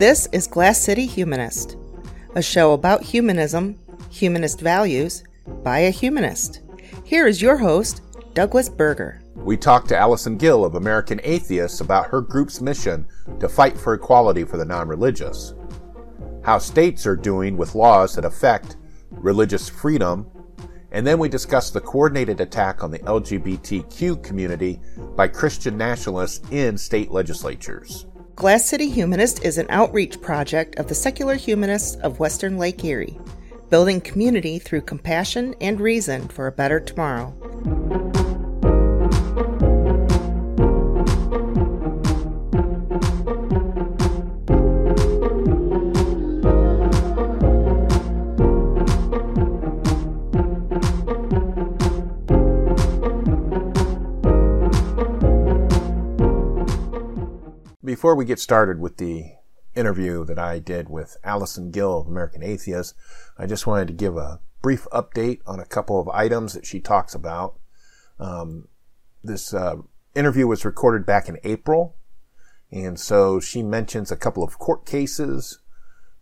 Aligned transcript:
This 0.00 0.28
is 0.32 0.46
Glass 0.46 0.80
City 0.80 1.04
Humanist, 1.04 1.76
a 2.34 2.40
show 2.40 2.72
about 2.72 3.02
humanism, 3.02 3.78
humanist 4.08 4.58
values, 4.58 5.24
by 5.62 5.80
a 5.80 5.90
humanist. 5.90 6.62
Here 7.04 7.26
is 7.26 7.42
your 7.42 7.58
host, 7.58 8.00
Douglas 8.32 8.70
Berger. 8.70 9.20
We 9.34 9.58
talked 9.58 9.88
to 9.88 9.98
Allison 9.98 10.38
Gill 10.38 10.64
of 10.64 10.74
American 10.74 11.20
Atheists 11.22 11.82
about 11.82 12.06
her 12.06 12.22
group's 12.22 12.62
mission 12.62 13.06
to 13.40 13.48
fight 13.50 13.76
for 13.76 13.92
equality 13.92 14.42
for 14.42 14.56
the 14.56 14.64
non 14.64 14.88
religious, 14.88 15.52
how 16.44 16.56
states 16.56 17.06
are 17.06 17.14
doing 17.14 17.58
with 17.58 17.74
laws 17.74 18.14
that 18.14 18.24
affect 18.24 18.78
religious 19.10 19.68
freedom, 19.68 20.30
and 20.92 21.06
then 21.06 21.18
we 21.18 21.28
discussed 21.28 21.74
the 21.74 21.80
coordinated 21.82 22.40
attack 22.40 22.82
on 22.82 22.90
the 22.90 23.00
LGBTQ 23.00 24.24
community 24.24 24.80
by 25.14 25.28
Christian 25.28 25.76
nationalists 25.76 26.40
in 26.50 26.78
state 26.78 27.10
legislatures. 27.10 28.06
Glass 28.40 28.64
City 28.64 28.88
Humanist 28.88 29.44
is 29.44 29.58
an 29.58 29.66
outreach 29.68 30.18
project 30.22 30.78
of 30.78 30.88
the 30.88 30.94
secular 30.94 31.34
humanists 31.34 31.96
of 31.96 32.20
Western 32.20 32.56
Lake 32.56 32.82
Erie, 32.82 33.18
building 33.68 34.00
community 34.00 34.58
through 34.58 34.80
compassion 34.80 35.54
and 35.60 35.78
reason 35.78 36.26
for 36.26 36.46
a 36.46 36.52
better 36.52 36.80
tomorrow. 36.80 37.34
Before 57.90 58.14
we 58.14 58.24
get 58.24 58.38
started 58.38 58.78
with 58.78 58.98
the 58.98 59.32
interview 59.74 60.24
that 60.26 60.38
I 60.38 60.60
did 60.60 60.88
with 60.88 61.16
Allison 61.24 61.72
Gill 61.72 61.98
of 61.98 62.06
American 62.06 62.40
Atheists, 62.40 62.94
I 63.36 63.46
just 63.46 63.66
wanted 63.66 63.88
to 63.88 63.94
give 63.94 64.16
a 64.16 64.38
brief 64.62 64.86
update 64.92 65.40
on 65.44 65.58
a 65.58 65.64
couple 65.64 66.00
of 66.00 66.08
items 66.10 66.52
that 66.52 66.64
she 66.64 66.78
talks 66.78 67.16
about. 67.16 67.58
Um, 68.20 68.68
this 69.24 69.52
uh, 69.52 69.78
interview 70.14 70.46
was 70.46 70.64
recorded 70.64 71.04
back 71.04 71.28
in 71.28 71.40
April, 71.42 71.96
and 72.70 72.96
so 72.96 73.40
she 73.40 73.60
mentions 73.60 74.12
a 74.12 74.16
couple 74.16 74.44
of 74.44 74.60
court 74.60 74.86
cases. 74.86 75.58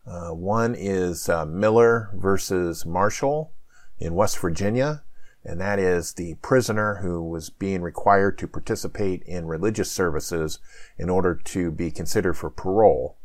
Uh, 0.07 0.31
one 0.31 0.75
is 0.75 1.29
uh, 1.29 1.45
Miller 1.45 2.09
versus 2.15 2.87
Marshall 2.87 3.53
in 3.99 4.15
West 4.15 4.39
Virginia, 4.39 5.03
and 5.49 5.59
that 5.63 5.79
is 5.79 6.13
the 6.13 6.35
prisoner 6.43 6.97
who 6.97 7.23
was 7.23 7.49
being 7.49 7.81
required 7.81 8.37
to 8.37 8.47
participate 8.47 9.23
in 9.23 9.47
religious 9.47 9.91
services 9.91 10.59
in 10.99 11.09
order 11.09 11.35
to 11.35 11.71
be 11.71 11.91
considered 11.91 12.35
for 12.35 12.51
parole. 12.51 13.17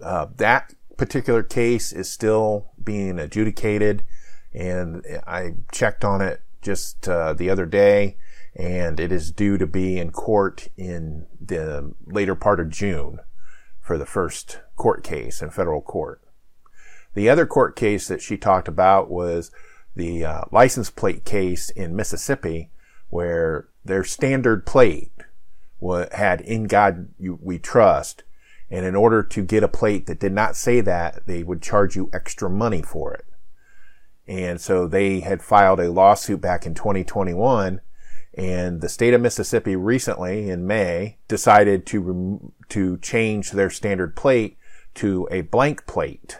Uh, 0.00 0.26
that 0.36 0.74
particular 0.96 1.42
case 1.42 1.92
is 1.92 2.08
still 2.08 2.70
being 2.82 3.18
adjudicated, 3.18 4.04
and 4.54 5.04
I 5.26 5.54
checked 5.72 6.04
on 6.04 6.22
it 6.22 6.40
just 6.62 7.08
uh, 7.08 7.32
the 7.32 7.50
other 7.50 7.66
day, 7.66 8.16
and 8.54 9.00
it 9.00 9.10
is 9.10 9.32
due 9.32 9.58
to 9.58 9.66
be 9.66 9.98
in 9.98 10.12
court 10.12 10.68
in 10.76 11.26
the 11.40 11.94
later 12.06 12.36
part 12.36 12.60
of 12.60 12.70
June 12.70 13.18
for 13.80 13.98
the 13.98 14.06
first 14.06 14.60
court 14.76 15.02
case 15.02 15.42
in 15.42 15.50
federal 15.50 15.80
court. 15.80 16.22
The 17.14 17.28
other 17.28 17.44
court 17.44 17.74
case 17.74 18.06
that 18.06 18.22
she 18.22 18.36
talked 18.36 18.68
about 18.68 19.10
was 19.10 19.50
the 19.94 20.24
uh, 20.24 20.42
license 20.50 20.90
plate 20.90 21.24
case 21.24 21.70
in 21.70 21.96
Mississippi 21.96 22.70
where 23.08 23.68
their 23.84 24.04
standard 24.04 24.64
plate 24.64 25.12
had 26.12 26.40
in 26.42 26.64
God 26.64 27.08
we 27.18 27.58
trust. 27.58 28.22
And 28.70 28.86
in 28.86 28.94
order 28.94 29.22
to 29.24 29.42
get 29.42 29.64
a 29.64 29.68
plate 29.68 30.06
that 30.06 30.20
did 30.20 30.32
not 30.32 30.54
say 30.54 30.80
that, 30.80 31.26
they 31.26 31.42
would 31.42 31.60
charge 31.60 31.96
you 31.96 32.08
extra 32.12 32.48
money 32.48 32.82
for 32.82 33.12
it. 33.12 33.24
And 34.28 34.60
so 34.60 34.86
they 34.86 35.20
had 35.20 35.42
filed 35.42 35.80
a 35.80 35.90
lawsuit 35.90 36.40
back 36.40 36.66
in 36.66 36.74
2021 36.74 37.80
and 38.34 38.80
the 38.80 38.88
state 38.88 39.12
of 39.12 39.20
Mississippi 39.20 39.74
recently 39.74 40.50
in 40.50 40.66
May 40.66 41.18
decided 41.26 41.84
to, 41.86 42.52
to 42.68 42.96
change 42.98 43.50
their 43.50 43.70
standard 43.70 44.14
plate 44.14 44.56
to 44.94 45.26
a 45.30 45.40
blank 45.42 45.86
plate 45.86 46.38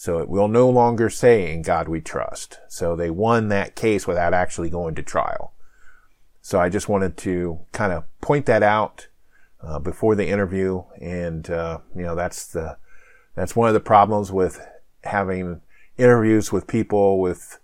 so 0.00 0.20
it 0.20 0.28
will 0.28 0.46
no 0.46 0.70
longer 0.70 1.10
say, 1.10 1.52
in 1.52 1.60
God 1.60 1.88
we 1.88 2.00
trust. 2.00 2.60
So 2.68 2.94
they 2.94 3.10
won 3.10 3.48
that 3.48 3.74
case 3.74 4.06
without 4.06 4.32
actually 4.32 4.70
going 4.70 4.94
to 4.94 5.02
trial. 5.02 5.54
So 6.40 6.60
I 6.60 6.68
just 6.68 6.88
wanted 6.88 7.16
to 7.16 7.58
kind 7.72 7.92
of 7.92 8.04
point 8.20 8.46
that 8.46 8.62
out 8.62 9.08
uh, 9.60 9.80
before 9.80 10.14
the 10.14 10.28
interview. 10.28 10.84
And, 11.00 11.50
uh, 11.50 11.78
you 11.96 12.02
know, 12.02 12.14
that's 12.14 12.46
the, 12.46 12.78
that's 13.34 13.56
one 13.56 13.66
of 13.66 13.74
the 13.74 13.80
problems 13.80 14.30
with 14.30 14.64
having 15.02 15.62
interviews 15.96 16.52
with 16.52 16.68
people 16.68 17.20
with, 17.20 17.58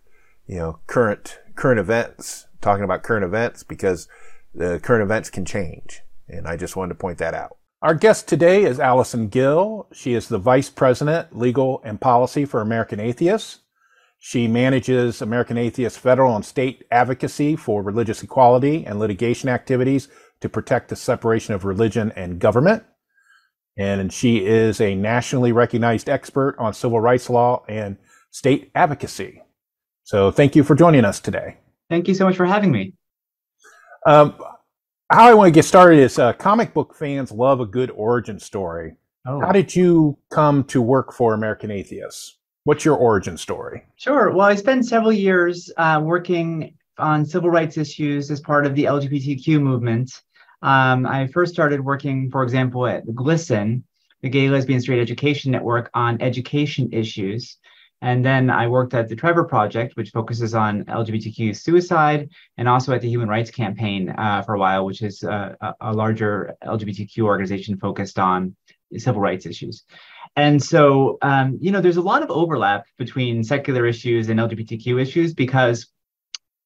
you 0.48 0.58
know, 0.58 0.80
current, 0.88 1.38
current 1.54 1.78
events, 1.78 2.48
talking 2.60 2.82
about 2.82 3.04
current 3.04 3.24
events 3.24 3.62
because 3.62 4.08
the 4.52 4.80
current 4.80 5.04
events 5.04 5.30
can 5.30 5.44
change. 5.44 6.02
And 6.28 6.48
I 6.48 6.56
just 6.56 6.74
wanted 6.74 6.94
to 6.94 6.98
point 6.98 7.18
that 7.18 7.32
out. 7.32 7.58
Our 7.84 7.92
guest 7.92 8.26
today 8.26 8.64
is 8.64 8.80
Allison 8.80 9.28
Gill. 9.28 9.88
She 9.92 10.14
is 10.14 10.28
the 10.28 10.38
Vice 10.38 10.70
President, 10.70 11.38
Legal 11.38 11.82
and 11.84 12.00
Policy 12.00 12.46
for 12.46 12.62
American 12.62 12.98
Atheists. 12.98 13.58
She 14.18 14.48
manages 14.48 15.20
American 15.20 15.58
Atheists 15.58 15.98
federal 15.98 16.34
and 16.34 16.46
state 16.46 16.86
advocacy 16.90 17.56
for 17.56 17.82
religious 17.82 18.22
equality 18.22 18.86
and 18.86 18.98
litigation 18.98 19.50
activities 19.50 20.08
to 20.40 20.48
protect 20.48 20.88
the 20.88 20.96
separation 20.96 21.52
of 21.52 21.66
religion 21.66 22.10
and 22.16 22.38
government. 22.38 22.84
And 23.76 24.10
she 24.10 24.46
is 24.46 24.80
a 24.80 24.94
nationally 24.94 25.52
recognized 25.52 26.08
expert 26.08 26.56
on 26.58 26.72
civil 26.72 27.02
rights 27.02 27.28
law 27.28 27.66
and 27.68 27.98
state 28.30 28.70
advocacy. 28.74 29.42
So 30.04 30.30
thank 30.30 30.56
you 30.56 30.64
for 30.64 30.74
joining 30.74 31.04
us 31.04 31.20
today. 31.20 31.58
Thank 31.90 32.08
you 32.08 32.14
so 32.14 32.24
much 32.24 32.36
for 32.36 32.46
having 32.46 32.72
me. 32.72 32.94
Um, 34.06 34.36
how 35.10 35.28
I 35.28 35.34
want 35.34 35.48
to 35.48 35.52
get 35.52 35.64
started 35.64 35.98
is 35.98 36.18
uh, 36.18 36.32
comic 36.34 36.72
book 36.72 36.94
fans 36.94 37.30
love 37.30 37.60
a 37.60 37.66
good 37.66 37.90
origin 37.90 38.38
story. 38.38 38.96
Oh. 39.26 39.40
How 39.40 39.52
did 39.52 39.74
you 39.74 40.18
come 40.30 40.64
to 40.64 40.82
work 40.82 41.12
for 41.12 41.34
American 41.34 41.70
Atheists? 41.70 42.36
What's 42.64 42.84
your 42.84 42.96
origin 42.96 43.36
story? 43.36 43.84
Sure. 43.96 44.30
Well, 44.30 44.46
I 44.46 44.54
spent 44.54 44.86
several 44.86 45.12
years 45.12 45.70
uh, 45.76 46.00
working 46.02 46.76
on 46.98 47.26
civil 47.26 47.50
rights 47.50 47.76
issues 47.76 48.30
as 48.30 48.40
part 48.40 48.66
of 48.66 48.74
the 48.74 48.84
LGBTQ 48.84 49.60
movement. 49.60 50.22
Um, 50.62 51.06
I 51.06 51.26
first 51.26 51.52
started 51.52 51.84
working, 51.84 52.30
for 52.30 52.42
example, 52.42 52.86
at 52.86 53.06
GLSEN, 53.06 53.82
the 54.22 54.30
Gay 54.30 54.48
Lesbian 54.48 54.80
Straight 54.80 55.00
Education 55.00 55.52
Network, 55.52 55.90
on 55.92 56.20
education 56.22 56.88
issues. 56.92 57.58
And 58.04 58.22
then 58.22 58.50
I 58.50 58.68
worked 58.68 58.92
at 58.92 59.08
the 59.08 59.16
Trevor 59.16 59.44
Project, 59.44 59.96
which 59.96 60.10
focuses 60.10 60.54
on 60.54 60.84
LGBTQ 60.84 61.56
suicide, 61.56 62.28
and 62.58 62.68
also 62.68 62.92
at 62.92 63.00
the 63.00 63.08
Human 63.08 63.28
Rights 63.30 63.50
Campaign 63.50 64.10
uh, 64.10 64.42
for 64.42 64.56
a 64.56 64.58
while, 64.58 64.84
which 64.84 65.00
is 65.00 65.24
uh, 65.24 65.54
a 65.80 65.90
larger 65.90 66.54
LGBTQ 66.62 67.22
organization 67.22 67.78
focused 67.78 68.18
on 68.18 68.54
civil 68.98 69.22
rights 69.22 69.46
issues. 69.46 69.84
And 70.36 70.62
so, 70.62 71.16
um, 71.22 71.56
you 71.62 71.72
know, 71.72 71.80
there's 71.80 71.96
a 71.96 72.02
lot 72.02 72.22
of 72.22 72.30
overlap 72.30 72.84
between 72.98 73.42
secular 73.42 73.86
issues 73.86 74.28
and 74.28 74.38
LGBTQ 74.38 75.00
issues 75.00 75.32
because, 75.32 75.86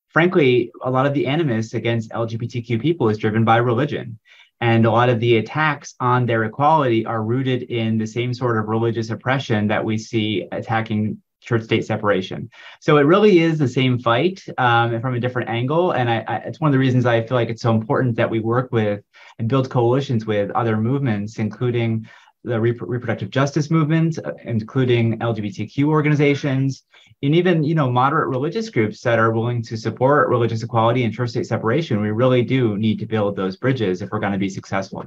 frankly, 0.08 0.72
a 0.82 0.90
lot 0.90 1.06
of 1.06 1.14
the 1.14 1.28
animus 1.28 1.72
against 1.72 2.10
LGBTQ 2.10 2.82
people 2.82 3.10
is 3.10 3.16
driven 3.16 3.44
by 3.44 3.58
religion. 3.58 4.18
And 4.60 4.86
a 4.86 4.90
lot 4.90 5.08
of 5.08 5.20
the 5.20 5.36
attacks 5.36 5.94
on 6.00 6.26
their 6.26 6.42
equality 6.42 7.06
are 7.06 7.22
rooted 7.22 7.62
in 7.62 7.96
the 7.96 8.08
same 8.08 8.34
sort 8.34 8.58
of 8.58 8.66
religious 8.66 9.10
oppression 9.10 9.68
that 9.68 9.84
we 9.84 9.98
see 9.98 10.48
attacking 10.50 11.22
church 11.48 11.62
state 11.62 11.84
separation. 11.86 12.50
So 12.80 12.98
it 12.98 13.02
really 13.02 13.38
is 13.40 13.58
the 13.58 13.66
same 13.66 13.98
fight 13.98 14.44
um, 14.58 15.00
from 15.00 15.14
a 15.14 15.20
different 15.20 15.48
angle. 15.48 15.92
And 15.92 16.10
I, 16.10 16.24
I, 16.28 16.36
it's 16.48 16.60
one 16.60 16.68
of 16.68 16.72
the 16.72 16.78
reasons 16.78 17.06
I 17.06 17.26
feel 17.26 17.36
like 17.36 17.48
it's 17.48 17.62
so 17.62 17.72
important 17.72 18.16
that 18.16 18.28
we 18.28 18.40
work 18.40 18.70
with 18.70 19.02
and 19.38 19.48
build 19.48 19.70
coalitions 19.70 20.26
with 20.26 20.50
other 20.50 20.76
movements, 20.76 21.38
including 21.38 22.06
the 22.44 22.60
reproductive 22.60 23.30
justice 23.30 23.70
movement, 23.70 24.18
uh, 24.24 24.32
including 24.44 25.18
LGBTQ 25.18 25.84
organizations, 25.84 26.84
and 27.22 27.34
even 27.34 27.64
you 27.64 27.74
know 27.74 27.90
moderate 27.90 28.28
religious 28.28 28.70
groups 28.70 29.00
that 29.00 29.18
are 29.18 29.32
willing 29.32 29.62
to 29.62 29.76
support 29.76 30.28
religious 30.28 30.62
equality 30.62 31.02
and 31.04 31.12
church 31.12 31.30
state 31.30 31.46
separation. 31.46 32.00
We 32.00 32.10
really 32.10 32.42
do 32.42 32.76
need 32.76 32.98
to 33.00 33.06
build 33.06 33.36
those 33.36 33.56
bridges 33.56 34.02
if 34.02 34.10
we're 34.10 34.20
going 34.20 34.32
to 34.32 34.38
be 34.38 34.48
successful. 34.48 35.04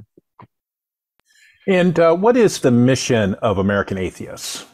And 1.66 1.98
uh, 1.98 2.14
what 2.14 2.36
is 2.36 2.60
the 2.60 2.72
mission 2.72 3.34
of 3.34 3.58
American 3.58 3.96
Atheists? 3.96 4.66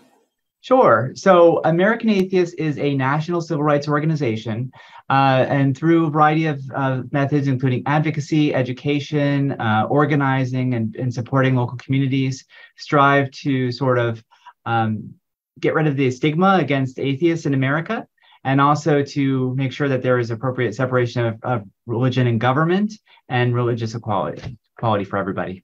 Sure. 0.60 1.12
So, 1.14 1.60
American 1.64 2.10
Atheists 2.10 2.54
is 2.56 2.78
a 2.78 2.94
national 2.94 3.40
civil 3.40 3.62
rights 3.62 3.86
organization, 3.86 4.72
uh, 5.08 5.46
and 5.48 5.76
through 5.76 6.06
a 6.06 6.10
variety 6.10 6.46
of 6.46 6.60
uh, 6.74 7.02
methods, 7.12 7.46
including 7.46 7.84
advocacy, 7.86 8.52
education, 8.52 9.52
uh, 9.52 9.86
organizing, 9.88 10.74
and, 10.74 10.96
and, 10.96 11.14
supporting 11.14 11.54
local 11.54 11.76
communities, 11.78 12.44
strive 12.76 13.30
to 13.30 13.70
sort 13.70 13.98
of 13.98 14.22
um, 14.66 15.14
get 15.60 15.74
rid 15.74 15.86
of 15.86 15.96
the 15.96 16.10
stigma 16.10 16.58
against 16.60 16.98
atheists 16.98 17.46
in 17.46 17.54
America, 17.54 18.06
and 18.42 18.60
also 18.60 19.02
to 19.02 19.54
make 19.54 19.72
sure 19.72 19.88
that 19.88 20.02
there 20.02 20.18
is 20.18 20.32
appropriate 20.32 20.74
separation 20.74 21.24
of, 21.24 21.38
of 21.44 21.62
religion 21.86 22.26
and 22.26 22.40
government 22.40 22.92
and 23.28 23.54
religious 23.54 23.94
equality, 23.94 24.58
equality 24.76 25.04
for 25.04 25.18
everybody. 25.18 25.62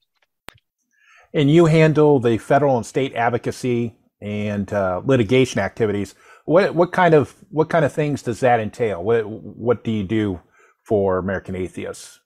and 1.32 1.50
you 1.50 1.66
handle 1.66 2.20
the 2.20 2.38
federal 2.38 2.76
and 2.76 2.86
state 2.86 3.12
advocacy 3.16 3.96
and 4.24 4.72
uh, 4.72 5.02
litigation 5.04 5.60
activities. 5.60 6.14
What 6.46 6.74
what 6.74 6.92
kind 6.92 7.14
of 7.14 7.34
what 7.50 7.68
kind 7.68 7.84
of 7.84 7.92
things 7.92 8.22
does 8.22 8.40
that 8.40 8.58
entail? 8.58 9.04
What 9.04 9.28
what 9.28 9.84
do 9.84 9.90
you 9.90 10.02
do 10.02 10.40
for 10.82 11.18
American 11.18 11.54
Atheists? 11.54 12.20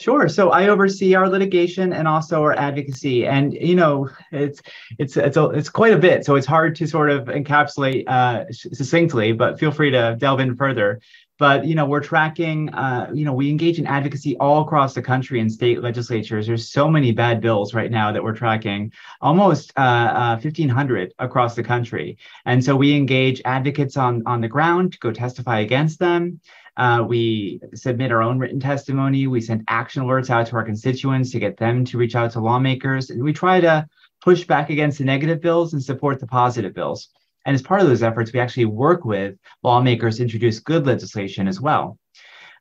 Sure. 0.00 0.28
So 0.28 0.50
I 0.50 0.68
oversee 0.68 1.14
our 1.14 1.28
litigation 1.28 1.92
and 1.92 2.06
also 2.06 2.40
our 2.42 2.52
advocacy, 2.52 3.26
and 3.26 3.52
you 3.52 3.74
know, 3.74 4.08
it's 4.30 4.62
it's 4.98 5.16
it's 5.16 5.36
a, 5.36 5.46
it's 5.50 5.68
quite 5.68 5.92
a 5.92 5.98
bit. 5.98 6.24
So 6.24 6.36
it's 6.36 6.46
hard 6.46 6.76
to 6.76 6.86
sort 6.86 7.10
of 7.10 7.24
encapsulate 7.24 8.06
uh, 8.06 8.44
succinctly, 8.52 9.32
but 9.32 9.58
feel 9.58 9.72
free 9.72 9.90
to 9.90 10.16
delve 10.18 10.38
in 10.38 10.54
further. 10.54 11.00
But 11.38 11.64
you 11.66 11.74
know, 11.74 11.86
we're 11.86 12.00
tracking. 12.00 12.68
Uh, 12.70 13.10
you 13.14 13.24
know, 13.24 13.32
we 13.32 13.48
engage 13.48 13.78
in 13.78 13.86
advocacy 13.86 14.36
all 14.38 14.62
across 14.62 14.94
the 14.94 15.02
country 15.02 15.40
in 15.40 15.48
state 15.48 15.80
legislatures. 15.80 16.46
There's 16.46 16.68
so 16.68 16.90
many 16.90 17.12
bad 17.12 17.40
bills 17.40 17.74
right 17.74 17.90
now 17.90 18.12
that 18.12 18.22
we're 18.22 18.34
tracking, 18.34 18.92
almost 19.20 19.72
uh, 19.76 19.80
uh, 19.80 20.40
1,500 20.40 21.14
across 21.18 21.54
the 21.54 21.62
country. 21.62 22.18
And 22.44 22.62
so 22.62 22.74
we 22.74 22.94
engage 22.94 23.40
advocates 23.44 23.96
on 23.96 24.22
on 24.26 24.40
the 24.40 24.48
ground 24.48 24.92
to 24.92 24.98
go 24.98 25.12
testify 25.12 25.60
against 25.60 25.98
them. 25.98 26.40
Uh, 26.76 27.04
we 27.06 27.60
submit 27.74 28.12
our 28.12 28.22
own 28.22 28.38
written 28.38 28.60
testimony. 28.60 29.26
We 29.26 29.40
send 29.40 29.64
action 29.68 30.02
alerts 30.02 30.30
out 30.30 30.46
to 30.46 30.56
our 30.56 30.64
constituents 30.64 31.32
to 31.32 31.40
get 31.40 31.56
them 31.56 31.84
to 31.86 31.98
reach 31.98 32.14
out 32.14 32.30
to 32.32 32.40
lawmakers. 32.40 33.10
And 33.10 33.22
we 33.22 33.32
try 33.32 33.60
to 33.60 33.88
push 34.20 34.44
back 34.44 34.70
against 34.70 34.98
the 34.98 35.04
negative 35.04 35.40
bills 35.40 35.72
and 35.72 35.82
support 35.82 36.20
the 36.20 36.26
positive 36.26 36.74
bills. 36.74 37.08
And 37.44 37.54
as 37.54 37.62
part 37.62 37.80
of 37.80 37.88
those 37.88 38.02
efforts, 38.02 38.32
we 38.32 38.40
actually 38.40 38.66
work 38.66 39.04
with 39.04 39.36
lawmakers 39.62 40.16
to 40.16 40.22
introduce 40.22 40.60
good 40.60 40.86
legislation 40.86 41.48
as 41.48 41.60
well. 41.60 41.98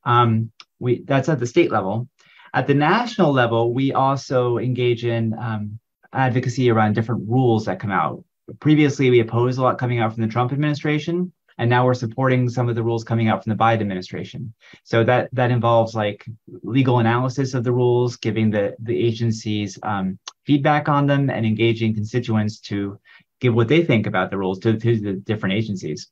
Um, 0.06 0.52
we, 0.80 1.04
that's 1.04 1.30
at 1.30 1.40
the 1.40 1.48
state 1.48 1.72
level. 1.72 2.08
At 2.54 2.68
the 2.68 2.74
national 2.74 3.34
level, 3.34 3.74
we 3.74 3.92
also 3.92 4.58
engage 4.58 5.04
in 5.04 5.34
um, 5.38 5.80
advocacy 6.14 6.70
around 6.70 6.94
different 6.94 7.28
rules 7.28 7.66
that 7.66 7.80
come 7.80 7.92
out. 7.92 8.24
Previously, 8.60 9.10
we 9.10 9.20
opposed 9.20 9.60
a 9.60 9.62
lot 9.62 9.78
coming 9.78 10.00
out 10.00 10.14
from 10.14 10.22
the 10.22 10.30
Trump 10.30 10.54
administration 10.54 11.34
and 11.58 11.70
now 11.70 11.86
we're 11.86 11.94
supporting 11.94 12.50
some 12.50 12.70
of 12.70 12.76
the 12.76 12.84
rules 12.84 13.04
coming 13.04 13.30
out 13.30 13.44
from 13.44 13.52
the 13.52 13.58
Biden 13.58 13.82
administration. 13.82 14.54
So 14.84 15.04
that 15.04 15.30
that 15.34 15.52
involves 15.52 15.96
like 15.96 16.26
legal 16.64 17.00
analysis 17.00 17.54
of 17.54 17.64
the 17.64 17.72
rules, 17.72 18.16
giving 18.18 18.52
the 18.52 18.76
the 18.80 18.98
agencies 18.98 19.80
um, 19.84 20.20
feedback 20.46 20.88
on 20.88 21.08
them, 21.08 21.30
and 21.30 21.46
engaging 21.46 21.96
constituents 21.96 22.60
to 22.62 23.00
give 23.40 23.54
what 23.54 23.68
they 23.68 23.84
think 23.84 24.08
about 24.08 24.30
the 24.30 24.38
rules 24.38 24.60
to, 24.60 24.78
to 24.78 25.00
the 25.00 25.14
different 25.14 25.56
agencies. 25.56 26.10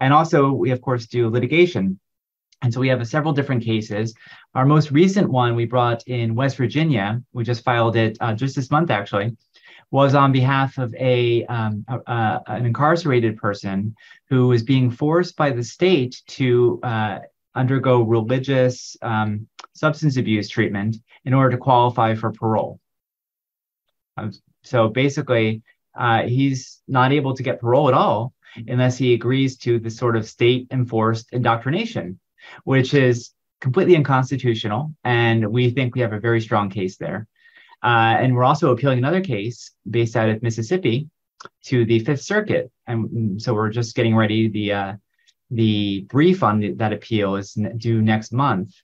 And 0.00 0.12
also, 0.12 0.52
we 0.52 0.70
of 0.70 0.80
course 0.80 1.06
do 1.06 1.28
litigation. 1.28 1.98
And 2.62 2.74
so 2.74 2.80
we 2.80 2.88
have 2.88 3.06
several 3.06 3.32
different 3.32 3.64
cases. 3.64 4.14
Our 4.54 4.66
most 4.66 4.90
recent 4.90 5.30
one 5.30 5.54
we 5.54 5.64
brought 5.64 6.02
in 6.06 6.34
West 6.34 6.56
Virginia. 6.56 7.22
We 7.32 7.44
just 7.44 7.64
filed 7.64 7.96
it 7.96 8.16
uh, 8.20 8.34
just 8.34 8.56
this 8.56 8.70
month, 8.70 8.90
actually 8.90 9.36
was 9.90 10.14
on 10.14 10.32
behalf 10.32 10.78
of 10.78 10.94
a, 10.96 11.44
um, 11.46 11.84
an 12.06 12.66
incarcerated 12.66 13.36
person 13.36 13.96
who 14.28 14.48
was 14.48 14.62
being 14.62 14.90
forced 14.90 15.36
by 15.36 15.50
the 15.50 15.62
state 15.62 16.20
to 16.26 16.78
uh, 16.82 17.18
undergo 17.54 18.02
religious 18.02 18.96
um, 19.00 19.46
substance 19.72 20.16
abuse 20.16 20.48
treatment 20.48 20.96
in 21.24 21.32
order 21.32 21.50
to 21.50 21.56
qualify 21.56 22.14
for 22.14 22.32
parole. 22.32 22.78
Um, 24.16 24.32
so 24.62 24.88
basically, 24.88 25.62
uh, 25.98 26.22
he's 26.22 26.80
not 26.86 27.12
able 27.12 27.34
to 27.34 27.42
get 27.42 27.60
parole 27.60 27.88
at 27.88 27.94
all 27.94 28.32
unless 28.68 28.96
he 28.96 29.12
agrees 29.12 29.56
to 29.58 29.78
the 29.78 29.90
sort 29.90 30.16
of 30.16 30.26
state 30.26 30.68
enforced 30.70 31.26
indoctrination, 31.32 32.18
which 32.64 32.94
is 32.94 33.32
completely 33.60 33.96
unconstitutional. 33.96 34.94
And 35.04 35.48
we 35.48 35.70
think 35.70 35.94
we 35.94 36.00
have 36.00 36.12
a 36.12 36.20
very 36.20 36.40
strong 36.40 36.70
case 36.70 36.96
there. 36.96 37.26
Uh, 37.82 38.14
and 38.20 38.34
we're 38.34 38.44
also 38.44 38.70
appealing 38.70 38.98
another 38.98 39.20
case 39.20 39.72
based 39.88 40.16
out 40.16 40.28
of 40.28 40.42
Mississippi 40.42 41.08
to 41.64 41.84
the 41.84 42.00
Fifth 42.00 42.22
Circuit. 42.22 42.70
And 42.86 43.40
so 43.40 43.54
we're 43.54 43.70
just 43.70 43.94
getting 43.94 44.16
ready. 44.16 44.48
The 44.48 44.72
uh, 44.72 44.92
the 45.50 46.02
brief 46.10 46.42
on 46.42 46.60
the, 46.60 46.72
that 46.74 46.92
appeal 46.92 47.36
is 47.36 47.56
due 47.76 48.02
next 48.02 48.32
month. 48.32 48.74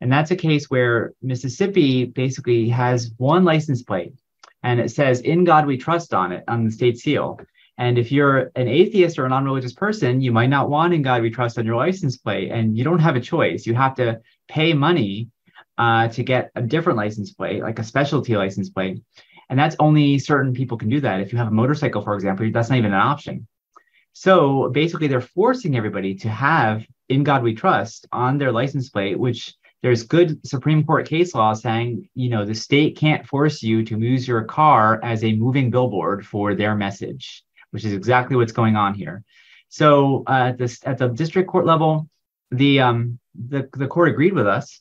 And 0.00 0.12
that's 0.12 0.30
a 0.30 0.36
case 0.36 0.70
where 0.70 1.12
Mississippi 1.22 2.04
basically 2.04 2.68
has 2.70 3.12
one 3.16 3.44
license 3.44 3.82
plate 3.82 4.14
and 4.62 4.80
it 4.80 4.90
says, 4.90 5.20
In 5.20 5.44
God 5.44 5.66
we 5.66 5.76
trust 5.76 6.14
on 6.14 6.32
it, 6.32 6.44
on 6.48 6.64
the 6.64 6.70
state 6.70 6.98
seal. 6.98 7.40
And 7.78 7.98
if 7.98 8.12
you're 8.12 8.50
an 8.56 8.68
atheist 8.68 9.18
or 9.18 9.24
a 9.24 9.28
non 9.28 9.44
religious 9.44 9.72
person, 9.72 10.20
you 10.20 10.32
might 10.32 10.50
not 10.50 10.68
want 10.68 10.92
In 10.92 11.02
God 11.02 11.22
we 11.22 11.30
trust 11.30 11.58
on 11.58 11.64
your 11.64 11.76
license 11.76 12.16
plate. 12.16 12.50
And 12.50 12.76
you 12.76 12.84
don't 12.84 12.98
have 12.98 13.16
a 13.16 13.20
choice. 13.20 13.66
You 13.66 13.74
have 13.74 13.94
to 13.96 14.20
pay 14.48 14.74
money 14.74 15.28
uh, 15.78 16.08
to 16.08 16.22
get 16.22 16.50
a 16.54 16.62
different 16.62 16.98
license 16.98 17.32
plate, 17.32 17.62
like 17.62 17.78
a 17.78 17.84
specialty 17.84 18.36
license 18.36 18.68
plate. 18.68 19.02
And 19.48 19.58
that's 19.58 19.76
only 19.78 20.18
certain 20.18 20.52
people 20.52 20.76
can 20.76 20.90
do 20.90 21.00
that. 21.00 21.20
If 21.20 21.32
you 21.32 21.38
have 21.38 21.48
a 21.48 21.52
motorcycle, 21.52 22.02
for 22.02 22.14
example, 22.14 22.48
that's 22.52 22.68
not 22.68 22.78
even 22.78 22.92
an 22.92 23.00
option. 23.00 23.48
So 24.12 24.68
basically, 24.68 25.08
they're 25.08 25.20
forcing 25.20 25.76
everybody 25.76 26.14
to 26.16 26.28
have 26.28 26.84
In 27.08 27.24
God 27.24 27.42
We 27.42 27.54
Trust 27.54 28.06
on 28.12 28.38
their 28.38 28.52
license 28.52 28.90
plate, 28.90 29.18
which 29.18 29.54
there's 29.82 30.02
good 30.02 30.46
Supreme 30.46 30.84
Court 30.84 31.08
case 31.08 31.34
law 31.34 31.54
saying, 31.54 32.08
you 32.14 32.28
know, 32.28 32.44
the 32.44 32.54
state 32.54 32.96
can't 32.96 33.26
force 33.26 33.62
you 33.62 33.84
to 33.84 33.98
use 33.98 34.28
your 34.28 34.44
car 34.44 35.00
as 35.02 35.24
a 35.24 35.34
moving 35.34 35.70
billboard 35.70 36.26
for 36.26 36.54
their 36.54 36.74
message, 36.74 37.44
which 37.70 37.84
is 37.84 37.92
exactly 37.92 38.36
what's 38.36 38.52
going 38.52 38.76
on 38.76 38.94
here. 38.94 39.24
So 39.68 40.24
uh, 40.26 40.52
at 40.58 40.60
at 40.84 40.98
the 40.98 41.08
district 41.08 41.48
court 41.48 41.66
level, 41.66 42.08
the 42.50 42.80
um 42.80 43.18
the 43.48 43.68
the 43.72 43.86
court 43.86 44.08
agreed 44.08 44.34
with 44.34 44.46
us 44.46 44.80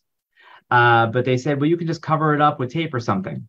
uh, 0.72 1.08
but 1.08 1.26
they 1.26 1.38
said, 1.38 1.60
well, 1.60 1.70
you 1.70 1.78
can 1.78 1.88
just 1.88 2.02
cover 2.02 2.34
it 2.34 2.42
up 2.42 2.60
with 2.60 2.72
tape 2.72 2.94
or 2.94 3.00
something. 3.00 3.48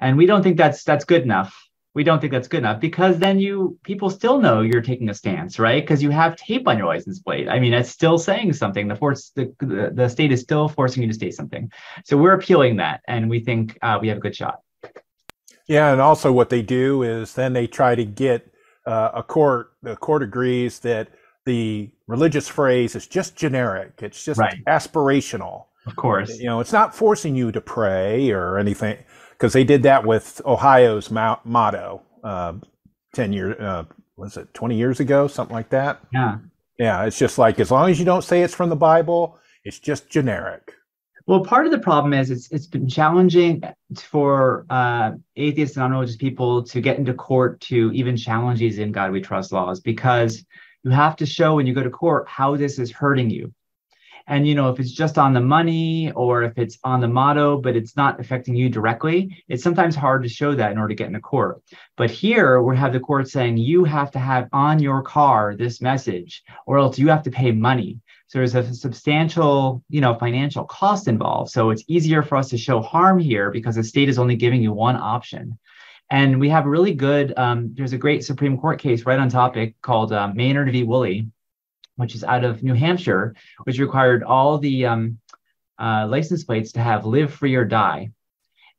And 0.00 0.16
we 0.16 0.26
don't 0.26 0.42
think 0.42 0.56
that's 0.56 0.84
that's 0.84 1.04
good 1.04 1.22
enough. 1.22 1.65
We 1.96 2.04
don't 2.04 2.20
think 2.20 2.30
that's 2.30 2.46
good 2.46 2.58
enough 2.58 2.78
because 2.78 3.18
then 3.18 3.40
you 3.40 3.78
people 3.82 4.10
still 4.10 4.38
know 4.38 4.60
you're 4.60 4.82
taking 4.82 5.08
a 5.08 5.14
stance, 5.14 5.58
right? 5.58 5.82
Because 5.82 6.02
you 6.02 6.10
have 6.10 6.36
tape 6.36 6.68
on 6.68 6.76
your 6.76 6.86
license 6.86 7.20
plate. 7.20 7.48
I 7.48 7.58
mean, 7.58 7.72
it's 7.72 7.88
still 7.88 8.18
saying 8.18 8.52
something. 8.52 8.86
The 8.86 8.96
force 8.96 9.30
the, 9.34 9.50
the, 9.60 9.92
the 9.94 10.08
state 10.10 10.30
is 10.30 10.42
still 10.42 10.68
forcing 10.68 11.02
you 11.02 11.08
to 11.08 11.14
state 11.14 11.34
something. 11.34 11.72
So 12.04 12.18
we're 12.18 12.34
appealing 12.34 12.76
that, 12.76 13.00
and 13.08 13.30
we 13.30 13.40
think 13.40 13.78
uh, 13.80 13.96
we 13.98 14.08
have 14.08 14.18
a 14.18 14.20
good 14.20 14.36
shot. 14.36 14.60
Yeah, 15.66 15.90
and 15.90 16.02
also 16.02 16.30
what 16.32 16.50
they 16.50 16.60
do 16.60 17.02
is 17.02 17.32
then 17.32 17.54
they 17.54 17.66
try 17.66 17.94
to 17.94 18.04
get 18.04 18.52
uh, 18.86 19.12
a 19.14 19.22
court. 19.22 19.72
The 19.82 19.96
court 19.96 20.22
agrees 20.22 20.80
that 20.80 21.08
the 21.46 21.90
religious 22.06 22.46
phrase 22.46 22.94
is 22.94 23.06
just 23.06 23.36
generic. 23.36 24.00
It's 24.02 24.22
just 24.22 24.38
right. 24.38 24.62
aspirational 24.66 25.68
of 25.86 25.96
course. 25.96 26.38
You 26.38 26.46
know, 26.46 26.60
it's 26.60 26.72
not 26.72 26.94
forcing 26.94 27.36
you 27.36 27.52
to 27.52 27.60
pray 27.60 28.30
or 28.30 28.58
anything, 28.58 28.98
because 29.36 29.52
they 29.52 29.64
did 29.64 29.82
that 29.82 30.06
with 30.06 30.40
Ohio's 30.46 31.10
motto 31.10 32.02
uh, 32.24 32.54
10 33.14 33.32
years, 33.32 33.60
uh, 33.60 33.84
was 34.16 34.36
it 34.36 34.52
20 34.54 34.76
years 34.76 35.00
ago, 35.00 35.28
something 35.28 35.54
like 35.54 35.68
that? 35.70 36.00
Yeah. 36.12 36.38
Yeah, 36.78 37.04
it's 37.04 37.18
just 37.18 37.38
like 37.38 37.58
as 37.60 37.70
long 37.70 37.90
as 37.90 37.98
you 37.98 38.04
don't 38.04 38.24
say 38.24 38.42
it's 38.42 38.54
from 38.54 38.68
the 38.68 38.76
Bible, 38.76 39.38
it's 39.64 39.78
just 39.78 40.10
generic. 40.10 40.74
Well, 41.26 41.42
part 41.42 41.66
of 41.66 41.72
the 41.72 41.78
problem 41.78 42.12
is 42.12 42.30
it's 42.30 42.50
it's 42.52 42.66
been 42.66 42.88
challenging 42.88 43.62
for 43.96 44.64
uh, 44.70 45.12
atheists 45.34 45.76
and 45.76 45.82
non-religious 45.82 46.16
people 46.16 46.62
to 46.64 46.80
get 46.80 46.98
into 46.98 47.14
court 47.14 47.60
to 47.62 47.90
even 47.92 48.16
challenge 48.16 48.60
these 48.60 48.78
in 48.78 48.92
God 48.92 49.10
we 49.10 49.20
trust 49.20 49.52
laws 49.52 49.80
because 49.80 50.44
you 50.84 50.90
have 50.90 51.16
to 51.16 51.26
show 51.26 51.56
when 51.56 51.66
you 51.66 51.74
go 51.74 51.82
to 51.82 51.90
court 51.90 52.28
how 52.28 52.56
this 52.56 52.78
is 52.78 52.92
hurting 52.92 53.30
you. 53.30 53.52
And 54.28 54.46
you 54.46 54.54
know, 54.54 54.70
if 54.70 54.80
it's 54.80 54.90
just 54.90 55.18
on 55.18 55.32
the 55.32 55.40
money 55.40 56.10
or 56.12 56.42
if 56.42 56.58
it's 56.58 56.78
on 56.82 57.00
the 57.00 57.08
motto, 57.08 57.60
but 57.60 57.76
it's 57.76 57.96
not 57.96 58.18
affecting 58.18 58.56
you 58.56 58.68
directly, 58.68 59.44
it's 59.48 59.62
sometimes 59.62 59.94
hard 59.94 60.22
to 60.24 60.28
show 60.28 60.54
that 60.54 60.72
in 60.72 60.78
order 60.78 60.88
to 60.88 60.94
get 60.94 61.08
in 61.08 61.14
a 61.14 61.20
court. 61.20 61.62
But 61.96 62.10
here 62.10 62.60
we 62.60 62.76
have 62.76 62.92
the 62.92 63.00
court 63.00 63.28
saying 63.28 63.58
you 63.58 63.84
have 63.84 64.10
to 64.12 64.18
have 64.18 64.48
on 64.52 64.80
your 64.80 65.02
car 65.02 65.54
this 65.54 65.80
message, 65.80 66.42
or 66.66 66.78
else 66.78 66.98
you 66.98 67.08
have 67.08 67.22
to 67.22 67.30
pay 67.30 67.52
money. 67.52 68.00
So 68.28 68.38
there's 68.38 68.56
a 68.56 68.74
substantial, 68.74 69.84
you 69.88 70.00
know, 70.00 70.14
financial 70.18 70.64
cost 70.64 71.06
involved. 71.06 71.52
So 71.52 71.70
it's 71.70 71.84
easier 71.86 72.22
for 72.22 72.36
us 72.36 72.48
to 72.50 72.58
show 72.58 72.82
harm 72.82 73.20
here 73.20 73.52
because 73.52 73.76
the 73.76 73.84
state 73.84 74.08
is 74.08 74.18
only 74.18 74.34
giving 74.34 74.60
you 74.60 74.72
one 74.72 74.96
option. 74.96 75.56
And 76.10 76.40
we 76.40 76.48
have 76.48 76.66
a 76.66 76.70
really 76.70 76.94
good, 76.94 77.34
um, 77.36 77.72
there's 77.74 77.92
a 77.92 77.98
great 77.98 78.24
Supreme 78.24 78.58
Court 78.58 78.80
case 78.80 79.06
right 79.06 79.18
on 79.18 79.28
topic 79.28 79.74
called 79.82 80.12
uh, 80.12 80.32
Maynard 80.34 80.70
v. 80.70 80.82
Wooley, 80.82 81.28
which 81.96 82.14
is 82.14 82.24
out 82.24 82.44
of 82.44 82.62
New 82.62 82.74
Hampshire, 82.74 83.34
which 83.64 83.78
required 83.78 84.22
all 84.22 84.58
the 84.58 84.86
um, 84.86 85.18
uh, 85.78 86.06
license 86.08 86.44
plates 86.44 86.72
to 86.72 86.80
have 86.80 87.04
live 87.04 87.32
free 87.32 87.54
or 87.54 87.64
die. 87.64 88.10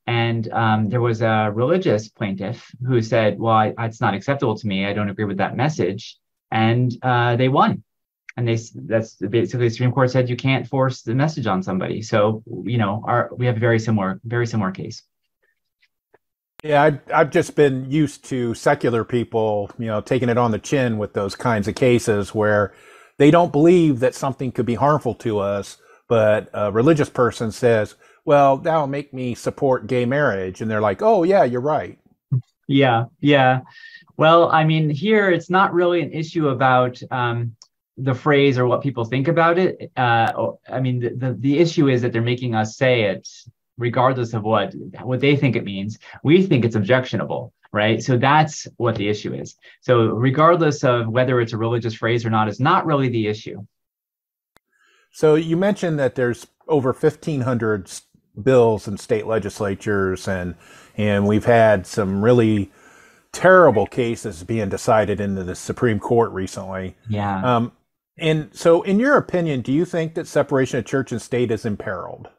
And 0.05 0.49
um, 0.53 0.89
there 0.89 1.01
was 1.01 1.21
a 1.21 1.51
religious 1.53 2.07
plaintiff 2.07 2.71
who 2.85 3.01
said, 3.01 3.37
Well, 3.37 3.53
I, 3.53 3.73
it's 3.79 3.99
not 3.99 4.13
acceptable 4.13 4.57
to 4.57 4.67
me. 4.67 4.85
I 4.85 4.93
don't 4.93 5.09
agree 5.09 5.25
with 5.25 5.37
that 5.37 5.57
message. 5.57 6.17
And 6.49 6.95
uh, 7.03 7.35
they 7.35 7.49
won. 7.49 7.83
And 8.37 8.47
they 8.47 8.57
that's 8.73 9.15
basically 9.15 9.67
the 9.67 9.73
Supreme 9.73 9.91
Court 9.91 10.11
said 10.11 10.29
you 10.29 10.37
can't 10.37 10.67
force 10.67 11.01
the 11.01 11.15
message 11.15 11.47
on 11.47 11.61
somebody. 11.61 12.01
So, 12.03 12.43
you 12.63 12.77
know, 12.77 13.03
our 13.05 13.31
we 13.35 13.47
have 13.47 13.57
a 13.57 13.59
very 13.59 13.79
similar, 13.79 14.21
very 14.23 14.47
similar 14.47 14.71
case. 14.71 15.03
Yeah, 16.63 16.83
I've, 16.83 16.99
I've 17.13 17.31
just 17.31 17.55
been 17.55 17.91
used 17.91 18.25
to 18.25 18.53
secular 18.53 19.03
people, 19.03 19.71
you 19.77 19.87
know, 19.87 20.01
taking 20.01 20.29
it 20.29 20.37
on 20.37 20.51
the 20.51 20.59
chin 20.59 20.97
with 20.97 21.13
those 21.13 21.35
kinds 21.35 21.67
of 21.67 21.75
cases 21.75 22.33
where 22.33 22.73
they 23.17 23.31
don't 23.31 23.51
believe 23.51 23.99
that 23.99 24.15
something 24.15 24.51
could 24.51 24.65
be 24.65 24.75
harmful 24.75 25.15
to 25.15 25.39
us, 25.39 25.77
but 26.07 26.49
a 26.53 26.71
religious 26.71 27.09
person 27.09 27.51
says, 27.51 27.95
well, 28.25 28.57
that'll 28.57 28.87
make 28.87 29.13
me 29.13 29.35
support 29.35 29.87
gay 29.87 30.05
marriage. 30.05 30.61
And 30.61 30.69
they're 30.69 30.81
like, 30.81 31.01
oh, 31.01 31.23
yeah, 31.23 31.43
you're 31.43 31.61
right. 31.61 31.97
Yeah, 32.67 33.05
yeah. 33.19 33.61
Well, 34.17 34.51
I 34.51 34.65
mean, 34.65 34.89
here 34.89 35.29
it's 35.29 35.49
not 35.49 35.73
really 35.73 36.01
an 36.01 36.11
issue 36.11 36.49
about 36.49 37.01
um, 37.11 37.55
the 37.97 38.13
phrase 38.13 38.57
or 38.57 38.65
what 38.67 38.81
people 38.81 39.05
think 39.05 39.27
about 39.27 39.57
it. 39.57 39.91
Uh, 39.95 40.51
I 40.69 40.79
mean, 40.79 40.99
the, 40.99 41.09
the, 41.09 41.33
the 41.33 41.59
issue 41.59 41.87
is 41.87 42.01
that 42.01 42.11
they're 42.11 42.21
making 42.21 42.55
us 42.55 42.75
say 42.75 43.03
it 43.03 43.27
regardless 43.77 44.33
of 44.33 44.43
what 44.43 44.73
what 45.01 45.19
they 45.19 45.35
think 45.35 45.55
it 45.55 45.63
means. 45.63 45.99
We 46.23 46.43
think 46.43 46.65
it's 46.65 46.75
objectionable, 46.75 47.53
right? 47.71 48.01
So 48.01 48.17
that's 48.17 48.67
what 48.77 48.95
the 48.95 49.09
issue 49.09 49.33
is. 49.33 49.55
So 49.81 50.07
regardless 50.07 50.83
of 50.83 51.07
whether 51.07 51.39
it's 51.41 51.53
a 51.53 51.57
religious 51.57 51.93
phrase 51.93 52.25
or 52.25 52.29
not, 52.29 52.49
is 52.49 52.59
not 52.59 52.85
really 52.85 53.09
the 53.09 53.27
issue. 53.27 53.65
So 55.11 55.35
you 55.35 55.57
mentioned 55.57 55.97
that 55.99 56.15
there's 56.15 56.47
over 56.67 56.91
1,500 56.91 57.89
bills 58.41 58.87
in 58.87 58.97
state 58.97 59.25
legislatures, 59.25 60.27
and 60.27 60.55
and 60.95 61.27
we've 61.27 61.45
had 61.45 61.87
some 61.87 62.23
really 62.23 62.71
terrible 63.31 63.85
cases 63.85 64.43
being 64.43 64.69
decided 64.69 65.19
in 65.19 65.35
the 65.35 65.55
Supreme 65.55 65.99
Court 65.99 66.31
recently. 66.31 66.95
Yeah. 67.09 67.41
Um, 67.43 67.71
and 68.17 68.49
so, 68.53 68.81
in 68.81 68.99
your 68.99 69.15
opinion, 69.15 69.61
do 69.61 69.71
you 69.71 69.85
think 69.85 70.15
that 70.15 70.27
separation 70.27 70.79
of 70.79 70.85
church 70.85 71.11
and 71.11 71.21
state 71.21 71.51
is 71.51 71.65
imperiled? 71.65 72.29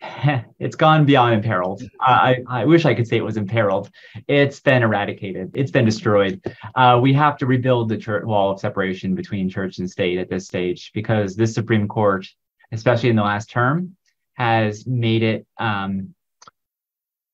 it's 0.58 0.76
gone 0.76 1.06
beyond 1.06 1.34
imperiled. 1.34 1.82
I, 2.00 2.38
I 2.48 2.64
wish 2.64 2.84
I 2.84 2.94
could 2.94 3.06
say 3.06 3.16
it 3.16 3.24
was 3.24 3.36
imperiled. 3.36 3.90
It's 4.28 4.60
been 4.60 4.82
eradicated. 4.82 5.52
It's 5.54 5.70
been 5.70 5.84
destroyed. 5.84 6.40
Uh, 6.74 6.98
we 7.02 7.12
have 7.14 7.38
to 7.38 7.46
rebuild 7.46 7.88
the 7.88 7.96
church 7.96 8.24
wall 8.24 8.52
of 8.52 8.60
separation 8.60 9.14
between 9.14 9.48
church 9.48 9.78
and 9.78 9.90
state 9.90 10.18
at 10.18 10.28
this 10.28 10.46
stage 10.46 10.90
because 10.92 11.34
this 11.34 11.54
Supreme 11.54 11.88
Court, 11.88 12.26
especially 12.72 13.08
in 13.08 13.16
the 13.16 13.22
last 13.22 13.50
term, 13.50 13.96
has 14.34 14.86
made 14.86 15.22
it 15.22 15.46
um, 15.58 16.14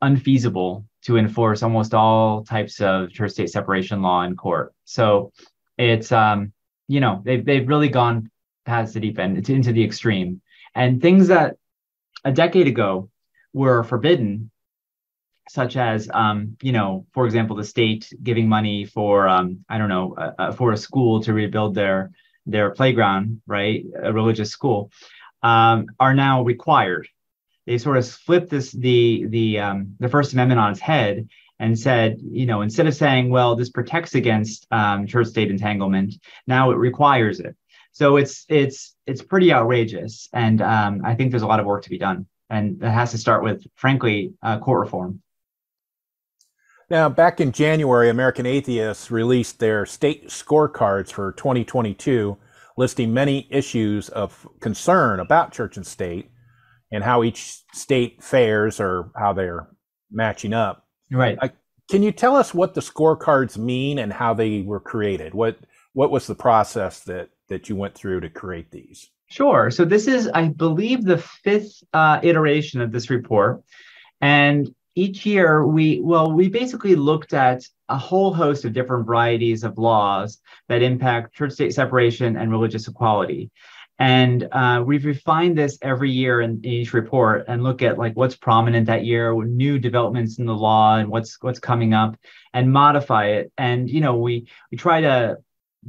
unfeasible 0.00 0.84
to 1.02 1.16
enforce 1.16 1.64
almost 1.64 1.94
all 1.94 2.44
types 2.44 2.80
of 2.80 3.10
church 3.10 3.32
state 3.32 3.50
separation 3.50 4.02
law 4.02 4.22
in 4.22 4.36
court. 4.36 4.72
So 4.84 5.32
it's 5.78 6.12
um, 6.12 6.52
you 6.86 7.00
know 7.00 7.22
they've 7.24 7.44
they've 7.44 7.66
really 7.66 7.88
gone 7.88 8.30
past 8.64 8.94
the 8.94 9.00
deep 9.00 9.18
end 9.18 9.48
into 9.48 9.72
the 9.72 9.82
extreme 9.82 10.40
and 10.74 11.02
things 11.02 11.28
that 11.28 11.56
a 12.24 12.32
decade 12.32 12.66
ago 12.66 13.10
were 13.52 13.82
forbidden 13.84 14.50
such 15.48 15.76
as 15.76 16.08
um, 16.14 16.56
you 16.62 16.72
know 16.72 17.06
for 17.12 17.26
example 17.26 17.56
the 17.56 17.64
state 17.64 18.12
giving 18.22 18.48
money 18.48 18.84
for 18.84 19.28
um, 19.28 19.64
i 19.68 19.76
don't 19.78 19.88
know 19.88 20.14
uh, 20.16 20.32
uh, 20.38 20.52
for 20.52 20.72
a 20.72 20.76
school 20.76 21.22
to 21.22 21.32
rebuild 21.32 21.74
their 21.74 22.10
their 22.46 22.70
playground 22.70 23.40
right? 23.46 23.84
A 24.02 24.12
religious 24.12 24.50
school 24.50 24.90
um, 25.42 25.86
are 25.98 26.14
now 26.14 26.42
required. 26.42 27.08
They 27.66 27.78
sort 27.78 27.96
of 27.96 28.08
flipped 28.08 28.50
this 28.50 28.72
the 28.72 29.26
the 29.28 29.60
um, 29.60 29.96
the 30.00 30.08
first 30.08 30.32
amendment 30.32 30.60
on 30.60 30.72
its 30.72 30.80
head 30.80 31.28
and 31.58 31.78
said 31.78 32.18
you 32.20 32.46
know 32.46 32.62
instead 32.62 32.86
of 32.86 32.94
saying 32.94 33.30
well 33.30 33.54
this 33.54 33.70
protects 33.70 34.14
against 34.14 34.66
um, 34.70 35.06
church 35.06 35.28
state 35.28 35.50
entanglement 35.50 36.14
now 36.46 36.70
it 36.72 36.76
requires 36.76 37.40
it. 37.40 37.54
So 37.92 38.16
it's 38.16 38.44
it's 38.48 38.91
it's 39.06 39.22
pretty 39.22 39.52
outrageous, 39.52 40.28
and 40.32 40.62
um, 40.62 41.02
I 41.04 41.14
think 41.14 41.30
there's 41.30 41.42
a 41.42 41.46
lot 41.46 41.60
of 41.60 41.66
work 41.66 41.82
to 41.84 41.90
be 41.90 41.98
done, 41.98 42.26
and 42.50 42.82
it 42.82 42.90
has 42.90 43.10
to 43.12 43.18
start 43.18 43.42
with, 43.42 43.64
frankly, 43.74 44.34
uh, 44.42 44.58
court 44.58 44.80
reform. 44.80 45.20
Now, 46.90 47.08
back 47.08 47.40
in 47.40 47.52
January, 47.52 48.10
American 48.10 48.44
Atheists 48.44 49.10
released 49.10 49.58
their 49.58 49.86
state 49.86 50.28
scorecards 50.28 51.10
for 51.10 51.32
2022, 51.32 52.36
listing 52.76 53.14
many 53.14 53.48
issues 53.50 54.08
of 54.10 54.46
concern 54.60 55.18
about 55.20 55.52
church 55.52 55.76
and 55.76 55.86
state 55.86 56.30
and 56.92 57.02
how 57.02 57.22
each 57.22 57.62
state 57.72 58.22
fares 58.22 58.78
or 58.78 59.10
how 59.16 59.32
they're 59.32 59.68
matching 60.10 60.52
up. 60.52 60.86
Right. 61.10 61.38
Uh, 61.40 61.48
can 61.90 62.02
you 62.02 62.12
tell 62.12 62.36
us 62.36 62.54
what 62.54 62.74
the 62.74 62.80
scorecards 62.80 63.56
mean 63.56 63.98
and 63.98 64.12
how 64.12 64.34
they 64.34 64.60
were 64.60 64.80
created? 64.80 65.34
What 65.34 65.58
what 65.94 66.10
was 66.10 66.26
the 66.26 66.34
process 66.34 67.00
that 67.00 67.30
that 67.52 67.68
you 67.68 67.76
went 67.76 67.94
through 67.94 68.20
to 68.20 68.30
create 68.30 68.70
these? 68.70 69.10
Sure. 69.26 69.70
So 69.70 69.84
this 69.84 70.08
is, 70.08 70.28
I 70.28 70.48
believe, 70.48 71.04
the 71.04 71.18
fifth 71.18 71.82
uh, 71.92 72.20
iteration 72.22 72.80
of 72.80 72.92
this 72.92 73.10
report, 73.10 73.62
and 74.20 74.74
each 74.94 75.24
year 75.24 75.66
we 75.66 76.00
well 76.00 76.30
we 76.32 76.48
basically 76.48 76.94
looked 76.94 77.32
at 77.32 77.62
a 77.88 77.96
whole 77.96 78.32
host 78.32 78.64
of 78.64 78.72
different 78.72 79.06
varieties 79.06 79.64
of 79.64 79.78
laws 79.78 80.38
that 80.68 80.82
impact 80.82 81.34
church 81.34 81.52
state 81.52 81.72
separation 81.72 82.36
and 82.36 82.50
religious 82.50 82.88
equality 82.88 83.50
and 83.98 84.48
uh, 84.52 84.82
we've 84.84 85.04
refined 85.04 85.56
this 85.56 85.78
every 85.80 86.10
year 86.10 86.40
in, 86.40 86.60
in, 86.62 86.72
each 86.72 86.92
report 86.92 87.44
and 87.48 87.62
look 87.62 87.82
at 87.82 87.98
like 87.98 88.14
what's 88.16 88.36
prominent 88.36 88.86
that 88.86 89.04
year 89.04 89.32
new 89.44 89.78
developments 89.78 90.38
in 90.38 90.44
the 90.44 90.54
law 90.54 90.98
and 90.98 91.08
what's 91.08 91.38
what's 91.40 91.58
coming 91.58 91.94
up 91.94 92.16
and 92.52 92.70
modify 92.70 93.28
it 93.28 93.50
and 93.56 93.88
you 93.88 94.02
know 94.02 94.16
we 94.16 94.46
we 94.70 94.76
try 94.76 95.00
to 95.00 95.38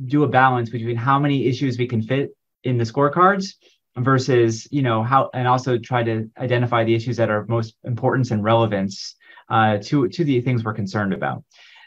do 0.06 0.24
a 0.24 0.28
balance 0.28 0.70
between 0.70 0.96
how 0.96 1.20
many 1.20 1.48
issues 1.48 1.78
we 1.78 1.88
can 1.88 2.02
fit 2.02 2.32
in 2.64 2.78
the 2.78 2.84
scorecards 2.84 3.54
versus 3.98 4.68
you 4.72 4.82
know 4.82 5.04
how 5.04 5.30
and 5.34 5.48
also 5.48 5.78
try 5.78 6.04
to 6.04 6.30
identify 6.38 6.84
the 6.84 6.96
issues 6.96 7.18
that 7.18 7.30
are 7.30 7.46
most 7.48 7.76
importance 7.84 8.32
and 8.32 8.44
relevance 8.44 9.16
uh, 9.50 9.78
to 9.78 10.08
to 10.10 10.24
the 10.24 10.42
things 10.42 10.64
we're 10.64 10.74
concerned 10.74 11.14
about. 11.14 11.44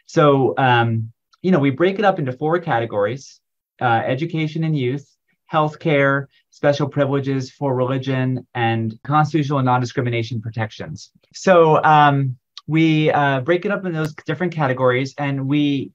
So 0.06 0.54
um, 0.56 1.12
you 1.42 1.50
know 1.50 1.58
we 1.58 1.70
break 1.70 1.98
it 1.98 2.04
up 2.04 2.18
into 2.18 2.32
four 2.32 2.58
categories 2.60 3.40
uh, 3.80 4.02
education 4.06 4.64
and 4.64 4.76
youth 4.76 5.06
healthcare 5.52 6.26
special 6.50 6.88
privileges 6.88 7.50
for 7.50 7.74
religion 7.74 8.46
and 8.54 8.98
constitutional 9.04 9.58
and 9.58 9.66
non-discrimination 9.66 10.40
protections. 10.40 11.10
So 11.34 11.82
um, 11.84 12.36
we 12.66 13.10
uh, 13.12 13.40
break 13.40 13.64
it 13.64 13.70
up 13.70 13.84
in 13.84 13.92
those 13.92 14.14
different 14.26 14.52
categories 14.52 15.14
and 15.18 15.46
we 15.46 15.92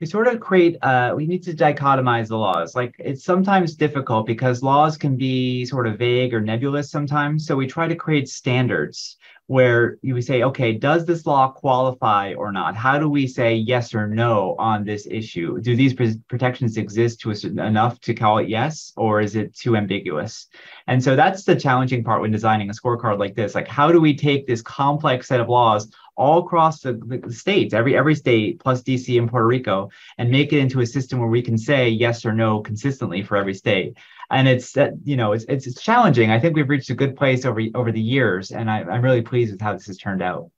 we 0.00 0.06
sort 0.06 0.28
of 0.28 0.40
create 0.40 0.76
uh, 0.82 1.12
we 1.14 1.26
need 1.26 1.42
to 1.42 1.52
dichotomize 1.52 2.28
the 2.28 2.38
laws. 2.38 2.74
Like 2.74 2.94
it's 2.98 3.22
sometimes 3.22 3.74
difficult 3.74 4.26
because 4.26 4.62
laws 4.62 4.96
can 4.96 5.16
be 5.16 5.66
sort 5.66 5.86
of 5.86 5.98
vague 5.98 6.32
or 6.32 6.40
nebulous 6.40 6.90
sometimes. 6.90 7.46
So 7.46 7.54
we 7.54 7.66
try 7.66 7.86
to 7.86 7.94
create 7.94 8.28
standards 8.28 9.18
where 9.50 9.98
you 10.00 10.14
would 10.14 10.24
say 10.24 10.44
okay 10.44 10.72
does 10.72 11.04
this 11.04 11.26
law 11.26 11.50
qualify 11.50 12.32
or 12.34 12.52
not? 12.52 12.76
How 12.76 13.00
do 13.00 13.08
we 13.08 13.26
say 13.26 13.52
yes 13.56 13.92
or 13.96 14.06
no 14.06 14.54
on 14.60 14.84
this 14.84 15.08
issue? 15.10 15.60
Do 15.60 15.74
these 15.74 15.92
protections 16.28 16.76
exist 16.76 17.18
to 17.22 17.34
certain 17.34 17.58
enough 17.58 17.98
to 18.02 18.14
call 18.14 18.38
it 18.38 18.48
yes 18.48 18.92
or 18.96 19.20
is 19.20 19.34
it 19.34 19.52
too 19.56 19.74
ambiguous? 19.74 20.46
And 20.86 21.02
so 21.02 21.16
that's 21.16 21.42
the 21.42 21.56
challenging 21.56 22.04
part 22.04 22.20
when 22.20 22.30
designing 22.30 22.70
a 22.70 22.72
scorecard 22.72 23.18
like 23.18 23.34
this. 23.34 23.56
Like 23.56 23.66
how 23.66 23.90
do 23.90 24.00
we 24.00 24.14
take 24.14 24.46
this 24.46 24.62
complex 24.62 25.26
set 25.26 25.40
of 25.40 25.48
laws 25.48 25.90
all 26.16 26.38
across 26.38 26.82
the, 26.82 26.92
the, 26.92 27.32
states, 27.32 27.74
every 27.74 27.96
every 27.96 28.14
state 28.14 28.60
plus 28.60 28.82
DC 28.82 29.18
and 29.18 29.28
Puerto 29.28 29.46
Rico, 29.46 29.88
and 30.18 30.30
make 30.30 30.52
it 30.52 30.58
into 30.58 30.80
a 30.80 30.86
system 30.86 31.18
where 31.18 31.28
we 31.28 31.42
can 31.42 31.58
say 31.58 31.88
yes 31.88 32.24
or 32.24 32.32
no 32.32 32.60
consistently 32.60 33.22
for 33.22 33.36
every 33.36 33.54
state. 33.54 33.96
And 34.30 34.46
it's 34.46 34.72
that 34.72 34.92
you 35.04 35.16
know 35.16 35.32
it's, 35.32 35.44
it's, 35.48 35.66
it's 35.66 35.82
challenging. 35.82 36.30
I 36.30 36.38
think 36.38 36.54
we've 36.54 36.68
reached 36.68 36.90
a 36.90 36.94
good 36.94 37.16
place 37.16 37.44
over 37.44 37.60
over 37.74 37.90
the 37.90 38.00
years, 38.00 38.52
and 38.52 38.70
I, 38.70 38.80
am 38.80 39.02
really 39.02 39.22
pleased 39.22 39.52
with 39.52 39.60
how 39.60 39.72
this 39.72 39.86
has 39.86 39.98
turned 39.98 40.22
out. 40.22 40.50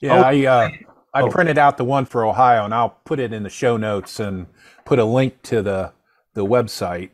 Yeah, 0.00 0.18
oh. 0.18 0.22
I 0.22 0.46
uh, 0.46 0.68
I 1.12 1.22
oh. 1.22 1.28
printed 1.28 1.58
out 1.58 1.76
the 1.76 1.84
one 1.84 2.06
for 2.06 2.24
Ohio, 2.24 2.64
and 2.64 2.74
I'll 2.74 2.98
put 3.04 3.20
it 3.20 3.32
in 3.32 3.42
the 3.42 3.50
show 3.50 3.76
notes 3.76 4.18
and 4.18 4.46
put 4.84 4.98
a 4.98 5.04
link 5.04 5.42
to 5.42 5.62
the 5.62 5.92
the 6.34 6.44
website. 6.44 7.10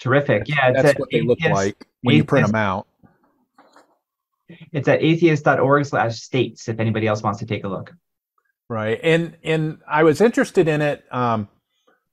Terrific. 0.00 0.48
Yeah, 0.48 0.72
that's 0.72 0.98
what 0.98 1.10
they 1.12 1.22
look 1.22 1.40
like 1.42 1.86
when 2.02 2.16
you 2.16 2.24
print 2.24 2.46
them 2.46 2.56
out. 2.56 2.86
It's 4.72 4.88
at 4.88 5.02
atheist.org 5.02 5.84
slash 5.86 6.20
states 6.20 6.68
if 6.68 6.80
anybody 6.80 7.06
else 7.06 7.22
wants 7.22 7.38
to 7.40 7.46
take 7.46 7.64
a 7.64 7.68
look. 7.68 7.94
Right. 8.68 9.00
And 9.02 9.36
and 9.42 9.78
I 9.86 10.02
was 10.04 10.20
interested 10.20 10.68
in 10.68 10.80
it, 10.80 11.04
um, 11.10 11.48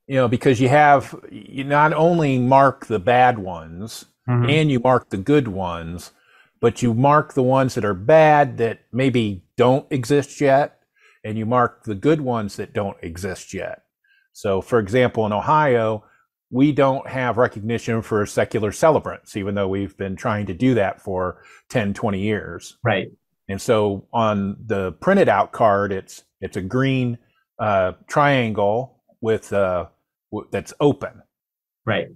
you 0.07 0.15
know, 0.15 0.27
because 0.27 0.59
you 0.59 0.69
have 0.69 1.13
you 1.29 1.63
not 1.63 1.93
only 1.93 2.39
mark 2.39 2.87
the 2.87 2.99
bad 2.99 3.39
ones 3.39 4.05
mm-hmm. 4.27 4.49
and 4.49 4.71
you 4.71 4.79
mark 4.79 5.09
the 5.09 5.17
good 5.17 5.47
ones, 5.49 6.11
but 6.59 6.81
you 6.81 6.93
mark 6.93 7.33
the 7.33 7.43
ones 7.43 7.75
that 7.75 7.85
are 7.85 7.93
bad 7.93 8.57
that 8.57 8.79
maybe 8.91 9.43
don't 9.57 9.85
exist 9.91 10.41
yet, 10.41 10.79
and 11.23 11.37
you 11.37 11.45
mark 11.45 11.83
the 11.83 11.95
good 11.95 12.21
ones 12.21 12.55
that 12.55 12.73
don't 12.73 12.97
exist 13.01 13.53
yet. 13.53 13.83
So, 14.33 14.61
for 14.61 14.79
example, 14.79 15.25
in 15.25 15.33
Ohio, 15.33 16.03
we 16.49 16.71
don't 16.71 17.07
have 17.07 17.37
recognition 17.37 18.01
for 18.01 18.25
secular 18.25 18.71
celebrants, 18.71 19.35
even 19.35 19.55
though 19.55 19.67
we've 19.67 19.97
been 19.97 20.15
trying 20.15 20.45
to 20.45 20.53
do 20.53 20.73
that 20.75 21.01
for 21.01 21.41
10, 21.69 21.93
20 21.93 22.19
years. 22.19 22.77
Right. 22.83 23.07
And 23.49 23.61
so 23.61 24.07
on 24.13 24.57
the 24.65 24.93
printed 24.93 25.29
out 25.29 25.51
card, 25.51 25.91
it's 25.91 26.23
it's 26.41 26.57
a 26.57 26.61
green 26.61 27.17
uh, 27.59 27.93
triangle 28.07 29.01
with 29.21 29.51
uh, 29.53 29.87
w- 29.87 29.97
that's 30.51 30.74
open. 30.79 31.22
Right. 31.86 32.10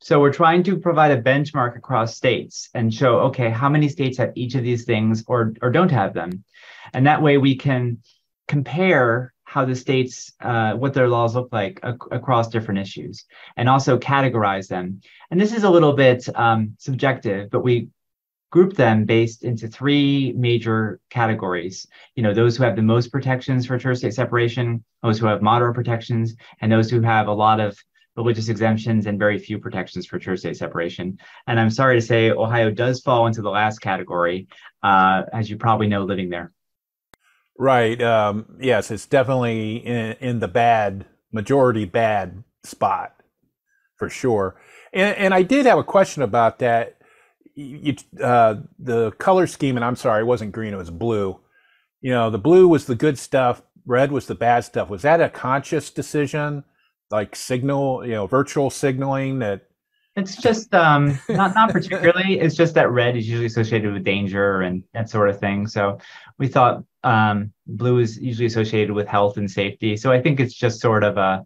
So 0.00 0.18
we're 0.18 0.32
trying 0.32 0.62
to 0.62 0.78
provide 0.78 1.10
a 1.10 1.20
benchmark 1.20 1.76
across 1.76 2.16
states 2.16 2.70
and 2.72 2.92
show, 2.92 3.20
okay, 3.20 3.50
how 3.50 3.68
many 3.68 3.88
states 3.88 4.16
have 4.16 4.32
each 4.34 4.54
of 4.54 4.62
these 4.62 4.84
things 4.84 5.24
or 5.26 5.52
or 5.60 5.70
don't 5.70 5.90
have 5.90 6.14
them, 6.14 6.44
and 6.94 7.06
that 7.06 7.22
way 7.22 7.36
we 7.36 7.56
can 7.56 7.98
compare 8.48 9.32
how 9.44 9.64
the 9.64 9.74
states 9.74 10.32
uh, 10.40 10.72
what 10.74 10.94
their 10.94 11.08
laws 11.08 11.34
look 11.34 11.48
like 11.52 11.80
ac- 11.84 11.96
across 12.12 12.48
different 12.48 12.80
issues 12.80 13.26
and 13.56 13.68
also 13.68 13.98
categorize 13.98 14.68
them 14.68 15.00
and 15.30 15.40
this 15.40 15.52
is 15.52 15.64
a 15.64 15.70
little 15.70 15.92
bit 15.92 16.28
um, 16.36 16.76
subjective 16.78 17.50
but 17.50 17.64
we 17.64 17.88
grouped 18.50 18.76
them 18.76 19.04
based 19.04 19.44
into 19.44 19.68
three 19.68 20.32
major 20.36 21.00
categories. 21.08 21.86
You 22.16 22.22
know, 22.22 22.34
those 22.34 22.56
who 22.56 22.64
have 22.64 22.76
the 22.76 22.82
most 22.82 23.12
protections 23.12 23.66
for 23.66 23.78
church 23.78 23.98
state 23.98 24.14
separation, 24.14 24.84
those 25.02 25.18
who 25.18 25.26
have 25.26 25.40
moderate 25.40 25.74
protections, 25.74 26.34
and 26.60 26.70
those 26.70 26.90
who 26.90 27.00
have 27.00 27.28
a 27.28 27.32
lot 27.32 27.60
of 27.60 27.78
religious 28.16 28.48
exemptions 28.48 29.06
and 29.06 29.18
very 29.18 29.38
few 29.38 29.58
protections 29.58 30.04
for 30.04 30.18
church 30.18 30.40
state 30.40 30.56
separation. 30.56 31.18
And 31.46 31.60
I'm 31.60 31.70
sorry 31.70 31.96
to 31.98 32.04
say, 32.04 32.30
Ohio 32.30 32.70
does 32.70 33.00
fall 33.00 33.26
into 33.26 33.40
the 33.40 33.50
last 33.50 33.78
category, 33.78 34.48
uh, 34.82 35.22
as 35.32 35.48
you 35.48 35.56
probably 35.56 35.86
know, 35.86 36.02
living 36.02 36.28
there. 36.28 36.52
Right. 37.56 38.00
Um, 38.02 38.56
yes, 38.58 38.90
it's 38.90 39.06
definitely 39.06 39.76
in, 39.76 40.16
in, 40.20 40.38
the 40.40 40.48
bad, 40.48 41.04
majority 41.30 41.84
bad 41.84 42.42
spot 42.64 43.14
for 43.96 44.08
sure. 44.08 44.56
And, 44.92 45.16
and 45.16 45.34
I 45.34 45.42
did 45.42 45.66
have 45.66 45.78
a 45.78 45.84
question 45.84 46.22
about 46.22 46.58
that. 46.60 46.99
You, 47.54 47.96
uh, 48.22 48.56
the 48.78 49.10
color 49.12 49.46
scheme, 49.46 49.76
and 49.76 49.84
I'm 49.84 49.96
sorry, 49.96 50.22
it 50.22 50.26
wasn't 50.26 50.52
green, 50.52 50.72
it 50.72 50.78
was 50.78 50.90
blue. 50.90 51.40
You 52.00 52.10
know, 52.10 52.30
the 52.30 52.38
blue 52.38 52.68
was 52.68 52.86
the 52.86 52.94
good 52.94 53.18
stuff, 53.18 53.62
red 53.84 54.12
was 54.12 54.26
the 54.26 54.34
bad 54.34 54.64
stuff. 54.64 54.88
Was 54.88 55.02
that 55.02 55.20
a 55.20 55.28
conscious 55.28 55.90
decision? 55.90 56.64
like 57.10 57.34
signal, 57.34 58.06
you 58.06 58.12
know, 58.12 58.26
virtual 58.26 58.70
signaling 58.70 59.40
that 59.40 59.66
it's 60.16 60.36
just 60.36 60.74
um 60.74 61.18
not 61.28 61.54
not 61.54 61.70
particularly. 61.70 62.40
It's 62.40 62.54
just 62.54 62.74
that 62.74 62.90
red 62.90 63.16
is 63.16 63.28
usually 63.28 63.46
associated 63.46 63.92
with 63.92 64.04
danger 64.04 64.62
and 64.62 64.82
that 64.92 65.08
sort 65.08 65.28
of 65.28 65.38
thing. 65.38 65.66
So 65.66 65.98
we 66.38 66.48
thought 66.48 66.84
um 67.04 67.52
blue 67.66 67.98
is 67.98 68.18
usually 68.18 68.46
associated 68.46 68.92
with 68.92 69.06
health 69.06 69.36
and 69.36 69.50
safety. 69.50 69.96
So 69.96 70.12
I 70.12 70.20
think 70.20 70.40
it's 70.40 70.54
just 70.54 70.80
sort 70.80 71.04
of 71.04 71.16
a 71.16 71.44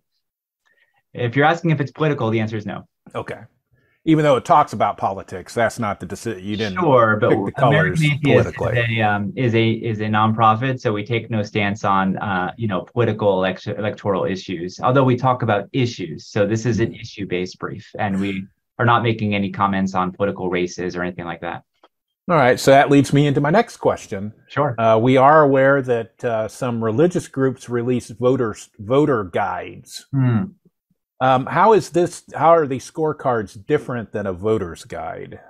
if 1.12 1.36
you're 1.36 1.46
asking 1.46 1.70
if 1.70 1.80
it's 1.80 1.92
political, 1.92 2.30
the 2.30 2.40
answer 2.40 2.56
is 2.56 2.66
no. 2.66 2.86
Okay 3.14 3.40
even 4.06 4.22
though 4.22 4.36
it 4.36 4.44
talks 4.44 4.74
about 4.74 4.98
politics, 4.98 5.54
that's 5.54 5.78
not 5.78 5.98
the 5.98 6.06
decision. 6.06 6.44
You 6.44 6.56
didn't 6.56 6.78
sure, 6.78 7.16
but 7.16 7.30
the 7.30 7.52
colors 7.52 8.02
politically. 8.22 8.78
Is 8.78 8.98
a, 8.98 9.02
um, 9.02 9.32
is 9.34 9.54
a 9.54 9.70
is 9.70 10.00
a 10.00 10.04
nonprofit, 10.04 10.80
so 10.80 10.92
we 10.92 11.04
take 11.04 11.30
no 11.30 11.42
stance 11.42 11.84
on 11.84 12.18
uh, 12.18 12.52
you 12.58 12.68
know 12.68 12.82
political 12.82 13.38
elect- 13.38 13.66
electoral 13.66 14.24
issues. 14.24 14.78
Although 14.80 15.04
we 15.04 15.16
talk 15.16 15.42
about 15.42 15.68
issues, 15.72 16.26
so 16.26 16.46
this 16.46 16.66
is 16.66 16.80
an 16.80 16.90
mm-hmm. 16.90 17.00
issue 17.00 17.26
based 17.26 17.58
brief, 17.58 17.90
and 17.98 18.20
we 18.20 18.46
are 18.78 18.84
not 18.84 19.02
making 19.02 19.34
any 19.34 19.50
comments 19.50 19.94
on 19.94 20.12
political 20.12 20.50
races 20.50 20.96
or 20.96 21.02
anything 21.02 21.24
like 21.24 21.40
that. 21.40 21.62
All 22.28 22.36
right, 22.36 22.58
so 22.58 22.70
that 22.70 22.90
leads 22.90 23.12
me 23.12 23.26
into 23.26 23.40
my 23.40 23.50
next 23.50 23.76
question. 23.78 24.32
Sure. 24.48 24.74
Uh, 24.80 24.96
we 24.96 25.18
are 25.18 25.42
aware 25.42 25.82
that 25.82 26.24
uh, 26.24 26.48
some 26.48 26.82
religious 26.82 27.28
groups 27.28 27.68
release 27.68 28.08
voters 28.08 28.70
voter 28.78 29.24
guides. 29.24 30.06
Hmm. 30.10 30.44
Um, 31.20 31.46
how 31.46 31.72
is 31.72 31.90
this? 31.90 32.24
How 32.34 32.50
are 32.50 32.66
these 32.66 32.90
scorecards 32.90 33.64
different 33.66 34.12
than 34.12 34.26
a 34.26 34.32
voter's 34.32 34.84
guide? 34.84 35.40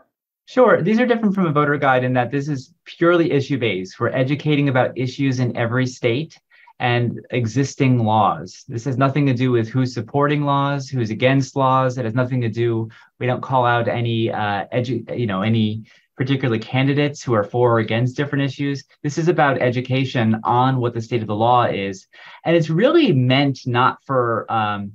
Sure. 0.47 0.83
These 0.83 1.01
are 1.01 1.07
different 1.07 1.35
from 1.35 1.47
a 1.47 1.53
voter 1.53 1.79
guide 1.79 2.05
in 2.05 2.13
that 2.15 2.31
this 2.31 2.49
is 2.49 2.75
purely 2.85 3.33
issue 3.33 3.59
based. 3.59 3.99
We're 3.99 4.11
educating 4.11 4.69
about 4.69 4.97
issues 4.97 5.41
in 5.41 5.57
every 5.57 5.87
state 5.87 6.39
and 6.81 7.21
existing 7.31 8.05
laws. 8.05 8.65
This 8.69 8.85
has 8.85 8.99
nothing 8.99 9.25
to 9.27 9.33
do 9.33 9.53
with 9.53 9.69
who's 9.69 9.95
supporting 9.95 10.43
laws, 10.43 10.89
who's 10.89 11.11
against 11.11 11.57
laws. 11.57 11.97
It 11.97 12.05
has 12.05 12.15
nothing 12.15 12.43
to 12.43 12.51
do. 12.51 12.91
We 13.19 13.27
don't 13.27 13.43
call 13.43 13.65
out 13.65 13.89
any 13.89 14.31
uh, 14.31 14.67
edu- 14.73 15.19
you 15.19 15.27
know, 15.27 15.41
any 15.41 15.85
particular 16.17 16.59
candidates 16.59 17.23
who 17.23 17.33
are 17.33 17.45
for 17.45 17.77
or 17.77 17.79
against 17.79 18.17
different 18.17 18.45
issues. 18.45 18.85
This 19.03 19.19
is 19.19 19.29
about 19.29 19.63
education 19.63 20.41
on 20.45 20.77
what 20.77 20.95
the 20.95 21.01
state 21.01 21.23
of 21.23 21.29
the 21.29 21.35
law 21.35 21.65
is, 21.65 22.07
and 22.45 22.55
it's 22.55 22.71
really 22.71 23.13
meant 23.13 23.61
not 23.67 23.99
for 24.05 24.51
um, 24.53 24.93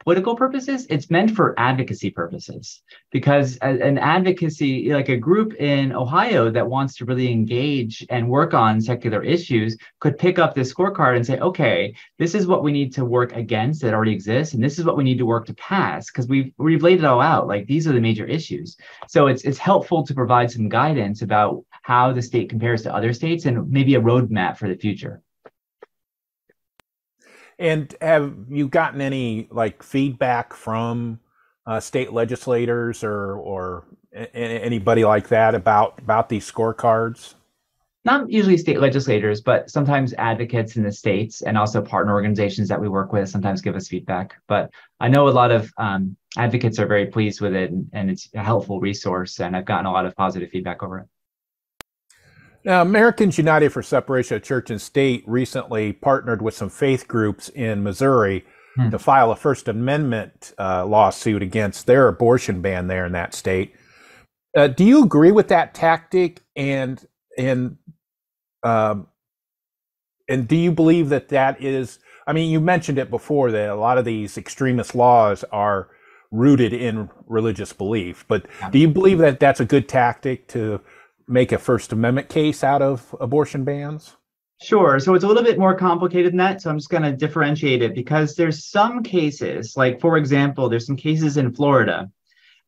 political 0.00 0.34
purposes 0.34 0.86
it's 0.90 1.10
meant 1.10 1.30
for 1.30 1.54
advocacy 1.58 2.10
purposes. 2.10 2.82
Because 3.10 3.56
an 3.58 3.98
advocacy 3.98 4.92
like 4.92 5.08
a 5.08 5.16
group 5.16 5.54
in 5.54 5.92
ohio 5.92 6.50
that 6.50 6.68
wants 6.68 6.96
to 6.96 7.04
really 7.04 7.30
engage 7.30 8.06
and 8.10 8.28
work 8.28 8.54
on 8.54 8.80
secular 8.80 9.22
issues 9.22 9.76
could 10.00 10.18
pick 10.18 10.38
up 10.38 10.54
this 10.54 10.72
scorecard 10.72 11.16
and 11.16 11.26
say 11.26 11.38
okay 11.38 11.94
this 12.18 12.34
is 12.34 12.46
what 12.46 12.62
we 12.62 12.72
need 12.72 12.92
to 12.94 13.04
work 13.04 13.34
against 13.34 13.82
that 13.82 13.94
already 13.94 14.12
exists 14.12 14.54
and 14.54 14.62
this 14.62 14.78
is 14.78 14.84
what 14.84 14.96
we 14.96 15.04
need 15.04 15.18
to 15.18 15.26
work 15.26 15.46
to 15.46 15.54
pass 15.54 16.10
because 16.10 16.26
we've 16.28 16.52
we've 16.58 16.82
laid 16.82 16.98
it 16.98 17.04
all 17.04 17.20
out. 17.20 17.46
Like 17.46 17.66
these 17.66 17.86
are 17.86 17.92
the 17.92 18.00
major 18.00 18.24
issues. 18.24 18.76
So 19.08 19.26
it's 19.26 19.42
it's 19.42 19.58
helpful 19.58 20.06
to 20.06 20.14
provide 20.14 20.50
some 20.50 20.68
guidance 20.68 21.22
about 21.22 21.64
how 21.82 22.12
the 22.12 22.22
state 22.22 22.48
compares 22.50 22.82
to 22.82 22.94
other 22.94 23.12
states 23.12 23.46
and 23.46 23.70
maybe 23.70 23.94
a 23.94 24.00
roadmap 24.00 24.56
for 24.56 24.68
the 24.68 24.76
future 24.76 25.22
and 27.60 27.94
have 28.00 28.34
you 28.48 28.66
gotten 28.66 29.00
any 29.00 29.46
like 29.50 29.82
feedback 29.82 30.54
from 30.54 31.20
uh, 31.66 31.78
state 31.78 32.12
legislators 32.12 33.04
or 33.04 33.36
or 33.36 33.84
anybody 34.34 35.04
like 35.04 35.28
that 35.28 35.54
about 35.54 35.98
about 35.98 36.28
these 36.30 36.50
scorecards? 36.50 37.34
Not 38.02 38.30
usually 38.30 38.56
state 38.56 38.80
legislators, 38.80 39.42
but 39.42 39.70
sometimes 39.70 40.14
advocates 40.14 40.76
in 40.76 40.82
the 40.82 40.90
states 40.90 41.42
and 41.42 41.58
also 41.58 41.82
partner 41.82 42.14
organizations 42.14 42.66
that 42.70 42.80
we 42.80 42.88
work 42.88 43.12
with 43.12 43.28
sometimes 43.28 43.60
give 43.60 43.76
us 43.76 43.88
feedback. 43.88 44.36
But 44.48 44.70
I 45.00 45.08
know 45.08 45.28
a 45.28 45.30
lot 45.30 45.50
of 45.50 45.70
um, 45.76 46.16
advocates 46.38 46.78
are 46.78 46.86
very 46.86 47.06
pleased 47.06 47.42
with 47.42 47.54
it, 47.54 47.70
and, 47.70 47.90
and 47.92 48.10
it's 48.10 48.26
a 48.34 48.42
helpful 48.42 48.80
resource. 48.80 49.38
And 49.38 49.54
I've 49.54 49.66
gotten 49.66 49.84
a 49.84 49.92
lot 49.92 50.06
of 50.06 50.16
positive 50.16 50.48
feedback 50.48 50.82
over 50.82 51.00
it. 51.00 51.06
Now, 52.64 52.82
Americans 52.82 53.38
United 53.38 53.70
for 53.70 53.82
Separation 53.82 54.36
of 54.36 54.42
Church 54.42 54.70
and 54.70 54.80
State 54.80 55.24
recently 55.26 55.92
partnered 55.92 56.42
with 56.42 56.54
some 56.54 56.68
faith 56.68 57.08
groups 57.08 57.48
in 57.48 57.82
Missouri 57.82 58.44
hmm. 58.76 58.90
to 58.90 58.98
file 58.98 59.32
a 59.32 59.36
First 59.36 59.66
Amendment 59.66 60.52
uh, 60.58 60.84
lawsuit 60.84 61.42
against 61.42 61.86
their 61.86 62.08
abortion 62.08 62.60
ban 62.60 62.86
there 62.86 63.06
in 63.06 63.12
that 63.12 63.34
state. 63.34 63.74
Uh, 64.54 64.66
do 64.66 64.84
you 64.84 65.02
agree 65.02 65.32
with 65.32 65.48
that 65.48 65.74
tactic? 65.74 66.42
And 66.54 67.02
and 67.38 67.78
um, 68.62 69.06
and 70.28 70.46
do 70.46 70.56
you 70.56 70.72
believe 70.72 71.08
that 71.10 71.28
that 71.30 71.62
is? 71.62 71.98
I 72.26 72.32
mean, 72.32 72.50
you 72.50 72.60
mentioned 72.60 72.98
it 72.98 73.10
before 73.10 73.50
that 73.52 73.70
a 73.70 73.74
lot 73.74 73.96
of 73.96 74.04
these 74.04 74.36
extremist 74.36 74.94
laws 74.94 75.44
are 75.50 75.88
rooted 76.30 76.72
in 76.72 77.08
religious 77.26 77.72
belief, 77.72 78.24
but 78.28 78.46
do 78.70 78.78
you 78.78 78.88
believe 78.88 79.18
that 79.18 79.40
that's 79.40 79.60
a 79.60 79.64
good 79.64 79.88
tactic 79.88 80.46
to 80.48 80.80
make 81.30 81.52
a 81.52 81.58
First 81.58 81.92
Amendment 81.92 82.28
case 82.28 82.64
out 82.64 82.82
of 82.82 83.14
abortion 83.20 83.64
bans? 83.64 84.16
Sure. 84.62 84.98
So 84.98 85.14
it's 85.14 85.24
a 85.24 85.26
little 85.26 85.42
bit 85.42 85.58
more 85.58 85.74
complicated 85.74 86.32
than 86.32 86.38
that. 86.38 86.60
So 86.60 86.68
I'm 86.68 86.78
just 86.78 86.90
going 86.90 87.02
to 87.02 87.16
differentiate 87.16 87.80
it 87.80 87.94
because 87.94 88.34
there's 88.34 88.66
some 88.66 89.02
cases, 89.02 89.74
like 89.76 90.00
for 90.00 90.18
example, 90.18 90.68
there's 90.68 90.86
some 90.86 90.96
cases 90.96 91.38
in 91.38 91.54
Florida 91.54 92.10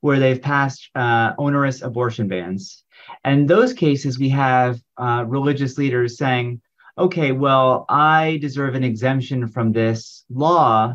where 0.01 0.19
they've 0.19 0.41
passed 0.41 0.89
uh, 0.95 1.33
onerous 1.39 1.83
abortion 1.83 2.29
bans. 2.29 2.83
And 3.25 3.49
those 3.49 3.73
cases, 3.73 4.19
we 4.19 4.31
have 4.31 4.81
uh, 4.97 5.25
religious 5.27 5.77
leaders 5.77 6.17
saying, 6.17 6.63
okay, 6.97 7.33
well, 7.33 7.85
I 7.89 8.39
deserve 8.41 8.75
an 8.75 8.85
exemption 8.85 9.49
from 9.49 9.73
this 9.73 10.25
law 10.31 10.95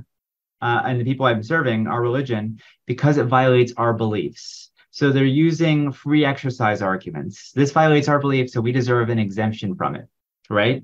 uh, 0.61 0.81
and 0.83 0.99
the 0.99 1.05
people 1.05 1.25
I'm 1.25 1.43
serving, 1.43 1.87
our 1.87 2.01
religion, 2.01 2.59
because 2.85 3.17
it 3.17 3.25
violates 3.25 3.73
our 3.77 3.93
beliefs. 3.93 4.71
So 4.97 5.11
they're 5.11 5.25
using 5.25 5.91
free 5.91 6.25
exercise 6.25 6.81
arguments. 6.81 7.51
This 7.51 7.71
violates 7.71 8.07
our 8.07 8.17
belief, 8.17 8.49
so 8.49 8.61
we 8.61 8.71
deserve 8.71 9.09
an 9.09 9.19
exemption 9.19 9.75
from 9.75 9.93
it, 9.93 10.07
right? 10.49 10.83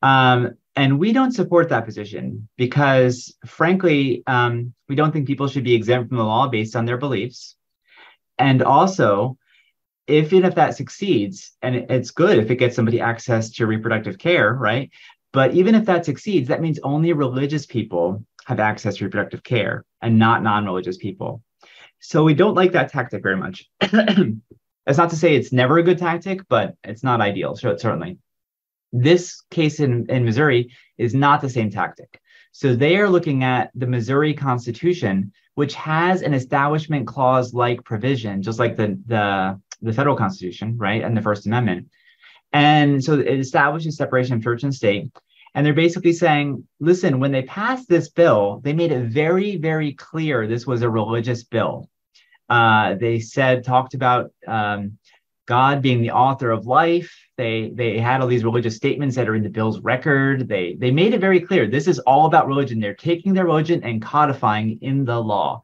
Um, 0.00 0.52
and 0.76 1.00
we 1.00 1.12
don't 1.12 1.32
support 1.32 1.68
that 1.70 1.84
position 1.84 2.48
because, 2.56 3.34
frankly, 3.44 4.22
um, 4.28 4.74
we 4.88 4.94
don't 4.94 5.10
think 5.10 5.26
people 5.26 5.48
should 5.48 5.64
be 5.64 5.74
exempt 5.74 6.08
from 6.08 6.18
the 6.18 6.22
law 6.22 6.46
based 6.46 6.76
on 6.76 6.84
their 6.84 6.98
beliefs. 6.98 7.56
And 8.38 8.62
also, 8.62 9.36
if 10.06 10.30
and 10.30 10.46
if 10.46 10.54
that 10.54 10.76
succeeds, 10.76 11.50
and 11.62 11.74
it's 11.74 12.12
good 12.12 12.38
if 12.38 12.48
it 12.48 12.60
gets 12.60 12.76
somebody 12.76 13.00
access 13.00 13.50
to 13.54 13.66
reproductive 13.66 14.18
care, 14.18 14.54
right? 14.54 14.88
But 15.32 15.52
even 15.54 15.74
if 15.74 15.86
that 15.86 16.04
succeeds, 16.04 16.46
that 16.46 16.60
means 16.60 16.78
only 16.84 17.12
religious 17.12 17.66
people 17.66 18.24
have 18.46 18.60
access 18.60 18.98
to 18.98 19.04
reproductive 19.04 19.42
care 19.42 19.84
and 20.00 20.16
not 20.16 20.44
non 20.44 20.64
religious 20.64 20.96
people. 20.96 21.42
So 22.02 22.24
we 22.24 22.34
don't 22.34 22.56
like 22.56 22.72
that 22.72 22.90
tactic 22.90 23.22
very 23.22 23.36
much. 23.36 23.70
That's 23.80 24.98
not 24.98 25.10
to 25.10 25.16
say 25.16 25.36
it's 25.36 25.52
never 25.52 25.78
a 25.78 25.84
good 25.84 25.98
tactic, 25.98 26.40
but 26.48 26.74
it's 26.82 27.04
not 27.04 27.20
ideal, 27.20 27.54
certainly. 27.54 28.18
This 28.92 29.42
case 29.50 29.78
in, 29.78 30.10
in 30.10 30.24
Missouri 30.24 30.74
is 30.98 31.14
not 31.14 31.40
the 31.40 31.48
same 31.48 31.70
tactic. 31.70 32.20
So 32.50 32.74
they 32.74 32.96
are 32.96 33.08
looking 33.08 33.44
at 33.44 33.70
the 33.76 33.86
Missouri 33.86 34.34
Constitution, 34.34 35.32
which 35.54 35.74
has 35.74 36.22
an 36.22 36.34
establishment 36.34 37.06
clause 37.06 37.54
like 37.54 37.84
provision, 37.84 38.42
just 38.42 38.58
like 38.58 38.76
the, 38.76 38.98
the, 39.06 39.60
the 39.80 39.92
federal 39.92 40.16
Constitution, 40.16 40.76
right? 40.76 41.02
And 41.02 41.16
the 41.16 41.22
First 41.22 41.46
Amendment. 41.46 41.88
And 42.52 43.02
so 43.02 43.14
it 43.14 43.38
establishes 43.38 43.96
separation 43.96 44.34
of 44.34 44.42
church 44.42 44.64
and 44.64 44.74
state. 44.74 45.08
And 45.54 45.66
they're 45.66 45.74
basically 45.74 46.12
saying, 46.14 46.66
listen, 46.80 47.20
when 47.20 47.32
they 47.32 47.42
passed 47.42 47.88
this 47.88 48.08
bill, 48.08 48.60
they 48.64 48.72
made 48.72 48.92
it 48.92 49.06
very, 49.10 49.56
very 49.56 49.92
clear 49.92 50.46
this 50.46 50.66
was 50.66 50.82
a 50.82 50.90
religious 50.90 51.44
bill. 51.44 51.88
Uh, 52.48 52.94
they 52.94 53.20
said, 53.20 53.64
talked 53.64 53.94
about 53.94 54.32
um, 54.46 54.98
God 55.46 55.82
being 55.82 56.00
the 56.02 56.12
author 56.12 56.50
of 56.50 56.66
life. 56.66 57.14
They 57.36 57.70
they 57.74 57.98
had 57.98 58.20
all 58.20 58.28
these 58.28 58.44
religious 58.44 58.76
statements 58.76 59.16
that 59.16 59.28
are 59.28 59.34
in 59.34 59.42
the 59.42 59.48
bill's 59.50 59.80
record. 59.80 60.48
They 60.48 60.74
they 60.78 60.90
made 60.90 61.14
it 61.14 61.20
very 61.20 61.40
clear 61.40 61.66
this 61.66 61.88
is 61.88 61.98
all 62.00 62.26
about 62.26 62.46
religion. 62.46 62.80
They're 62.80 62.94
taking 62.94 63.34
their 63.34 63.46
religion 63.46 63.82
and 63.84 64.00
codifying 64.02 64.78
in 64.82 65.04
the 65.04 65.20
law. 65.20 65.62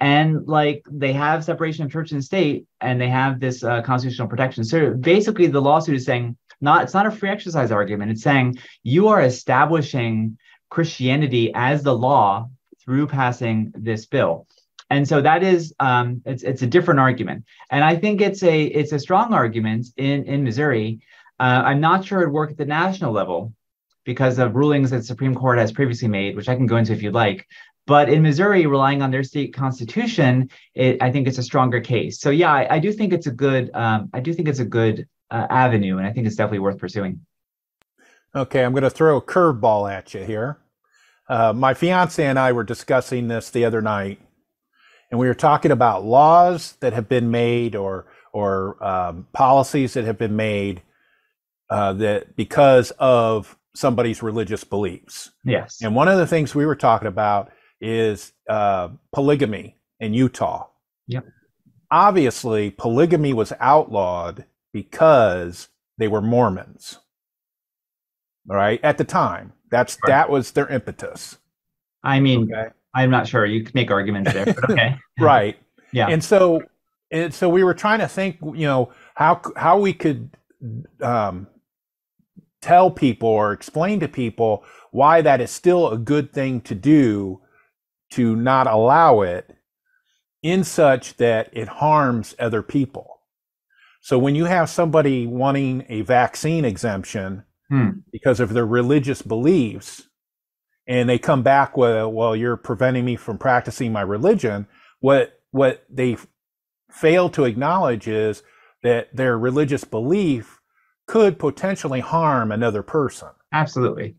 and 0.00 0.46
like 0.46 0.84
they 0.90 1.12
have 1.12 1.44
separation 1.44 1.84
of 1.84 1.90
church 1.92 2.12
and 2.12 2.24
state 2.24 2.66
and 2.80 3.00
they 3.00 3.08
have 3.08 3.40
this 3.40 3.64
uh, 3.64 3.82
constitutional 3.82 4.28
protection 4.28 4.64
so 4.64 4.94
basically 4.94 5.46
the 5.48 5.60
lawsuit 5.60 5.96
is 5.96 6.04
saying 6.04 6.36
not 6.60 6.82
it's 6.82 6.94
not 6.94 7.06
a 7.06 7.10
free 7.10 7.30
exercise 7.30 7.70
argument 7.70 8.10
it's 8.10 8.22
saying 8.22 8.56
you 8.82 9.08
are 9.08 9.22
establishing 9.22 10.36
christianity 10.70 11.50
as 11.54 11.82
the 11.82 11.96
law 11.96 12.48
through 12.84 13.06
passing 13.06 13.72
this 13.74 14.06
bill 14.06 14.46
and 14.90 15.06
so 15.06 15.20
that 15.20 15.42
is 15.42 15.74
um, 15.80 16.22
it's 16.24 16.42
it's 16.42 16.62
a 16.62 16.66
different 16.66 17.00
argument 17.00 17.44
and 17.70 17.84
i 17.84 17.96
think 17.96 18.20
it's 18.20 18.42
a 18.42 18.64
it's 18.64 18.92
a 18.92 18.98
strong 18.98 19.32
argument 19.32 19.86
in 19.96 20.24
in 20.24 20.44
missouri 20.44 21.00
uh, 21.40 21.62
i'm 21.64 21.80
not 21.80 22.04
sure 22.04 22.22
it 22.22 22.30
work 22.30 22.50
at 22.50 22.56
the 22.56 22.64
national 22.64 23.12
level 23.12 23.52
because 24.04 24.38
of 24.38 24.56
rulings 24.56 24.90
that 24.90 25.04
supreme 25.04 25.34
court 25.34 25.58
has 25.58 25.72
previously 25.72 26.08
made 26.08 26.36
which 26.36 26.48
i 26.48 26.54
can 26.54 26.66
go 26.66 26.76
into 26.76 26.92
if 26.92 27.02
you'd 27.02 27.14
like 27.14 27.46
but 27.88 28.10
in 28.10 28.20
Missouri, 28.20 28.66
relying 28.66 29.00
on 29.00 29.10
their 29.10 29.24
state 29.24 29.54
constitution, 29.54 30.50
it, 30.74 31.00
I 31.00 31.10
think 31.10 31.26
it's 31.26 31.38
a 31.38 31.42
stronger 31.42 31.80
case. 31.80 32.20
So 32.20 32.28
yeah, 32.28 32.52
I, 32.52 32.74
I 32.74 32.78
do 32.80 32.92
think 32.92 33.14
it's 33.14 33.26
a 33.26 33.30
good. 33.30 33.70
Um, 33.72 34.10
I 34.12 34.20
do 34.20 34.34
think 34.34 34.46
it's 34.46 34.58
a 34.58 34.66
good 34.66 35.08
uh, 35.30 35.46
avenue, 35.50 35.98
and 35.98 36.06
I 36.06 36.12
think 36.12 36.26
it's 36.26 36.36
definitely 36.36 36.60
worth 36.60 36.78
pursuing. 36.78 37.20
Okay, 38.34 38.64
I'm 38.64 38.72
going 38.72 38.82
to 38.82 38.90
throw 38.90 39.16
a 39.16 39.22
curveball 39.22 39.90
at 39.90 40.14
you 40.14 40.24
here. 40.24 40.58
Uh, 41.28 41.52
my 41.52 41.74
fiance 41.74 42.24
and 42.24 42.38
I 42.38 42.52
were 42.52 42.64
discussing 42.64 43.28
this 43.28 43.50
the 43.50 43.64
other 43.64 43.82
night, 43.82 44.20
and 45.10 45.18
we 45.20 45.26
were 45.26 45.34
talking 45.34 45.70
about 45.70 46.04
laws 46.04 46.74
that 46.80 46.92
have 46.92 47.08
been 47.08 47.30
made 47.30 47.74
or 47.76 48.06
or 48.32 48.82
um, 48.84 49.26
policies 49.32 49.94
that 49.94 50.04
have 50.04 50.18
been 50.18 50.36
made 50.36 50.82
uh, 51.70 51.92
that 51.94 52.36
because 52.36 52.90
of 52.98 53.56
somebody's 53.74 54.22
religious 54.22 54.64
beliefs. 54.64 55.30
Yes. 55.44 55.78
And 55.82 55.94
one 55.94 56.08
of 56.08 56.18
the 56.18 56.26
things 56.26 56.54
we 56.54 56.66
were 56.66 56.76
talking 56.76 57.08
about 57.08 57.50
is 57.80 58.32
uh, 58.48 58.88
polygamy 59.12 59.76
in 60.00 60.14
Utah. 60.14 60.66
Yep. 61.06 61.26
Obviously, 61.90 62.70
polygamy 62.70 63.32
was 63.32 63.52
outlawed 63.60 64.44
because 64.72 65.68
they 65.98 66.08
were 66.08 66.22
Mormons. 66.22 66.98
All 68.50 68.56
right, 68.56 68.80
at 68.82 68.96
the 68.96 69.04
time, 69.04 69.52
that's 69.70 69.98
right. 70.02 70.08
that 70.08 70.30
was 70.30 70.52
their 70.52 70.68
impetus. 70.68 71.36
I 72.02 72.20
mean, 72.20 72.50
okay? 72.52 72.70
I'm 72.94 73.10
not 73.10 73.28
sure. 73.28 73.44
You 73.44 73.62
could 73.62 73.74
make 73.74 73.90
arguments 73.90 74.32
there, 74.32 74.46
but 74.46 74.70
okay. 74.70 74.96
right. 75.20 75.58
Yeah. 75.92 76.08
And 76.08 76.22
so, 76.24 76.62
and 77.10 77.32
so 77.32 77.48
we 77.48 77.62
were 77.62 77.74
trying 77.74 77.98
to 77.98 78.08
think, 78.08 78.38
you 78.40 78.66
know, 78.66 78.92
how 79.14 79.42
how 79.56 79.78
we 79.78 79.92
could 79.92 80.30
um, 81.02 81.46
tell 82.60 82.90
people 82.90 83.28
or 83.28 83.52
explain 83.52 84.00
to 84.00 84.08
people 84.08 84.64
why 84.90 85.20
that 85.20 85.40
is 85.40 85.50
still 85.50 85.90
a 85.90 85.98
good 85.98 86.32
thing 86.32 86.60
to 86.62 86.74
do 86.74 87.40
to 88.10 88.34
not 88.34 88.66
allow 88.66 89.20
it 89.20 89.54
in 90.42 90.64
such 90.64 91.16
that 91.16 91.50
it 91.52 91.68
harms 91.68 92.34
other 92.38 92.62
people. 92.62 93.17
So 94.08 94.18
when 94.18 94.34
you 94.34 94.46
have 94.46 94.70
somebody 94.70 95.26
wanting 95.26 95.84
a 95.90 96.00
vaccine 96.00 96.64
exemption 96.64 97.44
hmm. 97.68 97.90
because 98.10 98.40
of 98.40 98.54
their 98.54 98.64
religious 98.64 99.20
beliefs, 99.20 100.08
and 100.86 101.06
they 101.10 101.18
come 101.18 101.42
back 101.42 101.76
with, 101.76 102.06
"Well, 102.06 102.34
you're 102.34 102.56
preventing 102.56 103.04
me 103.04 103.16
from 103.16 103.36
practicing 103.36 103.92
my 103.92 104.00
religion," 104.00 104.66
what 105.00 105.38
what 105.50 105.84
they 105.90 106.16
fail 106.90 107.28
to 107.28 107.44
acknowledge 107.44 108.08
is 108.08 108.42
that 108.82 109.14
their 109.14 109.36
religious 109.36 109.84
belief 109.84 110.62
could 111.06 111.38
potentially 111.38 112.00
harm 112.00 112.50
another 112.50 112.82
person. 112.82 113.28
Absolutely. 113.52 114.16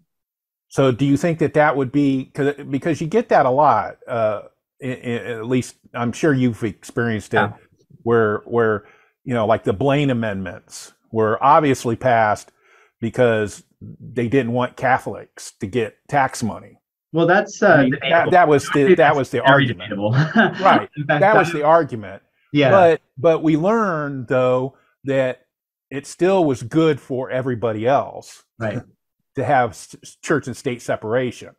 So, 0.68 0.92
do 0.92 1.04
you 1.04 1.18
think 1.18 1.40
that 1.40 1.56
that 1.56 1.76
would 1.76 1.92
be 1.92 2.32
because 2.70 3.02
you 3.02 3.08
get 3.08 3.30
that 3.30 3.48
a 3.48 3.50
lot? 3.50 3.98
Uh, 4.08 4.42
at 4.84 5.48
least 5.48 5.78
I'm 5.96 6.12
sure 6.12 6.32
you've 6.32 6.64
experienced 6.64 7.34
it, 7.34 7.38
yeah. 7.38 7.54
where 8.04 8.44
where 8.46 8.86
you 9.30 9.36
know, 9.36 9.46
like 9.46 9.64
the 9.64 9.74
Blaine 9.74 10.10
amendments 10.10 10.92
were 11.12 11.38
obviously 11.40 11.96
passed 11.96 12.52
because 13.00 13.64
they 13.80 14.28
didn't 14.28 14.54
want 14.54 14.76
Catholics 14.76 15.52
to 15.60 15.68
get 15.68 15.98
tax 16.08 16.42
money. 16.42 16.80
Well, 17.14 17.28
that's 17.28 17.62
uh, 17.62 17.68
I 17.68 17.82
mean, 17.84 18.00
that, 18.10 18.32
that, 18.32 18.48
was 18.48 18.68
the 18.74 18.96
that 18.96 19.16
was 19.16 19.30
the 19.30 19.42
argument, 19.44 19.94
right? 20.36 20.90
Fact, 21.06 21.08
that 21.08 21.36
was 21.36 21.54
the 21.54 21.62
argument. 21.62 22.24
Yeah, 22.52 22.72
but 22.72 23.02
but 23.20 23.44
we 23.44 23.56
learned 23.56 24.30
though 24.30 24.76
that 25.04 25.46
it 25.92 26.08
still 26.08 26.44
was 26.44 26.64
good 26.64 27.00
for 27.00 27.30
everybody 27.30 27.86
else, 27.86 28.44
right? 28.58 28.82
to 29.36 29.46
have 29.46 29.78
church 30.24 30.48
and 30.48 30.58
state 30.58 30.82
separation. 30.82 31.56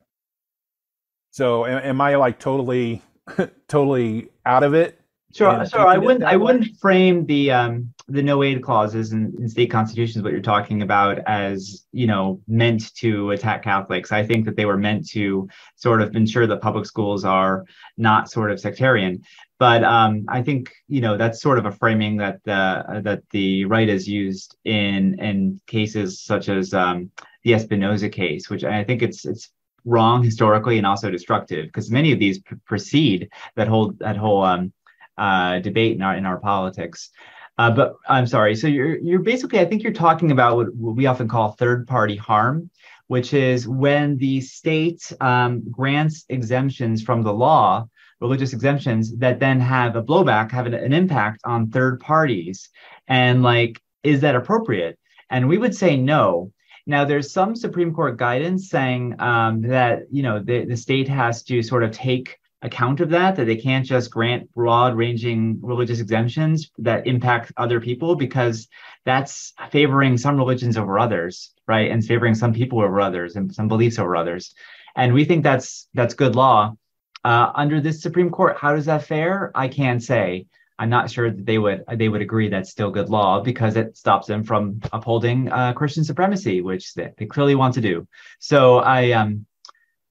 So 1.31 1.67
am, 1.67 2.01
I 2.01 2.17
like 2.17 2.41
totally, 2.41 3.03
totally 3.69 4.31
out 4.45 4.65
of 4.65 4.75
it? 4.75 5.00
Sure, 5.33 5.65
sure. 5.65 5.87
I 5.87 5.97
wouldn't. 5.97 6.25
I 6.25 6.37
wouldn't 6.37 6.77
frame 6.79 7.25
the 7.27 7.53
um, 7.53 7.95
the 8.09 8.23
no 8.23 8.43
aid 8.43 8.63
clauses 8.63 9.13
in, 9.13 9.33
in, 9.39 9.49
state 9.49 9.71
constitutions 9.71 10.25
what 10.25 10.33
you're 10.33 10.43
talking 10.43 10.83
about 10.83 11.21
as 11.27 11.87
you 11.93 12.09
know 12.09 12.41
meant 12.49 12.93
to 12.97 13.31
attack 13.31 13.63
Catholics. 13.63 14.11
I 14.11 14.27
think 14.27 14.45
that 14.47 14.57
they 14.57 14.65
were 14.65 14.77
meant 14.77 15.09
to 15.11 15.49
sort 15.77 16.03
of 16.03 16.17
ensure 16.17 16.49
that 16.49 16.61
public 16.61 16.85
schools 16.85 17.25
are 17.25 17.65
not 17.97 18.29
sort 18.29 18.51
of 18.51 18.59
sectarian. 18.59 19.23
But 19.61 19.85
um, 19.85 20.25
I 20.29 20.43
think 20.43 20.73
you 20.89 21.01
know 21.01 21.17
that's 21.17 21.41
sort 21.41 21.59
of 21.59 21.67
a 21.67 21.73
framing 21.73 22.17
that 22.17 22.41
the 22.45 22.53
uh, 22.53 23.01
that 23.03 23.23
the 23.31 23.67
right 23.67 23.89
has 23.89 24.09
used 24.09 24.57
in 24.65 25.21
in 25.21 25.61
cases 25.69 26.21
such 26.21 26.49
as 26.49 26.75
um, 26.75 27.13
the 27.45 27.53
Espinoza 27.53 28.11
case, 28.11 28.51
which 28.51 28.65
I 28.65 28.83
think 28.83 29.03
it's 29.03 29.25
it's 29.25 29.53
wrong 29.85 30.23
historically 30.23 30.77
and 30.77 30.87
also 30.87 31.11
destructive 31.11 31.67
because 31.67 31.91
many 31.91 32.13
of 32.13 32.19
these 32.19 32.41
precede 32.67 33.29
that 33.57 33.69
whole 33.69 33.93
that 33.99 34.17
whole 34.17 34.43
um, 34.43 34.73
uh, 35.21 35.61
debate 35.61 35.95
in 35.97 36.03
our 36.03 36.17
in 36.17 36.27
our 36.27 36.39
politics. 36.39 37.11
Uh, 37.59 37.71
but 37.71 37.95
I'm 38.09 38.27
sorry. 38.27 38.57
So 38.57 38.67
you're 38.67 38.99
you're 38.99 39.21
basically 39.21 39.61
I 39.61 39.67
think 39.67 39.83
you're 39.83 39.93
talking 39.93 40.31
about 40.33 40.57
what, 40.57 40.75
what 40.75 40.97
we 40.97 41.07
often 41.07 41.29
call 41.29 41.53
third 41.53 41.87
party 41.87 42.17
harm, 42.17 42.71
which 43.07 43.35
is 43.35 43.69
when 43.69 44.17
the 44.17 44.41
state 44.41 45.13
um, 45.21 45.63
grants 45.71 46.25
exemptions 46.29 47.03
from 47.03 47.23
the 47.23 47.33
law, 47.33 47.87
religious 48.21 48.53
exemptions 48.53 49.17
that 49.19 49.41
then 49.41 49.61
have 49.61 49.95
a 49.95 50.03
blowback, 50.03 50.51
have 50.51 50.67
an, 50.67 50.75
an 50.75 50.93
impact 50.93 51.43
on 51.45 51.71
third 51.71 52.01
parties, 52.01 52.71
and 53.07 53.43
like 53.43 53.81
is 54.03 54.21
that 54.23 54.35
appropriate? 54.35 54.99
And 55.29 55.49
we 55.49 55.59
would 55.59 55.75
say 55.77 55.97
no 55.97 56.53
now, 56.91 57.05
there's 57.05 57.33
some 57.33 57.55
Supreme 57.55 57.95
Court 57.95 58.17
guidance 58.17 58.69
saying 58.69 59.15
um, 59.21 59.63
that 59.63 60.03
you 60.11 60.25
know 60.25 60.41
the, 60.43 60.65
the 60.65 60.77
state 60.77 61.09
has 61.09 61.45
to 61.45 61.63
sort 61.63 61.85
of 61.85 61.93
take 61.93 62.40
account 62.63 63.01
of 63.01 63.11
that, 63.11 63.37
that 63.37 63.47
they 63.47 63.57
can't 63.57 63.87
just 63.87 64.11
grant 64.11 64.53
broad-ranging 64.55 65.59
religious 65.63 66.01
exemptions 66.01 66.71
that 66.79 67.07
impact 67.07 67.53
other 67.57 67.81
people 67.81 68.15
because 68.15 68.69
that's 69.05 69.55
favoring 69.71 70.19
some 70.19 70.37
religions 70.37 70.77
over 70.77 70.99
others, 70.99 71.55
right? 71.67 71.91
And 71.91 72.05
favoring 72.05 72.35
some 72.35 72.53
people 72.53 72.81
over 72.81 73.01
others 73.01 73.37
and 73.37 73.55
some 73.55 73.69
beliefs 73.69 73.99
over 73.99 74.15
others. 74.15 74.55
And 74.97 75.15
we 75.15 75.25
think 75.25 75.43
that's 75.43 75.89
that's 75.95 76.15
good 76.15 76.37
law. 76.37 76.77
Uh, 77.25 77.53
under 77.55 77.81
this 77.81 78.03
Supreme 78.03 78.31
Court, 78.31 78.57
how 78.59 78.75
does 78.75 78.87
that 78.87 79.05
fare? 79.05 79.51
I 79.55 79.69
can't 79.69 80.03
say. 80.03 80.47
I'm 80.79 80.89
not 80.89 81.11
sure 81.11 81.31
that 81.31 81.45
they 81.45 81.59
would 81.59 81.85
they 81.95 82.09
would 82.09 82.23
agree 82.23 82.49
that's 82.49 82.71
still 82.71 82.91
good 82.91 83.11
law 83.11 83.41
because 83.41 83.77
it 83.77 83.99
stops 83.99 84.27
them 84.27 84.45
from 84.45 84.81
upholding 84.93 85.53
uh, 85.53 85.75
Christian 85.75 86.05
supremacy, 86.05 86.63
which 86.63 86.95
they, 86.95 87.13
they, 87.19 87.27
clearly 87.27 87.55
want 87.55 87.75
to 87.75 87.83
do. 87.83 88.09
So 88.39 88.79
I 88.79 89.11
um 89.11 89.45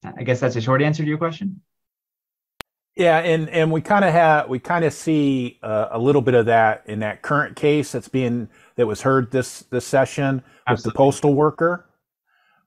I 0.04 0.24
guess 0.24 0.40
that's 0.40 0.56
a 0.56 0.62
short 0.62 0.84
answer 0.84 1.02
to 1.02 1.10
your 1.10 1.18
question. 1.18 1.62
Yeah, 3.00 3.20
and 3.20 3.48
and 3.50 3.72
we 3.72 3.80
kind 3.80 4.04
of 4.04 4.12
have 4.12 4.50
we 4.50 4.60
kind 4.60 4.84
of 4.84 4.92
see 4.92 5.58
uh, 5.64 5.88
a 5.92 5.98
little 5.98 6.22
bit 6.22 6.34
of 6.34 6.48
that 6.48 6.84
in 6.86 7.00
that 7.00 7.22
current 7.22 7.56
case 7.56 7.94
that's 7.94 8.10
being 8.10 8.50
that 8.76 8.86
was 8.88 9.02
heard 9.02 9.32
this 9.32 9.62
this 9.72 9.88
session 9.88 10.44
Absolutely. 10.68 10.74
with 10.74 10.84
the 10.84 10.98
postal 10.98 11.34
worker 11.34 11.90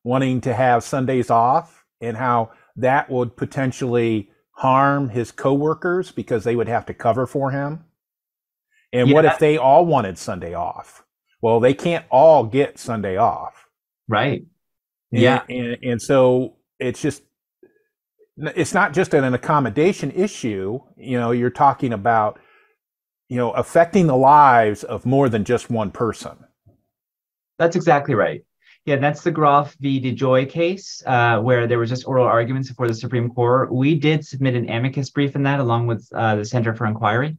wanting 0.04 0.40
to 0.40 0.54
have 0.54 0.82
Sundays 0.84 1.28
off 1.28 1.84
and 2.00 2.16
how 2.16 2.50
that 2.76 3.10
would 3.10 3.36
potentially 3.36 4.30
harm 4.52 5.10
his 5.10 5.30
coworkers 5.32 6.10
because 6.10 6.44
they 6.44 6.56
would 6.56 6.68
have 6.68 6.86
to 6.86 6.94
cover 6.94 7.26
for 7.26 7.50
him. 7.50 7.84
And 8.90 9.08
yeah. 9.08 9.14
what 9.14 9.26
if 9.26 9.38
they 9.38 9.58
all 9.58 9.84
wanted 9.84 10.16
Sunday 10.16 10.54
off? 10.54 11.04
Well, 11.42 11.60
they 11.60 11.74
can't 11.74 12.06
all 12.10 12.44
get 12.44 12.78
Sunday 12.78 13.18
off. 13.18 13.68
Right. 14.08 14.46
And, 15.12 15.20
yeah. 15.20 15.42
And, 15.50 15.76
and 15.82 16.00
so 16.00 16.56
it's 16.78 17.02
just, 17.02 17.22
it's 18.42 18.74
not 18.74 18.92
just 18.92 19.14
an 19.14 19.34
accommodation 19.34 20.10
issue. 20.10 20.80
You 20.96 21.18
know, 21.18 21.30
you're 21.30 21.50
talking 21.50 21.92
about, 21.92 22.40
you 23.28 23.36
know, 23.36 23.52
affecting 23.52 24.06
the 24.06 24.16
lives 24.16 24.84
of 24.84 25.06
more 25.06 25.28
than 25.28 25.44
just 25.44 25.70
one 25.70 25.90
person. 25.90 26.36
That's 27.58 27.76
exactly 27.76 28.14
right. 28.14 28.44
Yeah, 28.84 28.96
that's 28.96 29.22
the 29.22 29.30
Groff 29.30 29.76
v. 29.78 30.00
DeJoy 30.00 30.48
case, 30.48 31.04
uh, 31.06 31.38
where 31.38 31.68
there 31.68 31.78
was 31.78 31.88
just 31.88 32.06
oral 32.06 32.26
arguments 32.26 32.68
before 32.68 32.88
the 32.88 32.94
Supreme 32.94 33.30
Court. 33.30 33.72
We 33.72 33.94
did 33.94 34.26
submit 34.26 34.56
an 34.56 34.68
amicus 34.68 35.08
brief 35.10 35.36
in 35.36 35.44
that, 35.44 35.60
along 35.60 35.86
with 35.86 36.08
uh, 36.12 36.34
the 36.36 36.44
Center 36.44 36.74
for 36.74 36.86
Inquiry. 36.86 37.38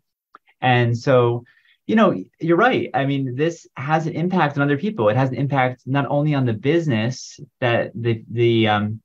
And 0.62 0.98
so, 0.98 1.44
you 1.86 1.98
know, 1.98 2.16
you're 2.40 2.56
right. 2.56 2.90
I 2.94 3.06
mean, 3.06 3.36
this 3.36 3.68
has 3.76 4.08
an 4.08 4.14
impact 4.14 4.56
on 4.56 4.64
other 4.64 4.78
people. 4.78 5.10
It 5.10 5.18
has 5.18 5.30
an 5.30 5.36
impact 5.36 5.84
not 5.86 6.06
only 6.10 6.34
on 6.34 6.46
the 6.46 6.54
business 6.54 7.42
that 7.60 7.92
the 7.94 8.24
the 8.32 8.70
um, 8.70 9.02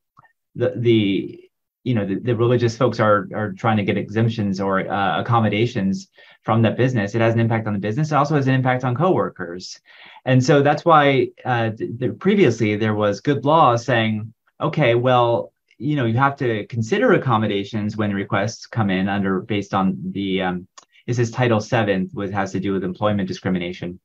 the 0.55 0.75
the 0.77 1.48
you 1.85 1.95
know 1.95 2.05
the, 2.05 2.17
the 2.17 2.37
religious 2.37 2.77
folks 2.77 3.01
are 3.01 3.29
are 3.35 3.53
trying 3.53 3.77
to 3.77 3.85
get 3.85 3.97
exemptions 3.97 4.61
or 4.61 4.81
uh, 4.81 5.21
accommodations 5.21 6.09
from 6.43 6.63
that 6.63 6.77
business. 6.77 7.15
It 7.15 7.21
has 7.21 7.35
an 7.35 7.41
impact 7.41 7.67
on 7.67 7.73
the 7.73 7.79
business. 7.79 8.11
It 8.11 8.17
also 8.17 8.37
has 8.37 8.47
an 8.47 8.55
impact 8.55 8.85
on 8.85 8.95
coworkers. 8.95 9.81
And 10.25 10.45
so 10.45 10.63
that's 10.63 10.85
why 10.85 11.29
uh, 11.45 11.71
previously 12.19 12.77
there 12.77 12.95
was 12.95 13.21
good 13.21 13.45
law 13.45 13.77
saying 13.77 14.33
okay 14.61 14.95
well 14.97 15.53
you 15.79 15.95
know 15.95 16.05
you 16.05 16.17
have 16.17 16.37
to 16.37 16.67
consider 16.67 17.13
accommodations 17.13 17.97
when 17.97 18.13
requests 18.13 18.67
come 18.67 18.91
in 18.91 19.09
under 19.09 19.41
based 19.41 19.73
on 19.73 19.97
the 20.11 20.43
um, 20.43 20.67
this 21.07 21.19
is 21.19 21.31
title 21.31 21.61
7 21.61 22.11
which 22.13 22.33
has 22.33 22.53
to 22.53 22.61
do 22.61 22.73
with 22.73 22.85
employment 22.85 23.29
discrimination. 23.29 24.01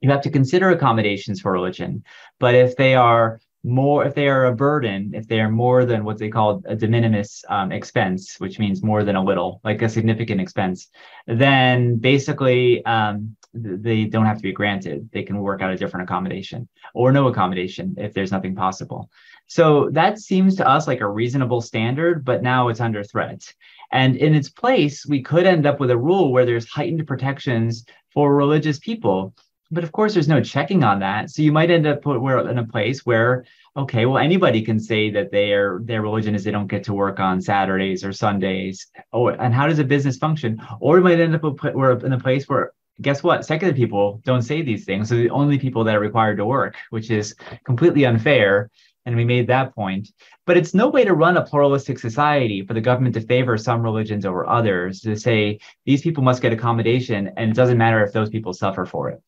You 0.00 0.10
have 0.10 0.22
to 0.22 0.30
consider 0.30 0.70
accommodations 0.70 1.40
for 1.40 1.50
religion. 1.50 2.04
But 2.38 2.54
if 2.54 2.76
they 2.76 2.94
are 2.94 3.40
more 3.64 4.04
if 4.04 4.14
they 4.14 4.28
are 4.28 4.46
a 4.46 4.54
burden 4.54 5.10
if 5.14 5.26
they 5.26 5.40
are 5.40 5.50
more 5.50 5.84
than 5.84 6.04
what 6.04 6.18
they 6.18 6.28
call 6.28 6.62
a 6.66 6.76
de 6.76 6.86
minimis 6.86 7.44
um, 7.48 7.72
expense 7.72 8.36
which 8.38 8.58
means 8.58 8.82
more 8.82 9.02
than 9.02 9.16
a 9.16 9.24
little 9.24 9.60
like 9.64 9.82
a 9.82 9.88
significant 9.88 10.40
expense 10.40 10.88
then 11.26 11.96
basically 11.96 12.84
um, 12.84 13.36
they 13.54 14.04
don't 14.04 14.26
have 14.26 14.36
to 14.36 14.42
be 14.42 14.52
granted. 14.52 15.08
They 15.12 15.22
can 15.22 15.38
work 15.38 15.62
out 15.62 15.72
a 15.72 15.76
different 15.76 16.08
accommodation 16.08 16.68
or 16.94 17.12
no 17.12 17.28
accommodation 17.28 17.94
if 17.98 18.12
there's 18.12 18.32
nothing 18.32 18.54
possible. 18.54 19.10
So 19.46 19.88
that 19.92 20.18
seems 20.18 20.56
to 20.56 20.68
us 20.68 20.86
like 20.86 21.00
a 21.00 21.08
reasonable 21.08 21.60
standard 21.60 22.24
but 22.24 22.42
now 22.42 22.68
it's 22.68 22.80
under 22.80 23.02
threat. 23.02 23.42
And 23.90 24.16
in 24.16 24.34
its 24.34 24.50
place 24.50 25.06
we 25.06 25.22
could 25.22 25.46
end 25.46 25.66
up 25.66 25.80
with 25.80 25.90
a 25.90 25.98
rule 25.98 26.32
where 26.32 26.44
there's 26.44 26.68
heightened 26.68 27.06
protections 27.06 27.84
for 28.12 28.34
religious 28.34 28.78
people 28.78 29.34
but 29.70 29.84
of 29.84 29.92
course 29.92 30.14
there's 30.14 30.28
no 30.28 30.42
checking 30.42 30.82
on 30.82 31.00
that. 31.00 31.30
So 31.30 31.42
you 31.42 31.52
might 31.52 31.70
end 31.70 31.86
up 31.86 32.04
where 32.04 32.38
in 32.48 32.58
a 32.58 32.66
place 32.66 33.04
where 33.04 33.44
okay 33.76 34.06
well 34.06 34.18
anybody 34.18 34.62
can 34.62 34.80
say 34.80 35.10
that 35.10 35.30
their 35.30 35.80
their 35.84 36.02
religion 36.02 36.34
is 36.34 36.44
they 36.44 36.50
don't 36.50 36.66
get 36.66 36.84
to 36.84 36.94
work 36.94 37.20
on 37.20 37.40
saturdays 37.40 38.04
or 38.04 38.12
sundays. 38.12 38.86
Oh 39.12 39.28
and 39.28 39.54
how 39.54 39.66
does 39.66 39.78
a 39.78 39.84
business 39.84 40.16
function? 40.16 40.60
Or 40.80 40.96
we 40.96 41.02
might 41.02 41.20
end 41.20 41.34
up 41.34 41.64
where 41.74 41.92
in 41.98 42.12
a 42.12 42.20
place 42.20 42.48
where 42.48 42.72
guess 43.00 43.22
what? 43.22 43.44
Secular 43.44 43.74
people 43.74 44.20
don't 44.24 44.42
say 44.42 44.62
these 44.62 44.84
things. 44.84 45.08
So 45.08 45.16
the 45.16 45.30
only 45.30 45.58
people 45.58 45.84
that 45.84 45.94
are 45.94 46.00
required 46.00 46.36
to 46.38 46.46
work 46.46 46.76
which 46.90 47.10
is 47.10 47.34
completely 47.64 48.04
unfair. 48.06 48.70
And 49.06 49.16
we 49.16 49.24
made 49.24 49.46
that 49.46 49.74
point. 49.74 50.10
But 50.44 50.58
it's 50.58 50.74
no 50.74 50.88
way 50.88 51.02
to 51.04 51.14
run 51.14 51.38
a 51.38 51.44
pluralistic 51.44 51.98
society 51.98 52.66
for 52.66 52.74
the 52.74 52.80
government 52.82 53.14
to 53.14 53.22
favor 53.22 53.56
some 53.56 53.82
religions 53.82 54.26
over 54.26 54.46
others 54.46 55.00
to 55.00 55.16
say 55.16 55.60
these 55.86 56.02
people 56.02 56.22
must 56.22 56.42
get 56.42 56.52
accommodation 56.52 57.30
and 57.38 57.50
it 57.50 57.56
doesn't 57.56 57.78
matter 57.78 58.04
if 58.04 58.12
those 58.12 58.28
people 58.28 58.52
suffer 58.52 58.84
for 58.84 59.08
it 59.08 59.22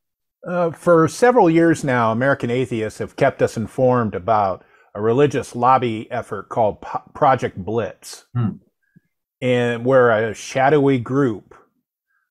uh, 0.46 0.70
for 0.70 1.07
several 1.09 1.50
years 1.50 1.85
now, 1.85 2.12
American 2.12 2.50
atheists 2.50 2.98
have 2.98 3.16
kept 3.16 3.42
us 3.42 3.57
informed 3.57 4.14
about 4.14 4.64
a 4.94 5.00
religious 5.00 5.55
lobby 5.55 6.11
effort 6.11 6.48
called 6.48 6.81
P- 6.83 6.98
Project 7.14 7.57
Blitz, 7.57 8.24
hmm. 8.35 8.57
and 9.40 9.85
where 9.85 10.11
a 10.11 10.35
shadowy 10.35 10.98
group 10.98 11.55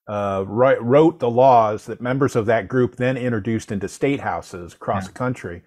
uh, 0.08 0.44
wrote 0.46 1.20
the 1.20 1.30
laws 1.30 1.86
that 1.86 2.00
members 2.00 2.34
of 2.34 2.46
that 2.46 2.66
group 2.66 2.96
then 2.96 3.16
introduced 3.16 3.70
into 3.70 3.88
state 3.88 4.20
houses 4.20 4.74
across 4.74 5.04
yeah. 5.04 5.08
the 5.08 5.14
country. 5.14 5.62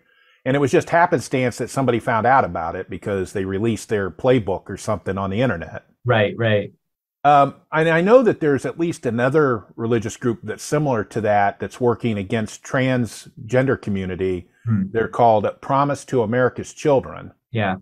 And 0.46 0.58
it 0.58 0.60
was 0.60 0.72
just 0.72 0.90
happenstance 0.90 1.58
that 1.58 1.70
somebody 1.70 2.00
found 2.00 2.28
out 2.28 2.44
about 2.44 2.76
it 2.76 2.90
because 2.90 3.32
they 3.32 3.46
released 3.46 3.88
their 3.88 4.12
playbook 4.12 4.70
or 4.70 4.76
something 4.76 5.18
on 5.18 5.30
the 5.30 5.40
internet. 5.42 5.86
Right, 6.06 6.34
right. 6.38 6.74
Um, 7.24 7.56
and 7.72 7.88
I 7.90 8.02
know 8.02 8.22
that 8.24 8.42
there's 8.42 8.66
at 8.66 8.80
least 8.80 9.06
another 9.06 9.66
religious 9.76 10.18
group 10.18 10.40
that's 10.44 10.64
similar 10.64 11.04
to 11.06 11.22
that 11.22 11.60
that's 11.60 11.80
working 11.80 12.18
against 12.18 12.64
transgender 12.64 13.82
community. 13.82 14.50
Hmm. 14.66 14.84
They're 14.92 15.08
called 15.08 15.48
Promise 15.62 16.06
to 16.06 16.22
America's 16.22 16.74
Children. 16.74 17.32
Yeah. 17.52 17.76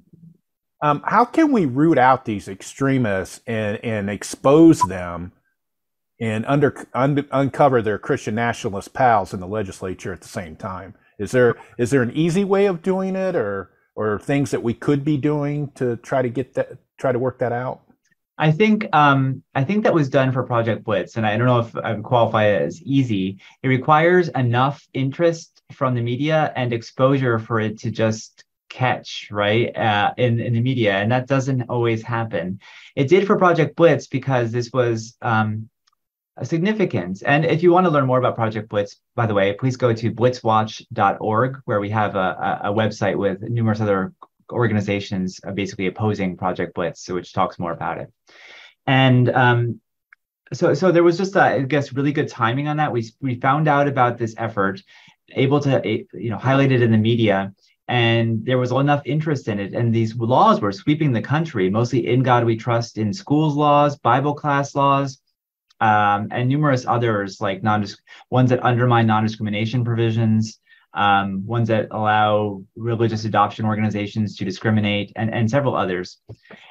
Um, 0.83 1.01
how 1.05 1.25
can 1.25 1.51
we 1.51 1.65
root 1.65 1.97
out 1.97 2.25
these 2.25 2.47
extremists 2.47 3.41
and, 3.47 3.83
and 3.83 4.09
expose 4.09 4.81
them 4.81 5.31
and 6.19 6.45
under, 6.45 6.87
un, 6.93 7.27
uncover 7.31 7.81
their 7.81 7.97
Christian 7.97 8.35
nationalist 8.35 8.93
pals 8.93 9.33
in 9.33 9.39
the 9.39 9.47
legislature 9.47 10.13
at 10.13 10.21
the 10.21 10.27
same 10.27 10.55
time? 10.55 10.95
Is 11.21 11.31
there 11.31 11.55
is 11.77 11.91
there 11.91 12.01
an 12.01 12.11
easy 12.11 12.43
way 12.43 12.65
of 12.65 12.81
doing 12.81 13.15
it, 13.15 13.35
or 13.35 13.69
or 13.95 14.17
things 14.17 14.49
that 14.49 14.63
we 14.63 14.73
could 14.73 15.05
be 15.05 15.17
doing 15.17 15.71
to 15.75 15.97
try 15.97 16.23
to 16.23 16.29
get 16.29 16.55
that 16.55 16.79
try 16.99 17.11
to 17.11 17.19
work 17.19 17.37
that 17.39 17.51
out? 17.51 17.81
I 18.41 18.51
think 18.51 18.87
um, 18.91 19.43
I 19.53 19.63
think 19.63 19.83
that 19.83 19.93
was 19.93 20.09
done 20.09 20.31
for 20.31 20.41
Project 20.41 20.83
Blitz, 20.83 21.15
and 21.15 21.27
I 21.27 21.37
don't 21.37 21.45
know 21.45 21.59
if 21.59 21.75
I 21.75 21.93
would 21.93 22.03
qualify 22.03 22.45
it 22.45 22.63
as 22.63 22.81
easy. 22.81 23.37
It 23.61 23.67
requires 23.67 24.29
enough 24.29 24.83
interest 24.95 25.61
from 25.71 25.93
the 25.93 26.01
media 26.01 26.51
and 26.55 26.73
exposure 26.73 27.37
for 27.37 27.59
it 27.59 27.77
to 27.81 27.91
just 27.91 28.43
catch 28.67 29.29
right 29.29 29.77
uh, 29.77 30.15
in 30.17 30.39
in 30.39 30.53
the 30.53 30.61
media, 30.61 30.93
and 30.95 31.11
that 31.11 31.27
doesn't 31.27 31.69
always 31.69 32.01
happen. 32.01 32.59
It 32.95 33.09
did 33.09 33.27
for 33.27 33.37
Project 33.37 33.75
Blitz 33.75 34.07
because 34.07 34.51
this 34.51 34.71
was 34.73 35.15
um, 35.21 35.69
significant. 36.41 37.21
And 37.23 37.45
if 37.45 37.61
you 37.61 37.71
want 37.71 37.85
to 37.85 37.91
learn 37.91 38.07
more 38.07 38.17
about 38.17 38.33
Project 38.33 38.69
Blitz, 38.69 38.99
by 39.15 39.27
the 39.27 39.35
way, 39.35 39.53
please 39.53 39.77
go 39.77 39.93
to 39.93 40.11
blitzwatch.org, 40.11 41.61
where 41.65 41.79
we 41.79 41.91
have 41.91 42.15
a, 42.15 42.61
a 42.63 42.73
website 42.73 43.17
with 43.17 43.43
numerous 43.43 43.81
other 43.81 44.13
organizations 44.51 45.39
basically 45.53 45.87
opposing 45.87 46.37
Project 46.37 46.73
Blitz, 46.73 47.09
which 47.09 47.33
talks 47.33 47.59
more 47.59 47.71
about 47.71 47.97
it. 47.97 48.11
And 48.87 49.29
um, 49.29 49.81
so, 50.53 50.73
so 50.73 50.91
there 50.91 51.03
was 51.03 51.17
just, 51.17 51.35
uh, 51.35 51.41
I 51.41 51.61
guess, 51.61 51.93
really 51.93 52.11
good 52.11 52.27
timing 52.27 52.67
on 52.67 52.77
that. 52.77 52.91
We 52.91 53.09
we 53.21 53.35
found 53.35 53.67
out 53.67 53.87
about 53.87 54.17
this 54.17 54.35
effort, 54.37 54.81
able 55.31 55.59
to 55.61 55.81
you 56.13 56.29
know 56.29 56.37
highlight 56.37 56.71
it 56.71 56.81
in 56.81 56.91
the 56.91 56.97
media, 56.97 57.53
and 57.87 58.45
there 58.45 58.57
was 58.57 58.71
enough 58.71 59.01
interest 59.05 59.47
in 59.47 59.59
it. 59.59 59.73
And 59.73 59.93
these 59.93 60.15
laws 60.15 60.59
were 60.59 60.71
sweeping 60.71 61.11
the 61.11 61.21
country, 61.21 61.69
mostly 61.69 62.07
in 62.07 62.23
God 62.23 62.45
we 62.45 62.57
trust, 62.57 62.97
in 62.97 63.13
schools 63.13 63.55
laws, 63.55 63.97
Bible 63.97 64.33
class 64.33 64.75
laws. 64.75 65.19
Um, 65.79 66.27
and 66.29 66.47
numerous 66.47 66.85
others 66.85 67.41
like 67.41 67.63
non 67.63 67.83
ones 68.29 68.51
that 68.51 68.63
undermine 68.63 69.07
non-discrimination 69.07 69.83
provisions, 69.83 70.60
um, 70.93 71.45
ones 71.45 71.67
that 71.69 71.87
allow 71.91 72.63
religious 72.75 73.25
adoption 73.25 73.65
organizations 73.65 74.35
to 74.37 74.45
discriminate, 74.45 75.11
and, 75.15 75.33
and 75.33 75.49
several 75.49 75.75
others. 75.75 76.19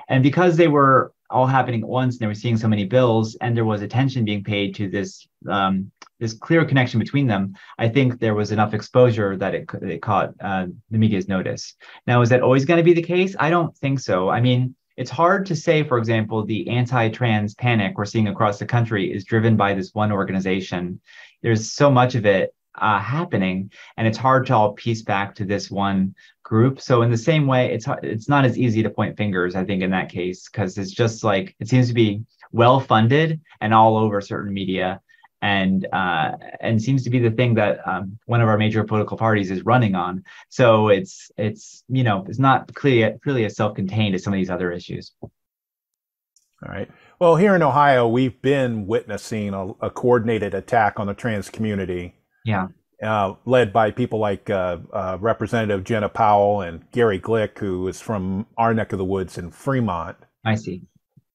And 0.08 0.22
because 0.22 0.56
they 0.56 0.68
were 0.68 1.12
all 1.30 1.46
happening 1.46 1.82
at 1.82 1.88
once 1.88 2.14
and 2.14 2.20
they 2.20 2.26
were 2.26 2.34
seeing 2.34 2.56
so 2.56 2.68
many 2.68 2.84
bills 2.84 3.36
and 3.40 3.56
there 3.56 3.64
was 3.64 3.82
attention 3.82 4.24
being 4.24 4.42
paid 4.42 4.74
to 4.74 4.88
this 4.88 5.26
um, 5.48 5.90
this 6.18 6.34
clear 6.34 6.66
connection 6.66 7.00
between 7.00 7.26
them, 7.26 7.54
I 7.78 7.88
think 7.88 8.20
there 8.20 8.34
was 8.34 8.52
enough 8.52 8.74
exposure 8.74 9.38
that 9.38 9.54
it, 9.54 9.70
it 9.80 10.02
caught 10.02 10.34
uh, 10.40 10.66
the 10.90 10.98
media's 10.98 11.28
notice. 11.28 11.74
Now, 12.06 12.20
is 12.20 12.28
that 12.28 12.42
always 12.42 12.66
going 12.66 12.76
to 12.76 12.84
be 12.84 12.92
the 12.92 13.00
case? 13.00 13.34
I 13.38 13.48
don't 13.48 13.74
think 13.78 14.00
so. 14.00 14.28
I 14.28 14.40
mean, 14.42 14.74
it's 14.98 15.10
hard 15.10 15.46
to 15.46 15.56
say, 15.56 15.82
for 15.82 15.96
example, 15.96 16.44
the 16.44 16.68
anti-trans 16.68 17.54
panic 17.54 17.96
we're 17.96 18.04
seeing 18.04 18.28
across 18.28 18.58
the 18.58 18.66
country 18.66 19.10
is 19.10 19.24
driven 19.24 19.56
by 19.56 19.72
this 19.72 19.94
one 19.94 20.12
organization. 20.12 21.00
There's 21.42 21.72
so 21.72 21.90
much 21.90 22.14
of 22.16 22.26
it 22.26 22.54
uh, 22.74 22.98
happening, 22.98 23.70
and 23.96 24.06
it's 24.06 24.18
hard 24.18 24.46
to 24.46 24.54
all 24.54 24.72
piece 24.72 25.02
back 25.02 25.34
to 25.36 25.44
this 25.44 25.70
one 25.70 26.14
group. 26.42 26.80
So 26.80 27.02
in 27.02 27.10
the 27.10 27.18
same 27.18 27.46
way, 27.46 27.72
it's 27.72 27.86
it's 28.02 28.28
not 28.28 28.44
as 28.44 28.58
easy 28.58 28.82
to 28.82 28.90
point 28.90 29.16
fingers. 29.16 29.54
I 29.54 29.64
think 29.64 29.82
in 29.82 29.90
that 29.90 30.10
case 30.10 30.48
because 30.48 30.78
it's 30.78 30.92
just 30.92 31.24
like 31.24 31.54
it 31.60 31.68
seems 31.68 31.88
to 31.88 31.94
be 31.94 32.24
well 32.52 32.80
funded 32.80 33.40
and 33.60 33.74
all 33.74 33.96
over 33.96 34.20
certain 34.20 34.52
media, 34.52 35.00
and 35.42 35.86
uh, 35.92 36.32
and 36.60 36.80
seems 36.82 37.04
to 37.04 37.10
be 37.10 37.18
the 37.18 37.30
thing 37.30 37.54
that 37.54 37.86
um, 37.86 38.18
one 38.26 38.40
of 38.40 38.48
our 38.48 38.58
major 38.58 38.84
political 38.84 39.16
parties 39.16 39.50
is 39.50 39.64
running 39.64 39.94
on. 39.94 40.24
So 40.48 40.88
it's 40.88 41.30
it's 41.36 41.84
you 41.88 42.04
know 42.04 42.24
it's 42.28 42.38
not 42.38 42.72
clearly 42.74 43.18
clearly 43.18 43.44
as 43.44 43.56
self 43.56 43.74
contained 43.74 44.14
as 44.14 44.22
some 44.22 44.32
of 44.32 44.38
these 44.38 44.50
other 44.50 44.72
issues. 44.72 45.12
All 45.22 46.70
right. 46.70 46.90
Well, 47.18 47.36
here 47.36 47.54
in 47.54 47.62
Ohio, 47.62 48.06
we've 48.06 48.40
been 48.42 48.86
witnessing 48.86 49.54
a, 49.54 49.72
a 49.80 49.90
coordinated 49.90 50.52
attack 50.52 51.00
on 51.00 51.06
the 51.06 51.14
trans 51.14 51.48
community 51.48 52.14
yeah. 52.44 52.68
Uh, 53.02 53.34
led 53.46 53.72
by 53.72 53.90
people 53.90 54.18
like 54.18 54.50
uh, 54.50 54.76
uh, 54.92 55.16
Representative 55.20 55.84
Jena 55.84 56.08
Powell 56.10 56.60
and 56.60 56.84
Gary 56.92 57.18
Click, 57.18 57.58
who 57.58 57.88
is 57.88 58.00
from 58.00 58.46
our 58.58 58.74
neck 58.74 58.92
of 58.92 58.98
the 58.98 59.04
woods 59.06 59.38
in 59.38 59.50
Fremont. 59.50 60.18
I 60.44 60.54
see. 60.54 60.82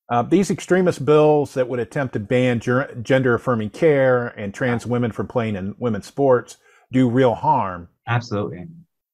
Uh, 0.07 0.21
these 0.21 0.51
extremist 0.51 1.03
bills 1.03 1.55
that 1.55 1.67
would 1.67 1.79
attempt 1.79 2.13
to 2.13 2.19
ban 2.19 2.59
ger- 2.59 2.93
gender 3.01 3.33
affirming 3.33 3.71
care 3.71 4.27
and 4.27 4.53
trans 4.53 4.85
women 4.85 5.11
from 5.11 5.27
playing 5.27 5.55
in 5.55 5.75
women's 5.79 6.05
sports 6.05 6.57
do 6.91 7.09
real 7.09 7.33
harm. 7.33 7.89
Absolutely. 8.07 8.67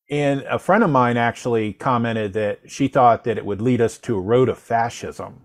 And 0.09 0.41
a 0.41 0.59
friend 0.59 0.83
of 0.83 0.89
mine 0.89 1.15
actually 1.15 1.71
commented 1.71 2.33
that 2.33 2.69
she 2.69 2.89
thought 2.89 3.23
that 3.23 3.37
it 3.37 3.45
would 3.45 3.61
lead 3.61 3.79
us 3.79 3.97
to 3.99 4.17
a 4.17 4.21
road 4.21 4.49
of 4.49 4.59
fascism. 4.59 5.43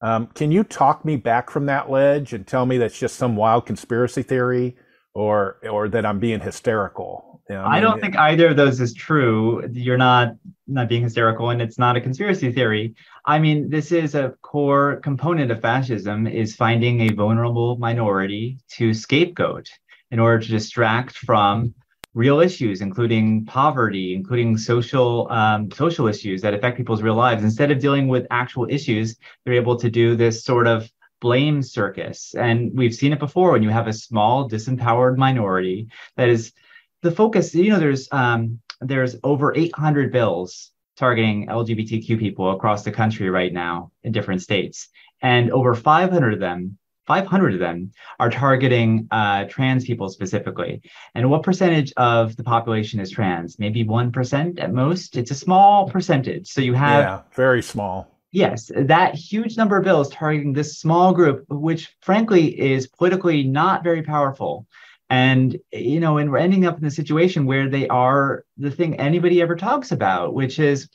Um, 0.00 0.28
can 0.28 0.50
you 0.50 0.64
talk 0.64 1.04
me 1.04 1.16
back 1.16 1.50
from 1.50 1.66
that 1.66 1.90
ledge 1.90 2.32
and 2.32 2.46
tell 2.46 2.64
me 2.64 2.78
that's 2.78 2.98
just 2.98 3.16
some 3.16 3.36
wild 3.36 3.66
conspiracy 3.66 4.22
theory, 4.22 4.76
or 5.14 5.58
or 5.68 5.88
that 5.88 6.06
I'm 6.06 6.18
being 6.18 6.40
hysterical? 6.40 7.42
You 7.48 7.56
know, 7.56 7.62
I, 7.62 7.64
mean, 7.64 7.72
I, 7.72 7.80
don't 7.80 8.00
think 8.00 8.16
either 8.16 8.48
of 8.48 8.56
those 8.56 8.80
is 8.80 8.94
true. 8.94 9.68
You're 9.72 9.98
not 9.98 10.36
not 10.66 10.88
being 10.88 11.02
hysterical, 11.02 11.50
and 11.50 11.60
it's 11.60 11.78
not 11.78 11.96
a 11.96 12.00
conspiracy 12.00 12.52
theory. 12.52 12.94
I 13.26 13.38
mean, 13.38 13.68
this 13.68 13.92
is 13.92 14.14
a 14.14 14.34
core 14.42 14.96
component 14.96 15.50
of 15.50 15.60
fascism: 15.60 16.26
is 16.26 16.54
finding 16.54 17.00
a 17.00 17.12
vulnerable 17.12 17.76
minority 17.76 18.58
to 18.76 18.94
scapegoat 18.94 19.68
in 20.10 20.18
order 20.18 20.38
to 20.38 20.48
distract 20.48 21.16
from 21.16 21.74
real 22.14 22.40
issues, 22.40 22.80
including 22.80 23.44
poverty, 23.44 24.14
including 24.14 24.56
social 24.56 25.30
um, 25.30 25.70
social 25.70 26.06
issues 26.06 26.42
that 26.42 26.54
affect 26.54 26.76
people's 26.76 27.02
real 27.02 27.14
lives. 27.14 27.42
Instead 27.42 27.70
of 27.70 27.78
dealing 27.78 28.08
with 28.08 28.26
actual 28.30 28.66
issues, 28.70 29.16
they're 29.44 29.54
able 29.54 29.76
to 29.76 29.90
do 29.90 30.14
this 30.16 30.44
sort 30.44 30.66
of 30.66 30.90
blame 31.22 31.62
circus. 31.62 32.34
And 32.34 32.72
we've 32.74 32.94
seen 32.94 33.12
it 33.12 33.20
before 33.20 33.52
when 33.52 33.62
you 33.62 33.70
have 33.70 33.86
a 33.86 33.92
small, 33.92 34.50
disempowered 34.50 35.16
minority 35.16 35.88
that 36.16 36.28
is 36.28 36.52
the 37.00 37.12
focus. 37.12 37.54
You 37.54 37.70
know, 37.70 37.78
there's 37.78 38.08
um, 38.12 38.60
there's 38.80 39.16
over 39.22 39.56
800 39.56 40.12
bills 40.12 40.72
targeting 40.96 41.46
LGBTQ 41.46 42.18
people 42.18 42.50
across 42.50 42.82
the 42.82 42.92
country 42.92 43.30
right 43.30 43.52
now 43.52 43.92
in 44.02 44.12
different 44.12 44.42
states, 44.42 44.88
and 45.22 45.50
over 45.52 45.74
500 45.74 46.34
of 46.34 46.40
them 46.40 46.76
500 47.06 47.54
of 47.54 47.60
them 47.60 47.92
are 48.20 48.30
targeting 48.30 49.08
uh, 49.10 49.44
trans 49.44 49.84
people 49.84 50.08
specifically. 50.08 50.82
And 51.14 51.28
what 51.30 51.42
percentage 51.42 51.92
of 51.96 52.36
the 52.36 52.44
population 52.44 53.00
is 53.00 53.10
trans? 53.10 53.58
Maybe 53.58 53.84
1% 53.84 54.60
at 54.60 54.72
most. 54.72 55.16
It's 55.16 55.32
a 55.32 55.34
small 55.34 55.88
percentage. 55.88 56.48
So 56.48 56.60
you 56.60 56.74
have. 56.74 57.04
Yeah, 57.04 57.22
very 57.34 57.62
small. 57.62 58.11
Yes, 58.32 58.70
that 58.74 59.14
huge 59.14 59.58
number 59.58 59.76
of 59.76 59.84
bills 59.84 60.08
targeting 60.08 60.54
this 60.54 60.78
small 60.78 61.12
group, 61.12 61.44
which 61.50 61.94
frankly 62.00 62.58
is 62.58 62.86
politically 62.86 63.42
not 63.42 63.84
very 63.84 64.02
powerful. 64.02 64.66
And, 65.10 65.58
you 65.70 66.00
know, 66.00 66.16
and 66.16 66.30
we're 66.30 66.38
ending 66.38 66.64
up 66.64 66.78
in 66.78 66.84
a 66.86 66.90
situation 66.90 67.44
where 67.44 67.68
they 67.68 67.86
are 67.88 68.44
the 68.56 68.70
thing 68.70 68.98
anybody 68.98 69.42
ever 69.42 69.54
talks 69.54 69.92
about, 69.92 70.32
which 70.32 70.58
is 70.58 70.88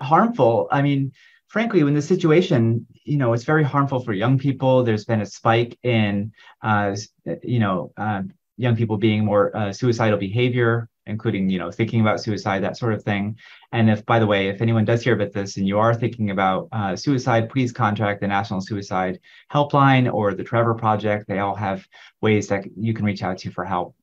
harmful. 0.00 0.66
I 0.72 0.82
mean, 0.82 1.12
frankly, 1.46 1.84
when 1.84 1.94
the 1.94 2.02
situation, 2.02 2.88
you 3.04 3.16
know, 3.16 3.32
it's 3.32 3.44
very 3.44 3.62
harmful 3.62 4.00
for 4.00 4.12
young 4.12 4.36
people. 4.36 4.82
There's 4.82 5.04
been 5.04 5.20
a 5.20 5.26
spike 5.26 5.78
in, 5.84 6.32
uh, 6.62 6.96
you 7.44 7.60
know, 7.60 7.92
uh, 7.96 8.22
young 8.56 8.74
people 8.74 8.96
being 8.96 9.24
more 9.24 9.56
uh, 9.56 9.72
suicidal 9.72 10.18
behavior, 10.18 10.88
including, 11.06 11.48
you 11.48 11.58
know, 11.58 11.70
thinking 11.70 12.00
about 12.00 12.20
suicide, 12.20 12.62
that 12.62 12.76
sort 12.76 12.94
of 12.94 13.02
thing. 13.02 13.36
And 13.72 13.90
if, 13.90 14.04
by 14.06 14.18
the 14.18 14.26
way, 14.26 14.48
if 14.48 14.60
anyone 14.60 14.84
does 14.84 15.02
hear 15.02 15.14
about 15.14 15.32
this 15.32 15.56
and 15.56 15.66
you 15.66 15.78
are 15.78 15.94
thinking 15.94 16.30
about 16.30 16.68
uh, 16.72 16.96
suicide, 16.96 17.50
please 17.50 17.72
contact 17.72 18.20
the 18.20 18.28
National 18.28 18.60
Suicide 18.60 19.18
Helpline 19.52 20.12
or 20.12 20.34
the 20.34 20.44
Trevor 20.44 20.74
Project. 20.74 21.26
They 21.26 21.38
all 21.38 21.54
have 21.54 21.86
ways 22.20 22.48
that 22.48 22.64
you 22.76 22.94
can 22.94 23.04
reach 23.04 23.22
out 23.22 23.38
to 23.38 23.50
for 23.50 23.64
help. 23.64 23.96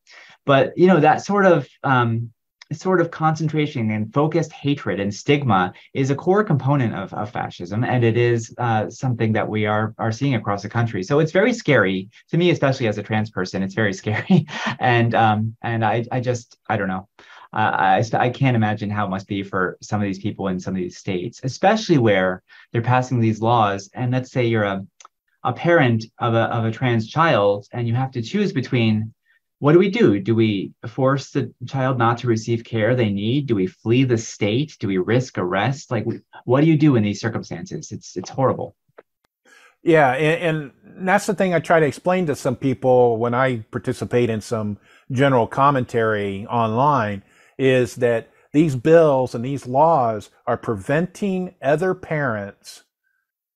But 0.45 0.77
you 0.77 0.87
know 0.87 0.99
that 0.99 1.23
sort 1.23 1.45
of 1.45 1.67
um, 1.83 2.31
sort 2.71 3.01
of 3.01 3.09
concentration 3.09 3.91
and 3.91 4.13
focused 4.13 4.51
hatred 4.51 4.99
and 4.99 5.13
stigma 5.13 5.73
is 5.93 6.11
a 6.11 6.15
core 6.15 6.43
component 6.43 6.93
of, 6.93 7.13
of 7.13 7.31
fascism 7.31 7.83
and 7.83 8.03
it 8.03 8.15
is 8.15 8.53
uh, 8.57 8.89
something 8.89 9.33
that 9.33 9.47
we 9.47 9.65
are 9.65 9.95
are 9.97 10.11
seeing 10.11 10.35
across 10.35 10.61
the 10.61 10.69
country. 10.69 11.01
So 11.03 11.19
it's 11.19 11.31
very 11.31 11.53
scary. 11.53 12.09
To 12.29 12.37
me 12.37 12.51
especially 12.51 12.87
as 12.87 12.97
a 12.97 13.03
trans 13.03 13.31
person 13.31 13.63
it's 13.63 13.73
very 13.73 13.93
scary. 14.01 14.45
And 14.79 15.15
um 15.15 15.55
and 15.61 15.83
i 15.83 16.05
i 16.11 16.19
just 16.19 16.57
i 16.69 16.77
don't 16.77 16.87
know. 16.87 17.07
Uh, 17.51 18.01
I, 18.13 18.17
I 18.17 18.29
can't 18.29 18.55
imagine 18.55 18.91
how 18.91 19.07
it 19.07 19.09
must 19.09 19.27
be 19.27 19.41
for 19.41 19.77
some 19.81 19.99
of 19.99 20.05
these 20.05 20.19
people 20.19 20.49
in 20.49 20.59
some 20.59 20.75
of 20.75 20.79
these 20.79 20.97
states, 20.97 21.41
especially 21.43 21.97
where 21.97 22.43
they're 22.71 22.83
passing 22.83 23.19
these 23.19 23.41
laws. 23.41 23.89
And 23.95 24.11
let's 24.11 24.31
say 24.31 24.45
you're 24.45 24.65
a, 24.65 24.85
a 25.43 25.53
parent 25.53 26.05
of 26.19 26.35
a, 26.35 26.43
of 26.53 26.65
a 26.65 26.71
trans 26.71 27.07
child 27.07 27.67
and 27.71 27.87
you 27.87 27.95
have 27.95 28.11
to 28.11 28.21
choose 28.21 28.53
between 28.53 29.13
what 29.59 29.73
do 29.73 29.79
we 29.79 29.89
do? 29.89 30.19
Do 30.19 30.35
we 30.35 30.73
force 30.87 31.31
the 31.31 31.53
child 31.67 31.97
not 31.97 32.17
to 32.19 32.27
receive 32.27 32.63
care 32.63 32.95
they 32.95 33.09
need? 33.09 33.47
Do 33.47 33.55
we 33.55 33.67
flee 33.67 34.05
the 34.05 34.17
state? 34.17 34.77
Do 34.79 34.87
we 34.87 34.97
risk 34.97 35.37
arrest? 35.37 35.91
Like, 35.91 36.05
what 36.45 36.61
do 36.61 36.67
you 36.67 36.77
do 36.77 36.95
in 36.95 37.03
these 37.03 37.19
circumstances? 37.19 37.91
It's 37.91 38.15
it's 38.15 38.29
horrible. 38.29 38.75
Yeah, 39.83 40.11
and, 40.11 40.71
and 40.87 41.07
that's 41.07 41.25
the 41.25 41.33
thing 41.33 41.53
I 41.53 41.59
try 41.59 41.79
to 41.79 41.85
explain 41.85 42.25
to 42.27 42.35
some 42.35 42.55
people 42.55 43.17
when 43.17 43.33
I 43.33 43.59
participate 43.71 44.29
in 44.29 44.41
some 44.41 44.77
general 45.11 45.47
commentary 45.47 46.45
online 46.47 47.23
is 47.57 47.95
that 47.95 48.29
these 48.51 48.75
bills 48.75 49.35
and 49.35 49.43
these 49.43 49.67
laws 49.67 50.29
are 50.47 50.57
preventing 50.57 51.55
other 51.61 51.93
parents 51.93 52.83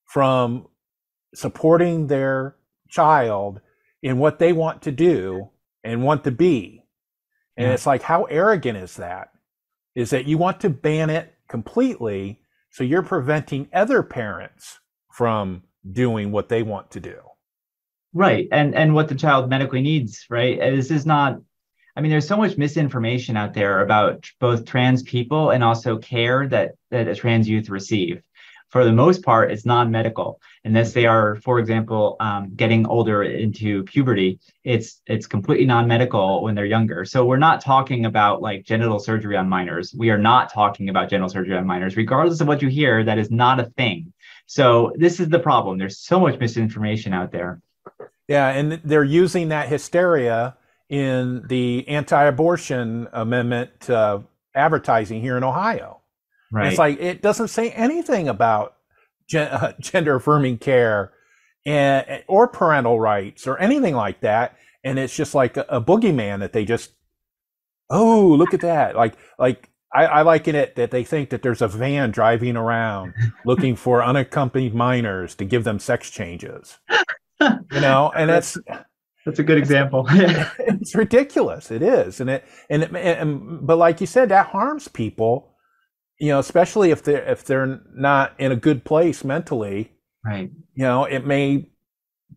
from 0.06 0.68
supporting 1.34 2.08
their 2.08 2.56
child 2.90 3.60
in 4.02 4.18
what 4.18 4.40
they 4.40 4.54
want 4.54 4.82
to 4.84 4.92
do 4.92 5.50
and 5.84 6.04
want 6.04 6.24
to 6.24 6.32
be. 6.32 6.84
And 7.58 7.68
yeah. 7.68 7.74
it's 7.74 7.86
like, 7.86 8.02
how 8.02 8.24
arrogant 8.24 8.78
is 8.78 8.96
that? 8.96 9.30
Is 9.96 10.10
that 10.10 10.26
you 10.26 10.38
want 10.38 10.60
to 10.62 10.70
ban 10.70 11.10
it 11.10 11.34
completely, 11.48 12.40
so 12.72 12.84
you're 12.84 13.04
preventing 13.04 13.68
other 13.74 14.02
parents 14.02 14.80
from 15.12 15.64
doing 15.92 16.32
what 16.32 16.50
they 16.50 16.64
want 16.64 16.92
to 16.92 17.00
do. 17.00 17.20
Right. 18.14 18.48
And 18.52 18.76
and 18.76 18.94
what 18.94 19.08
the 19.08 19.16
child 19.16 19.50
medically 19.50 19.82
needs, 19.82 20.26
right? 20.30 20.60
This 20.60 20.92
is 20.92 21.06
not 21.06 21.40
I 21.96 22.02
mean, 22.02 22.10
there's 22.10 22.28
so 22.28 22.38
much 22.38 22.58
misinformation 22.58 23.38
out 23.38 23.54
there 23.54 23.82
about 23.82 24.28
both 24.40 24.66
trans 24.66 25.04
people 25.04 25.52
and 25.52 25.64
also 25.64 25.98
care 25.98 26.48
that 26.48 26.72
that 26.90 27.08
a 27.08 27.16
trans 27.16 27.48
youth 27.48 27.70
receive 27.70 28.24
for 28.74 28.84
the 28.84 28.92
most 28.92 29.22
part, 29.22 29.52
it's 29.52 29.68
non-medical. 29.68 30.42
Unless 30.66 30.94
they 30.94 31.06
are, 31.06 31.36
for 31.36 31.60
example, 31.60 32.16
um, 32.20 32.52
getting 32.56 32.88
older 32.88 33.22
into 33.22 33.84
puberty, 33.84 34.40
it's 34.64 35.00
it's 35.06 35.28
completely 35.28 35.68
non-medical 35.68 36.42
when 36.42 36.56
they're 36.56 36.66
younger. 36.66 37.06
So 37.06 37.24
we're 37.24 37.38
not 37.38 37.62
talking 37.62 38.06
about 38.06 38.42
like 38.42 38.66
genital 38.66 38.98
surgery 38.98 39.38
on 39.38 39.48
minors. 39.48 39.94
We 39.96 40.10
are 40.10 40.18
not 40.18 40.52
talking 40.52 40.90
about 40.90 41.08
genital 41.12 41.30
surgery 41.30 41.56
on 41.56 41.68
minors, 41.68 41.96
regardless 41.96 42.42
of 42.42 42.48
what 42.48 42.64
you 42.64 42.68
hear. 42.68 43.04
That 43.04 43.20
is 43.20 43.30
not 43.30 43.60
a 43.60 43.66
thing. 43.78 44.12
So 44.48 44.92
this 44.96 45.20
is 45.20 45.30
the 45.30 45.40
problem. 45.40 45.78
There's 45.78 46.00
so 46.00 46.20
much 46.20 46.40
misinformation 46.40 47.14
out 47.14 47.32
there. 47.32 47.62
Yeah, 48.28 48.48
and 48.50 48.82
they're 48.84 49.04
using 49.04 49.50
that 49.50 49.70
hysteria 49.70 50.58
in 50.90 51.46
the 51.48 51.88
anti-abortion 51.88 53.08
amendment 53.14 53.88
uh, 53.88 54.22
advertising 54.56 55.22
here 55.22 55.38
in 55.38 55.44
Ohio. 55.44 56.00
Right. 56.54 56.68
It's 56.68 56.78
like 56.78 57.00
it 57.00 57.24
doesn't 57.24 57.48
say 57.48 57.72
anything 57.72 58.28
about 58.30 58.76
gen- 59.28 59.48
uh, 59.48 59.74
gender 59.80 60.16
affirming 60.16 60.60
care 60.60 61.12
and 61.66 62.24
or 62.28 62.48
parental 62.48 63.00
rights 63.00 63.48
or 63.48 63.58
anything 63.58 63.96
like 63.96 64.22
that. 64.22 64.56
And 64.84 65.00
it's 65.00 65.16
just 65.16 65.34
like 65.34 65.58
a, 65.58 65.66
a 65.68 65.82
boogeyman 65.82 66.40
that 66.40 66.54
they 66.54 66.64
just, 66.64 66.92
oh, 67.90 68.28
look 68.28 68.54
at 68.54 68.62
that. 68.62 68.96
Like, 68.96 69.16
like 69.40 69.72
I, 69.92 70.06
I 70.06 70.22
liken 70.22 70.56
it 70.56 70.76
that 70.76 70.92
they 70.92 71.04
think 71.04 71.32
that 71.32 71.42
there's 71.42 71.62
a 71.62 71.68
van 71.68 72.12
driving 72.12 72.56
around 72.56 73.14
looking 73.46 73.76
for 73.76 74.04
unaccompanied 74.04 74.76
minors 74.76 75.34
to 75.36 75.46
give 75.46 75.64
them 75.64 75.80
sex 75.80 76.12
changes. 76.12 76.78
You 77.42 77.82
know, 77.82 78.12
and 78.16 78.30
that's 78.30 78.58
that's 79.26 79.40
a 79.40 79.44
good 79.44 79.58
example. 79.58 80.06
it's 80.10 80.94
ridiculous. 80.94 81.72
It 81.72 81.82
is, 81.82 82.20
and 82.20 82.30
it 82.30 82.46
and, 82.70 82.84
it, 82.84 82.94
and 82.96 83.66
but 83.66 83.78
like 83.78 84.02
you 84.02 84.08
said, 84.08 84.30
that 84.30 84.48
harms 84.48 84.88
people 84.88 85.53
you 86.24 86.30
know, 86.30 86.40
especially 86.40 86.90
if 86.90 87.04
they're 87.04 87.30
if 87.30 87.44
they're 87.44 87.82
not 87.94 88.32
in 88.40 88.54
a 88.54 88.56
good 88.56 88.86
place 88.86 89.26
mentally, 89.26 89.92
right? 90.24 90.50
You 90.74 90.84
know, 90.84 91.04
it 91.04 91.26
may 91.26 91.68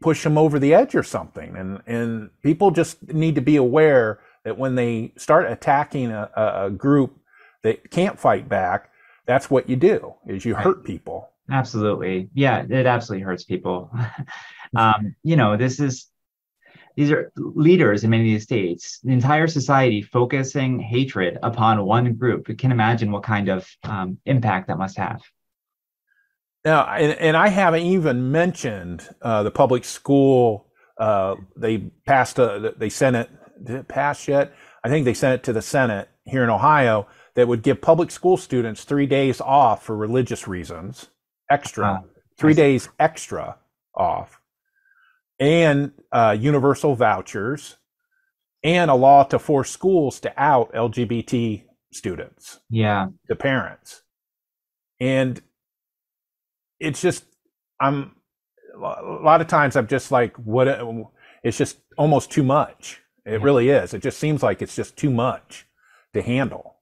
push 0.00 0.24
them 0.24 0.36
over 0.36 0.58
the 0.58 0.74
edge 0.74 0.96
or 0.96 1.04
something. 1.04 1.54
And 1.54 1.80
and 1.86 2.30
people 2.42 2.72
just 2.72 3.12
need 3.12 3.36
to 3.36 3.40
be 3.40 3.54
aware 3.54 4.18
that 4.44 4.58
when 4.58 4.74
they 4.74 5.12
start 5.16 5.48
attacking 5.48 6.10
a, 6.10 6.28
a 6.36 6.68
group 6.68 7.16
that 7.62 7.92
can't 7.92 8.18
fight 8.18 8.48
back, 8.48 8.90
that's 9.24 9.50
what 9.50 9.70
you 9.70 9.76
do 9.76 10.14
is 10.26 10.44
you 10.44 10.54
right. 10.54 10.64
hurt 10.64 10.84
people. 10.84 11.30
Absolutely, 11.48 12.28
yeah, 12.34 12.66
it 12.68 12.86
absolutely 12.86 13.22
hurts 13.22 13.44
people. 13.44 13.88
um, 14.76 15.14
you 15.22 15.36
know, 15.36 15.56
this 15.56 15.78
is 15.78 16.08
these 16.96 17.10
are 17.10 17.30
leaders 17.36 18.04
in 18.04 18.10
many 18.10 18.22
of 18.22 18.34
these 18.34 18.42
states, 18.44 19.00
the 19.04 19.12
entire 19.12 19.46
society 19.46 20.00
focusing 20.00 20.80
hatred 20.80 21.38
upon 21.42 21.84
one 21.84 22.14
group. 22.14 22.48
You 22.48 22.56
can 22.56 22.72
imagine 22.72 23.12
what 23.12 23.22
kind 23.22 23.50
of 23.50 23.68
um, 23.84 24.18
impact 24.24 24.68
that 24.68 24.78
must 24.78 24.96
have. 24.96 25.22
Now, 26.64 26.86
and, 26.86 27.12
and 27.12 27.36
I 27.36 27.48
haven't 27.48 27.82
even 27.82 28.32
mentioned 28.32 29.08
uh, 29.20 29.42
the 29.42 29.50
public 29.50 29.84
school. 29.84 30.66
Uh, 30.98 31.36
they 31.54 31.78
passed 32.06 32.38
a, 32.38 32.74
they 32.78 32.88
sent 32.88 33.14
it, 33.14 33.30
did 33.62 33.76
it 33.76 33.88
pass 33.88 34.26
yet? 34.26 34.54
I 34.82 34.88
think 34.88 35.04
they 35.04 35.14
sent 35.14 35.34
it 35.34 35.44
to 35.44 35.52
the 35.52 35.62
Senate 35.62 36.08
here 36.24 36.42
in 36.42 36.50
Ohio 36.50 37.06
that 37.34 37.46
would 37.46 37.62
give 37.62 37.82
public 37.82 38.10
school 38.10 38.38
students 38.38 38.84
three 38.84 39.06
days 39.06 39.40
off 39.42 39.84
for 39.84 39.94
religious 39.94 40.48
reasons, 40.48 41.08
extra, 41.50 41.86
uh, 41.86 41.98
three 42.38 42.54
days 42.54 42.88
extra 42.98 43.58
off 43.94 44.40
and 45.38 45.92
uh, 46.12 46.36
universal 46.38 46.94
vouchers 46.94 47.76
and 48.64 48.90
a 48.90 48.94
law 48.94 49.24
to 49.24 49.38
force 49.38 49.70
schools 49.70 50.20
to 50.20 50.32
out 50.36 50.72
LGBT 50.72 51.64
students. 51.92 52.60
Yeah. 52.70 53.08
The 53.28 53.36
parents. 53.36 54.02
And 55.00 55.40
it's 56.80 57.00
just, 57.00 57.24
I'm, 57.80 58.16
a 58.74 58.78
lot 59.22 59.40
of 59.40 59.46
times 59.46 59.76
I'm 59.76 59.86
just 59.86 60.10
like, 60.10 60.36
what, 60.36 60.68
it's 61.42 61.58
just 61.58 61.78
almost 61.96 62.30
too 62.30 62.42
much. 62.42 63.00
It 63.24 63.32
yeah. 63.32 63.38
really 63.40 63.70
is. 63.70 63.94
It 63.94 64.02
just 64.02 64.18
seems 64.18 64.42
like 64.42 64.62
it's 64.62 64.76
just 64.76 64.96
too 64.96 65.10
much 65.10 65.66
to 66.14 66.22
handle. 66.22 66.75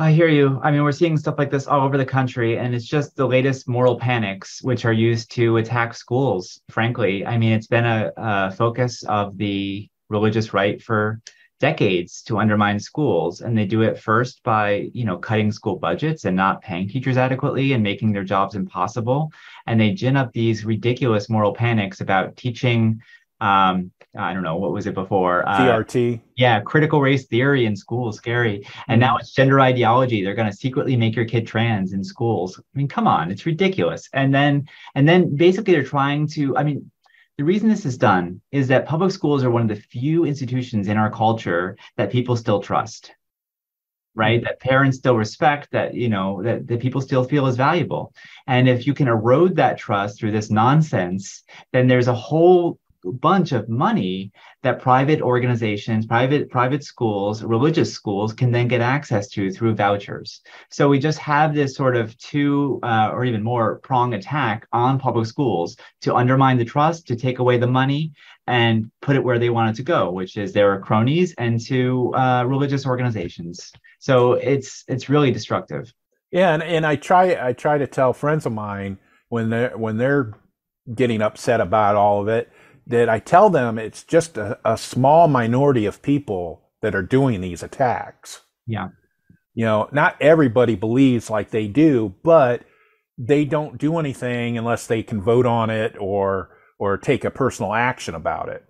I 0.00 0.12
hear 0.12 0.28
you. 0.28 0.60
I 0.62 0.70
mean, 0.70 0.84
we're 0.84 0.92
seeing 0.92 1.16
stuff 1.16 1.38
like 1.38 1.50
this 1.50 1.66
all 1.66 1.84
over 1.84 1.98
the 1.98 2.06
country, 2.06 2.56
and 2.56 2.72
it's 2.72 2.86
just 2.86 3.16
the 3.16 3.26
latest 3.26 3.68
moral 3.68 3.98
panics 3.98 4.62
which 4.62 4.84
are 4.84 4.92
used 4.92 5.28
to 5.32 5.56
attack 5.56 5.92
schools. 5.92 6.60
Frankly, 6.70 7.26
I 7.26 7.36
mean, 7.36 7.52
it's 7.52 7.66
been 7.66 7.84
a, 7.84 8.12
a 8.16 8.52
focus 8.52 9.02
of 9.02 9.36
the 9.36 9.88
religious 10.08 10.54
right 10.54 10.80
for 10.80 11.20
decades 11.58 12.22
to 12.22 12.38
undermine 12.38 12.78
schools 12.78 13.40
and 13.40 13.58
they 13.58 13.66
do 13.66 13.82
it 13.82 13.98
first 13.98 14.40
by 14.44 14.88
you 14.94 15.04
know 15.04 15.18
cutting 15.18 15.50
school 15.50 15.74
budgets 15.74 16.24
and 16.24 16.36
not 16.36 16.62
paying 16.62 16.88
teachers 16.88 17.16
adequately 17.16 17.72
and 17.72 17.82
making 17.82 18.12
their 18.12 18.22
jobs 18.22 18.54
impossible 18.54 19.32
and 19.66 19.80
they 19.80 19.90
gin 19.90 20.16
up 20.16 20.32
these 20.32 20.64
ridiculous 20.64 21.28
moral 21.28 21.52
panics 21.52 22.00
about 22.00 22.36
teaching 22.36 23.02
um 23.40 23.90
i 24.16 24.32
don't 24.34 24.42
know 24.42 24.56
what 24.56 24.72
was 24.72 24.86
it 24.86 24.94
before? 24.94 25.48
Uh, 25.48 25.58
crt 25.58 26.20
yeah 26.36 26.60
critical 26.60 27.00
race 27.00 27.26
theory 27.26 27.66
in 27.66 27.76
schools 27.76 28.16
scary. 28.16 28.66
And 28.88 29.00
now 29.00 29.14
mm-hmm. 29.14 29.20
it's 29.20 29.32
gender 29.32 29.60
ideology. 29.60 30.24
They're 30.24 30.34
going 30.34 30.50
to 30.50 30.56
secretly 30.56 30.96
make 30.96 31.14
your 31.14 31.24
kid 31.24 31.46
trans 31.46 31.92
in 31.92 32.02
schools. 32.02 32.58
I 32.58 32.78
mean 32.78 32.88
come 32.88 33.06
on 33.06 33.30
it's 33.30 33.46
ridiculous. 33.46 34.08
And 34.12 34.34
then 34.34 34.68
and 34.94 35.08
then 35.08 35.36
basically 35.36 35.74
they're 35.74 35.84
trying 35.84 36.26
to 36.28 36.56
i 36.56 36.62
mean 36.64 36.90
the 37.36 37.44
reason 37.44 37.68
this 37.68 37.86
is 37.86 37.96
done 37.96 38.40
is 38.50 38.66
that 38.68 38.86
public 38.86 39.12
schools 39.12 39.44
are 39.44 39.50
one 39.50 39.62
of 39.62 39.68
the 39.68 39.76
few 39.76 40.24
institutions 40.24 40.88
in 40.88 40.96
our 40.96 41.10
culture 41.10 41.76
that 41.96 42.10
people 42.10 42.36
still 42.36 42.60
trust 42.60 43.12
right? 44.18 44.42
That 44.42 44.58
parents 44.58 44.98
still 44.98 45.16
respect 45.16 45.70
that 45.70 45.94
you 45.94 46.08
know 46.08 46.42
that, 46.42 46.66
that 46.66 46.80
people 46.80 47.00
still 47.00 47.22
feel 47.22 47.46
is 47.46 47.56
valuable. 47.56 48.12
And 48.48 48.68
if 48.68 48.84
you 48.86 48.92
can 48.92 49.06
erode 49.06 49.54
that 49.56 49.78
trust 49.78 50.18
through 50.18 50.32
this 50.32 50.50
nonsense 50.50 51.44
then 51.72 51.86
there's 51.86 52.08
a 52.08 52.14
whole 52.14 52.78
bunch 53.04 53.52
of 53.52 53.68
money 53.68 54.32
that 54.62 54.80
private 54.80 55.20
organizations, 55.20 56.06
private 56.06 56.50
private 56.50 56.82
schools, 56.84 57.42
religious 57.42 57.92
schools 57.92 58.32
can 58.32 58.50
then 58.50 58.68
get 58.68 58.80
access 58.80 59.28
to 59.28 59.50
through 59.50 59.74
vouchers. 59.74 60.40
So 60.70 60.88
we 60.88 60.98
just 60.98 61.18
have 61.18 61.54
this 61.54 61.74
sort 61.74 61.96
of 61.96 62.16
two 62.18 62.80
uh, 62.82 63.10
or 63.12 63.24
even 63.24 63.42
more 63.42 63.78
prong 63.80 64.14
attack 64.14 64.66
on 64.72 64.98
public 64.98 65.26
schools 65.26 65.76
to 66.02 66.14
undermine 66.14 66.58
the 66.58 66.64
trust, 66.64 67.06
to 67.08 67.16
take 67.16 67.38
away 67.38 67.58
the 67.58 67.66
money, 67.66 68.12
and 68.46 68.90
put 69.02 69.16
it 69.16 69.22
where 69.22 69.38
they 69.38 69.50
want 69.50 69.70
it 69.70 69.76
to 69.76 69.82
go, 69.82 70.10
which 70.10 70.36
is 70.36 70.52
their 70.52 70.80
cronies 70.80 71.34
and 71.38 71.60
to 71.66 72.12
uh, 72.14 72.44
religious 72.44 72.86
organizations. 72.86 73.72
So 74.00 74.34
it's 74.34 74.84
it's 74.88 75.08
really 75.08 75.30
destructive. 75.30 75.92
Yeah, 76.30 76.52
and, 76.54 76.62
and 76.62 76.86
I 76.86 76.96
try 76.96 77.48
I 77.48 77.52
try 77.52 77.78
to 77.78 77.86
tell 77.86 78.12
friends 78.12 78.46
of 78.46 78.52
mine 78.52 78.98
when 79.28 79.50
they're 79.50 79.76
when 79.76 79.98
they're 79.98 80.32
getting 80.94 81.20
upset 81.20 81.60
about 81.60 81.96
all 81.96 82.22
of 82.22 82.28
it 82.28 82.50
that 82.88 83.08
I 83.08 83.18
tell 83.18 83.50
them 83.50 83.78
it's 83.78 84.02
just 84.02 84.36
a, 84.36 84.58
a 84.64 84.76
small 84.76 85.28
minority 85.28 85.86
of 85.86 86.02
people 86.02 86.62
that 86.80 86.94
are 86.94 87.02
doing 87.02 87.40
these 87.40 87.62
attacks. 87.62 88.40
Yeah. 88.66 88.88
You 89.54 89.64
know, 89.64 89.88
not 89.92 90.16
everybody 90.20 90.74
believes 90.74 91.30
like 91.30 91.50
they 91.50 91.68
do, 91.68 92.14
but 92.22 92.62
they 93.18 93.44
don't 93.44 93.76
do 93.76 93.98
anything 93.98 94.56
unless 94.56 94.86
they 94.86 95.02
can 95.02 95.20
vote 95.20 95.46
on 95.46 95.70
it 95.70 95.96
or 95.98 96.50
or 96.78 96.96
take 96.96 97.24
a 97.24 97.30
personal 97.30 97.74
action 97.74 98.14
about 98.14 98.48
it. 98.48 98.64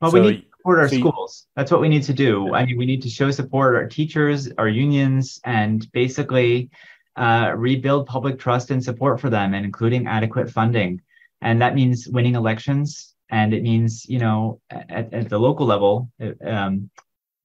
Well, 0.00 0.10
so, 0.10 0.20
we 0.20 0.26
need 0.30 0.40
to 0.40 0.46
support 0.56 0.78
our 0.78 0.88
so 0.88 0.96
schools. 0.96 1.46
That's 1.54 1.70
what 1.70 1.82
we 1.82 1.88
need 1.88 2.02
to 2.04 2.14
do. 2.14 2.54
I 2.54 2.64
mean, 2.64 2.78
we 2.78 2.86
need 2.86 3.02
to 3.02 3.10
show 3.10 3.30
support 3.30 3.76
our 3.76 3.86
teachers, 3.86 4.50
our 4.56 4.68
unions, 4.68 5.38
and 5.44 5.86
basically 5.92 6.70
uh, 7.16 7.52
rebuild 7.54 8.06
public 8.06 8.38
trust 8.38 8.70
and 8.70 8.82
support 8.82 9.20
for 9.20 9.28
them, 9.28 9.52
and 9.52 9.66
including 9.66 10.06
adequate 10.06 10.50
funding. 10.50 11.02
And 11.42 11.60
that 11.60 11.74
means 11.74 12.08
winning 12.08 12.34
elections 12.34 13.15
and 13.30 13.52
it 13.54 13.62
means 13.62 14.06
you 14.08 14.18
know 14.18 14.60
at, 14.70 15.12
at 15.12 15.28
the 15.28 15.38
local 15.38 15.66
level 15.66 16.10
um, 16.44 16.90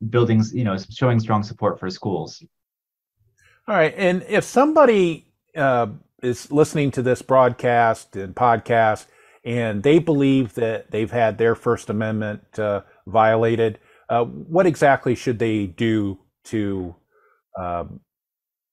buildings 0.10 0.54
you 0.54 0.64
know 0.64 0.78
showing 0.78 1.20
strong 1.20 1.44
support 1.44 1.80
for 1.80 1.90
schools. 1.90 2.44
All 3.68 3.76
right. 3.76 3.94
And 3.96 4.24
if 4.28 4.44
somebody 4.44 5.28
uh, 5.56 5.88
is 6.22 6.52
listening 6.52 6.92
to 6.92 7.02
this 7.02 7.22
broadcast 7.22 8.16
and 8.16 8.36
podcast 8.36 9.06
and 9.46 9.84
they 9.84 10.00
believe 10.00 10.56
that 10.56 10.92
they've 10.92 11.12
had 11.12 11.38
their 11.38 11.56
first 11.56 11.90
amendment 11.90 12.60
uh, 12.60 12.82
violated 13.06 13.80
uh, 14.12 14.26
what 14.26 14.68
exactly 14.68 15.16
should 15.16 15.40
they 15.40 15.68
do 15.68 16.20
to 16.44 16.94
um, 17.58 18.02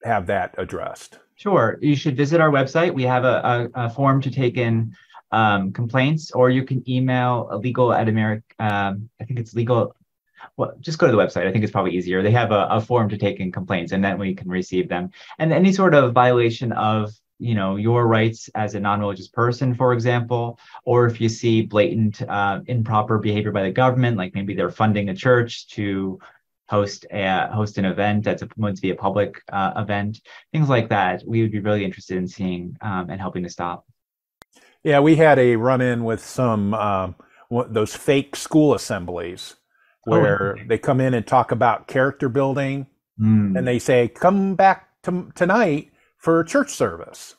have 0.03 0.27
that 0.27 0.53
addressed? 0.59 1.21
Sure. 1.37 1.79
You 1.81 1.95
should 1.95 2.17
visit 2.17 2.41
our 2.41 2.51
website. 2.51 2.93
We 2.93 3.05
have 3.05 3.23
a, 3.23 3.71
a, 3.75 3.87
a 3.87 3.91
form 3.91 4.21
to 4.23 4.33
take 4.33 4.57
in 4.57 4.93
um, 5.31 5.73
complaints, 5.73 6.31
or 6.31 6.51
you 6.51 6.65
can 6.65 6.89
email 6.89 7.49
legal 7.63 7.93
at 7.93 8.09
America. 8.09 8.45
Um, 8.59 9.11
I 9.21 9.25
think 9.25 9.39
it's 9.39 9.55
legal. 9.55 9.95
Well, 10.57 10.75
just 10.81 10.99
go 10.99 11.07
to 11.07 11.13
the 11.13 11.19
website. 11.19 11.47
I 11.47 11.53
think 11.53 11.65
it's 11.65 11.73
probably 11.73 11.97
easier. 11.97 12.23
They 12.23 12.31
have 12.31 12.53
a, 12.53 12.67
a 12.71 12.81
form 12.81 13.09
to 13.11 13.19
take 13.19 13.41
in 13.41 13.53
complaints, 13.53 13.93
and 13.93 14.05
then 14.05 14.19
we 14.19 14.35
can 14.35 14.49
receive 14.49 14.89
them. 14.89 15.11
And 15.39 15.53
any 15.53 15.73
sort 15.73 15.95
of 15.95 16.13
violation 16.13 16.73
of 16.73 17.13
you 17.39 17.55
know 17.55 17.77
your 17.77 18.07
rights 18.07 18.51
as 18.55 18.75
a 18.75 18.81
non-religious 18.81 19.29
person 19.29 19.75
for 19.75 19.93
example 19.93 20.59
or 20.85 21.07
if 21.07 21.21
you 21.21 21.29
see 21.29 21.63
blatant 21.63 22.21
uh, 22.23 22.61
improper 22.67 23.19
behavior 23.19 23.53
by 23.53 23.63
the 23.63 23.71
government 23.71 24.17
like 24.17 24.35
maybe 24.35 24.55
they're 24.55 24.71
funding 24.71 25.09
a 25.09 25.15
church 25.15 25.69
to 25.69 26.19
host 26.69 27.07
a 27.13 27.49
host 27.53 27.79
an 27.79 27.85
event 27.85 28.25
that's 28.25 28.43
meant 28.57 28.77
to 28.77 28.83
be 28.83 28.91
a 28.91 28.95
public 28.95 29.41
uh, 29.53 29.73
event 29.77 30.21
things 30.53 30.69
like 30.69 30.89
that 30.89 31.23
we 31.27 31.41
would 31.41 31.53
be 31.53 31.61
really 31.61 31.85
interested 31.85 32.17
in 32.17 32.27
seeing 32.27 32.77
um, 32.81 33.09
and 33.09 33.21
helping 33.21 33.43
to 33.45 33.49
stop 33.49 33.87
yeah, 34.85 35.01
we 35.01 35.17
had 35.17 35.39
a 35.39 35.57
run 35.57 35.81
in 35.81 36.05
with 36.05 36.25
some 36.25 36.75
um, 36.75 37.15
those 37.71 37.95
fake 37.95 38.37
school 38.37 38.75
assemblies 38.75 39.57
oh, 40.07 40.11
where 40.11 40.57
oh, 40.59 40.63
they 40.69 40.79
come 40.79 41.01
in 41.01 41.15
and 41.15 41.27
talk 41.27 41.51
about 41.51 41.89
character 41.89 42.29
building, 42.29 42.87
mm. 43.21 43.57
and 43.57 43.67
they 43.67 43.79
say, 43.79 44.09
"Come 44.09 44.55
back 44.55 44.89
to, 45.03 45.31
tonight 45.35 45.91
for 46.19 46.41
a 46.41 46.47
church 46.47 46.71
service." 46.71 47.37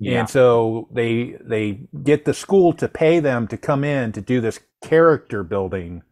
Yeah. 0.00 0.20
And 0.20 0.28
so 0.28 0.88
they 0.92 1.36
they 1.40 1.86
get 2.02 2.24
the 2.24 2.34
school 2.34 2.72
to 2.74 2.88
pay 2.88 3.20
them 3.20 3.46
to 3.48 3.56
come 3.56 3.84
in 3.84 4.12
to 4.12 4.20
do 4.20 4.40
this 4.40 4.60
character 4.82 5.42
building 5.42 6.02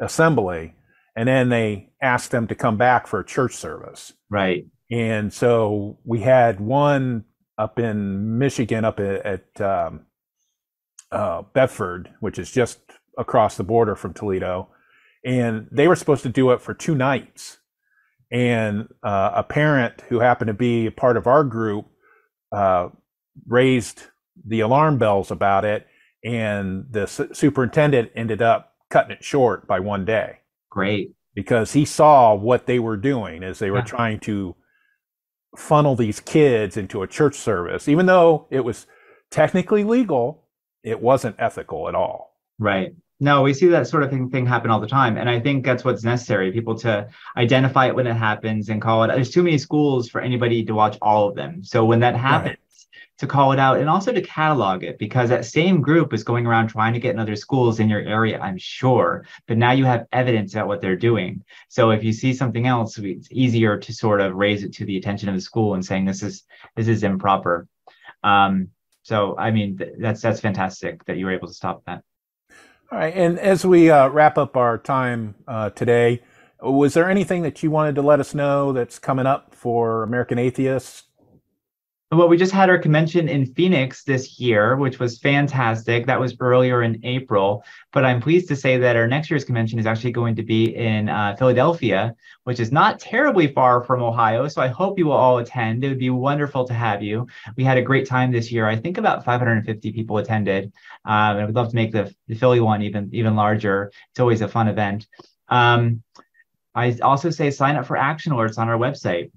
assembly, 0.00 0.74
and 1.16 1.28
then 1.28 1.48
they 1.48 1.90
ask 2.02 2.30
them 2.30 2.46
to 2.48 2.54
come 2.54 2.76
back 2.76 3.06
for 3.06 3.20
a 3.20 3.24
church 3.24 3.54
service. 3.54 4.12
Right. 4.30 4.66
And 4.90 5.32
so 5.32 5.98
we 6.04 6.20
had 6.20 6.60
one 6.60 7.24
up 7.58 7.78
in 7.78 8.38
Michigan, 8.38 8.84
up 8.84 9.00
at, 9.00 9.24
at 9.26 9.60
um, 9.60 10.06
uh, 11.10 11.42
Bedford, 11.52 12.10
which 12.20 12.38
is 12.38 12.50
just 12.50 12.80
across 13.16 13.56
the 13.56 13.64
border 13.64 13.94
from 13.94 14.12
Toledo, 14.12 14.68
and 15.24 15.68
they 15.70 15.88
were 15.88 15.96
supposed 15.96 16.22
to 16.24 16.28
do 16.28 16.50
it 16.50 16.60
for 16.60 16.74
two 16.74 16.94
nights. 16.94 17.58
And 18.30 18.88
uh, 19.02 19.30
a 19.34 19.42
parent 19.44 20.02
who 20.08 20.18
happened 20.18 20.48
to 20.48 20.54
be 20.54 20.86
a 20.86 20.90
part 20.90 21.16
of 21.16 21.26
our 21.26 21.44
group 21.44 21.86
uh, 22.50 22.88
raised 23.46 24.02
the 24.44 24.60
alarm 24.60 24.98
bells 24.98 25.30
about 25.30 25.64
it, 25.64 25.86
and 26.24 26.86
the 26.90 27.06
su- 27.06 27.32
superintendent 27.32 28.10
ended 28.16 28.42
up 28.42 28.72
cutting 28.90 29.12
it 29.12 29.22
short 29.24 29.66
by 29.66 29.78
one 29.78 30.04
day. 30.04 30.38
Great. 30.70 31.14
Because 31.34 31.72
he 31.72 31.84
saw 31.84 32.34
what 32.34 32.66
they 32.66 32.78
were 32.78 32.96
doing 32.96 33.42
as 33.42 33.58
they 33.58 33.70
were 33.70 33.78
yeah. 33.78 33.84
trying 33.84 34.20
to 34.20 34.56
funnel 35.58 35.96
these 35.96 36.20
kids 36.20 36.76
into 36.76 37.02
a 37.02 37.06
church 37.06 37.36
service, 37.36 37.88
even 37.88 38.06
though 38.06 38.46
it 38.50 38.60
was 38.60 38.86
technically 39.30 39.84
legal, 39.84 40.44
it 40.82 41.00
wasn't 41.00 41.36
ethical 41.38 41.88
at 41.88 41.94
all. 41.94 42.36
Right. 42.58 42.94
No, 43.20 43.42
we 43.42 43.54
see 43.54 43.68
that 43.68 43.86
sort 43.86 44.02
of 44.02 44.10
thing, 44.10 44.28
thing 44.30 44.44
happen 44.44 44.70
all 44.70 44.80
the 44.80 44.86
time. 44.86 45.16
And 45.16 45.30
I 45.30 45.40
think 45.40 45.64
that's 45.64 45.84
what's 45.84 46.04
necessary 46.04 46.52
people 46.52 46.76
to 46.80 47.08
identify 47.36 47.86
it 47.86 47.94
when 47.94 48.06
it 48.06 48.14
happens 48.14 48.68
and 48.68 48.82
call 48.82 49.04
it. 49.04 49.08
There's 49.08 49.30
too 49.30 49.42
many 49.42 49.56
schools 49.58 50.08
for 50.08 50.20
anybody 50.20 50.64
to 50.64 50.74
watch 50.74 50.98
all 51.00 51.28
of 51.28 51.34
them. 51.34 51.62
So 51.64 51.84
when 51.84 52.00
that 52.00 52.16
happens, 52.16 52.48
right 52.48 52.58
to 53.18 53.26
call 53.26 53.52
it 53.52 53.58
out 53.58 53.78
and 53.78 53.88
also 53.88 54.12
to 54.12 54.20
catalog 54.22 54.82
it 54.82 54.98
because 54.98 55.28
that 55.28 55.44
same 55.44 55.80
group 55.80 56.12
is 56.12 56.24
going 56.24 56.46
around 56.46 56.68
trying 56.68 56.92
to 56.92 56.98
get 56.98 57.14
in 57.14 57.20
other 57.20 57.36
schools 57.36 57.78
in 57.78 57.88
your 57.88 58.00
area, 58.00 58.40
I'm 58.40 58.58
sure. 58.58 59.24
But 59.46 59.56
now 59.56 59.72
you 59.72 59.84
have 59.84 60.06
evidence 60.12 60.54
about 60.54 60.66
what 60.66 60.80
they're 60.80 60.96
doing. 60.96 61.44
So 61.68 61.90
if 61.90 62.02
you 62.02 62.12
see 62.12 62.34
something 62.34 62.66
else, 62.66 62.98
it's 62.98 63.28
easier 63.30 63.78
to 63.78 63.92
sort 63.92 64.20
of 64.20 64.34
raise 64.34 64.64
it 64.64 64.72
to 64.74 64.84
the 64.84 64.96
attention 64.96 65.28
of 65.28 65.34
the 65.34 65.40
school 65.40 65.74
and 65.74 65.84
saying 65.84 66.04
this 66.04 66.22
is 66.22 66.42
this 66.74 66.88
is 66.88 67.04
improper. 67.04 67.68
Um, 68.24 68.68
so 69.02 69.36
I 69.38 69.50
mean 69.50 69.78
th- 69.78 69.94
that's 69.98 70.20
that's 70.20 70.40
fantastic 70.40 71.04
that 71.04 71.16
you 71.16 71.26
were 71.26 71.32
able 71.32 71.48
to 71.48 71.54
stop 71.54 71.84
that. 71.86 72.02
All 72.90 72.98
right, 72.98 73.14
and 73.14 73.38
as 73.38 73.64
we 73.64 73.90
uh, 73.90 74.08
wrap 74.08 74.38
up 74.38 74.56
our 74.56 74.76
time 74.78 75.34
uh, 75.48 75.70
today, 75.70 76.20
was 76.60 76.94
there 76.94 77.08
anything 77.08 77.42
that 77.42 77.62
you 77.62 77.70
wanted 77.70 77.94
to 77.96 78.02
let 78.02 78.20
us 78.20 78.34
know 78.34 78.72
that's 78.72 78.98
coming 78.98 79.26
up 79.26 79.54
for 79.54 80.02
American 80.02 80.38
Atheists 80.38 81.04
well, 82.16 82.28
we 82.28 82.36
just 82.36 82.52
had 82.52 82.70
our 82.70 82.78
convention 82.78 83.28
in 83.28 83.46
Phoenix 83.46 84.04
this 84.04 84.38
year, 84.38 84.76
which 84.76 84.98
was 84.98 85.18
fantastic. 85.18 86.06
That 86.06 86.20
was 86.20 86.36
earlier 86.40 86.82
in 86.82 87.00
April. 87.04 87.64
But 87.92 88.04
I'm 88.04 88.20
pleased 88.20 88.48
to 88.48 88.56
say 88.56 88.78
that 88.78 88.96
our 88.96 89.06
next 89.06 89.30
year's 89.30 89.44
convention 89.44 89.78
is 89.78 89.86
actually 89.86 90.12
going 90.12 90.36
to 90.36 90.42
be 90.42 90.74
in 90.76 91.08
uh, 91.08 91.36
Philadelphia, 91.38 92.14
which 92.44 92.60
is 92.60 92.72
not 92.72 93.00
terribly 93.00 93.48
far 93.48 93.82
from 93.82 94.02
Ohio. 94.02 94.48
So 94.48 94.60
I 94.60 94.68
hope 94.68 94.98
you 94.98 95.06
will 95.06 95.12
all 95.12 95.38
attend. 95.38 95.84
It 95.84 95.88
would 95.88 95.98
be 95.98 96.10
wonderful 96.10 96.64
to 96.66 96.74
have 96.74 97.02
you. 97.02 97.26
We 97.56 97.64
had 97.64 97.78
a 97.78 97.82
great 97.82 98.06
time 98.06 98.32
this 98.32 98.52
year. 98.52 98.68
I 98.68 98.76
think 98.76 98.98
about 98.98 99.24
550 99.24 99.92
people 99.92 100.18
attended. 100.18 100.72
Um, 101.04 101.36
and 101.36 101.46
would 101.46 101.54
love 101.54 101.70
to 101.70 101.76
make 101.76 101.92
the, 101.92 102.14
the 102.28 102.34
Philly 102.34 102.60
one 102.60 102.82
even, 102.82 103.10
even 103.12 103.36
larger. 103.36 103.92
It's 104.10 104.20
always 104.20 104.40
a 104.40 104.48
fun 104.48 104.68
event. 104.68 105.06
Um, 105.48 106.02
I 106.74 106.96
also 107.02 107.30
say 107.30 107.50
sign 107.50 107.76
up 107.76 107.86
for 107.86 107.96
action 107.96 108.32
alerts 108.32 108.58
on 108.58 108.68
our 108.68 108.78
website 108.78 109.30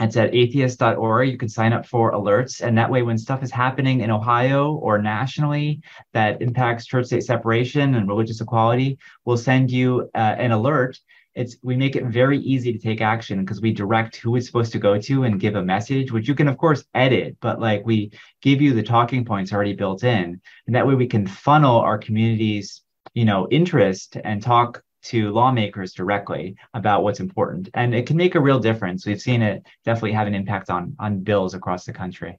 It's 0.00 0.16
at 0.16 0.34
atheist.org. 0.34 1.30
You 1.30 1.38
can 1.38 1.48
sign 1.48 1.72
up 1.72 1.86
for 1.86 2.12
alerts. 2.12 2.60
And 2.60 2.76
that 2.76 2.90
way, 2.90 3.02
when 3.02 3.16
stuff 3.16 3.42
is 3.42 3.52
happening 3.52 4.00
in 4.00 4.10
Ohio 4.10 4.74
or 4.74 5.00
nationally 5.00 5.80
that 6.12 6.42
impacts 6.42 6.86
church 6.86 7.06
state 7.06 7.22
separation 7.22 7.94
and 7.94 8.08
religious 8.08 8.40
equality, 8.40 8.98
we'll 9.24 9.36
send 9.36 9.70
you 9.70 10.10
uh, 10.14 10.34
an 10.38 10.50
alert. 10.50 10.98
It's 11.36 11.56
we 11.62 11.76
make 11.76 11.96
it 11.96 12.06
very 12.06 12.38
easy 12.38 12.72
to 12.72 12.78
take 12.78 13.00
action 13.00 13.40
because 13.40 13.60
we 13.60 13.72
direct 13.72 14.16
who 14.16 14.34
it's 14.36 14.46
supposed 14.46 14.72
to 14.72 14.78
go 14.78 15.00
to 15.00 15.24
and 15.24 15.40
give 15.40 15.54
a 15.56 15.64
message, 15.64 16.12
which 16.12 16.28
you 16.28 16.34
can 16.34 16.48
of 16.48 16.58
course 16.58 16.84
edit, 16.94 17.36
but 17.40 17.60
like 17.60 17.84
we 17.84 18.12
give 18.40 18.60
you 18.60 18.72
the 18.72 18.82
talking 18.82 19.24
points 19.24 19.52
already 19.52 19.74
built 19.74 20.04
in, 20.04 20.40
and 20.66 20.76
that 20.76 20.86
way 20.86 20.94
we 20.94 21.08
can 21.08 21.26
funnel 21.26 21.78
our 21.78 21.98
community's 21.98 22.82
you 23.14 23.24
know 23.24 23.48
interest 23.50 24.16
and 24.24 24.42
talk 24.42 24.82
to 25.04 25.30
lawmakers 25.30 25.92
directly 25.92 26.56
about 26.72 27.02
what's 27.02 27.20
important. 27.20 27.68
And 27.74 27.94
it 27.94 28.06
can 28.06 28.16
make 28.16 28.34
a 28.34 28.40
real 28.40 28.58
difference. 28.58 29.06
We've 29.06 29.20
seen 29.20 29.42
it 29.42 29.64
definitely 29.84 30.12
have 30.12 30.26
an 30.26 30.34
impact 30.34 30.70
on 30.70 30.96
on 30.98 31.20
bills 31.20 31.54
across 31.54 31.84
the 31.84 31.92
country. 31.92 32.38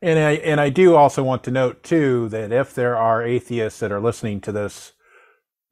And 0.00 0.18
I, 0.18 0.32
and 0.32 0.60
I 0.60 0.70
do 0.70 0.94
also 0.94 1.24
want 1.24 1.42
to 1.44 1.50
note 1.50 1.82
too 1.82 2.28
that 2.28 2.52
if 2.52 2.74
there 2.74 2.96
are 2.96 3.22
atheists 3.22 3.80
that 3.80 3.90
are 3.90 4.00
listening 4.00 4.40
to 4.42 4.52
this 4.52 4.92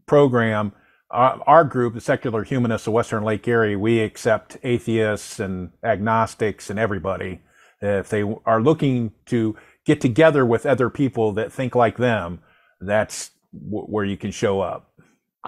program, 0.07 0.73
uh, 1.11 1.39
our 1.47 1.63
group, 1.63 1.95
the 1.95 2.01
Secular 2.01 2.43
Humanists 2.43 2.89
of 2.89 2.93
Western 2.93 3.23
Lake 3.23 3.47
Erie, 3.47 3.77
we 3.77 4.01
accept 4.01 4.57
atheists 4.65 5.39
and 5.39 5.71
agnostics 5.85 6.71
and 6.71 6.79
everybody. 6.79 7.41
If 7.81 8.09
they 8.09 8.23
are 8.45 8.61
looking 8.61 9.13
to 9.27 9.55
get 9.85 10.01
together 10.01 10.45
with 10.45 10.67
other 10.67 10.91
people 10.91 11.33
that 11.33 11.53
think 11.53 11.77
like 11.77 11.97
them, 11.97 12.41
that's 12.81 13.31
w- 13.53 13.87
where 13.87 14.05
you 14.05 14.17
can 14.17 14.33
show 14.33 14.61
up 14.61 14.91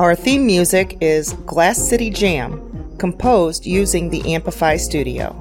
Our 0.00 0.14
theme 0.14 0.46
music 0.46 0.96
is 1.02 1.34
Glass 1.44 1.76
City 1.76 2.08
Jam, 2.08 2.96
composed 2.96 3.66
using 3.66 4.08
the 4.08 4.32
Amplify 4.32 4.78
Studio. 4.78 5.36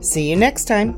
See 0.00 0.28
you 0.28 0.34
next 0.34 0.64
time. 0.64 0.96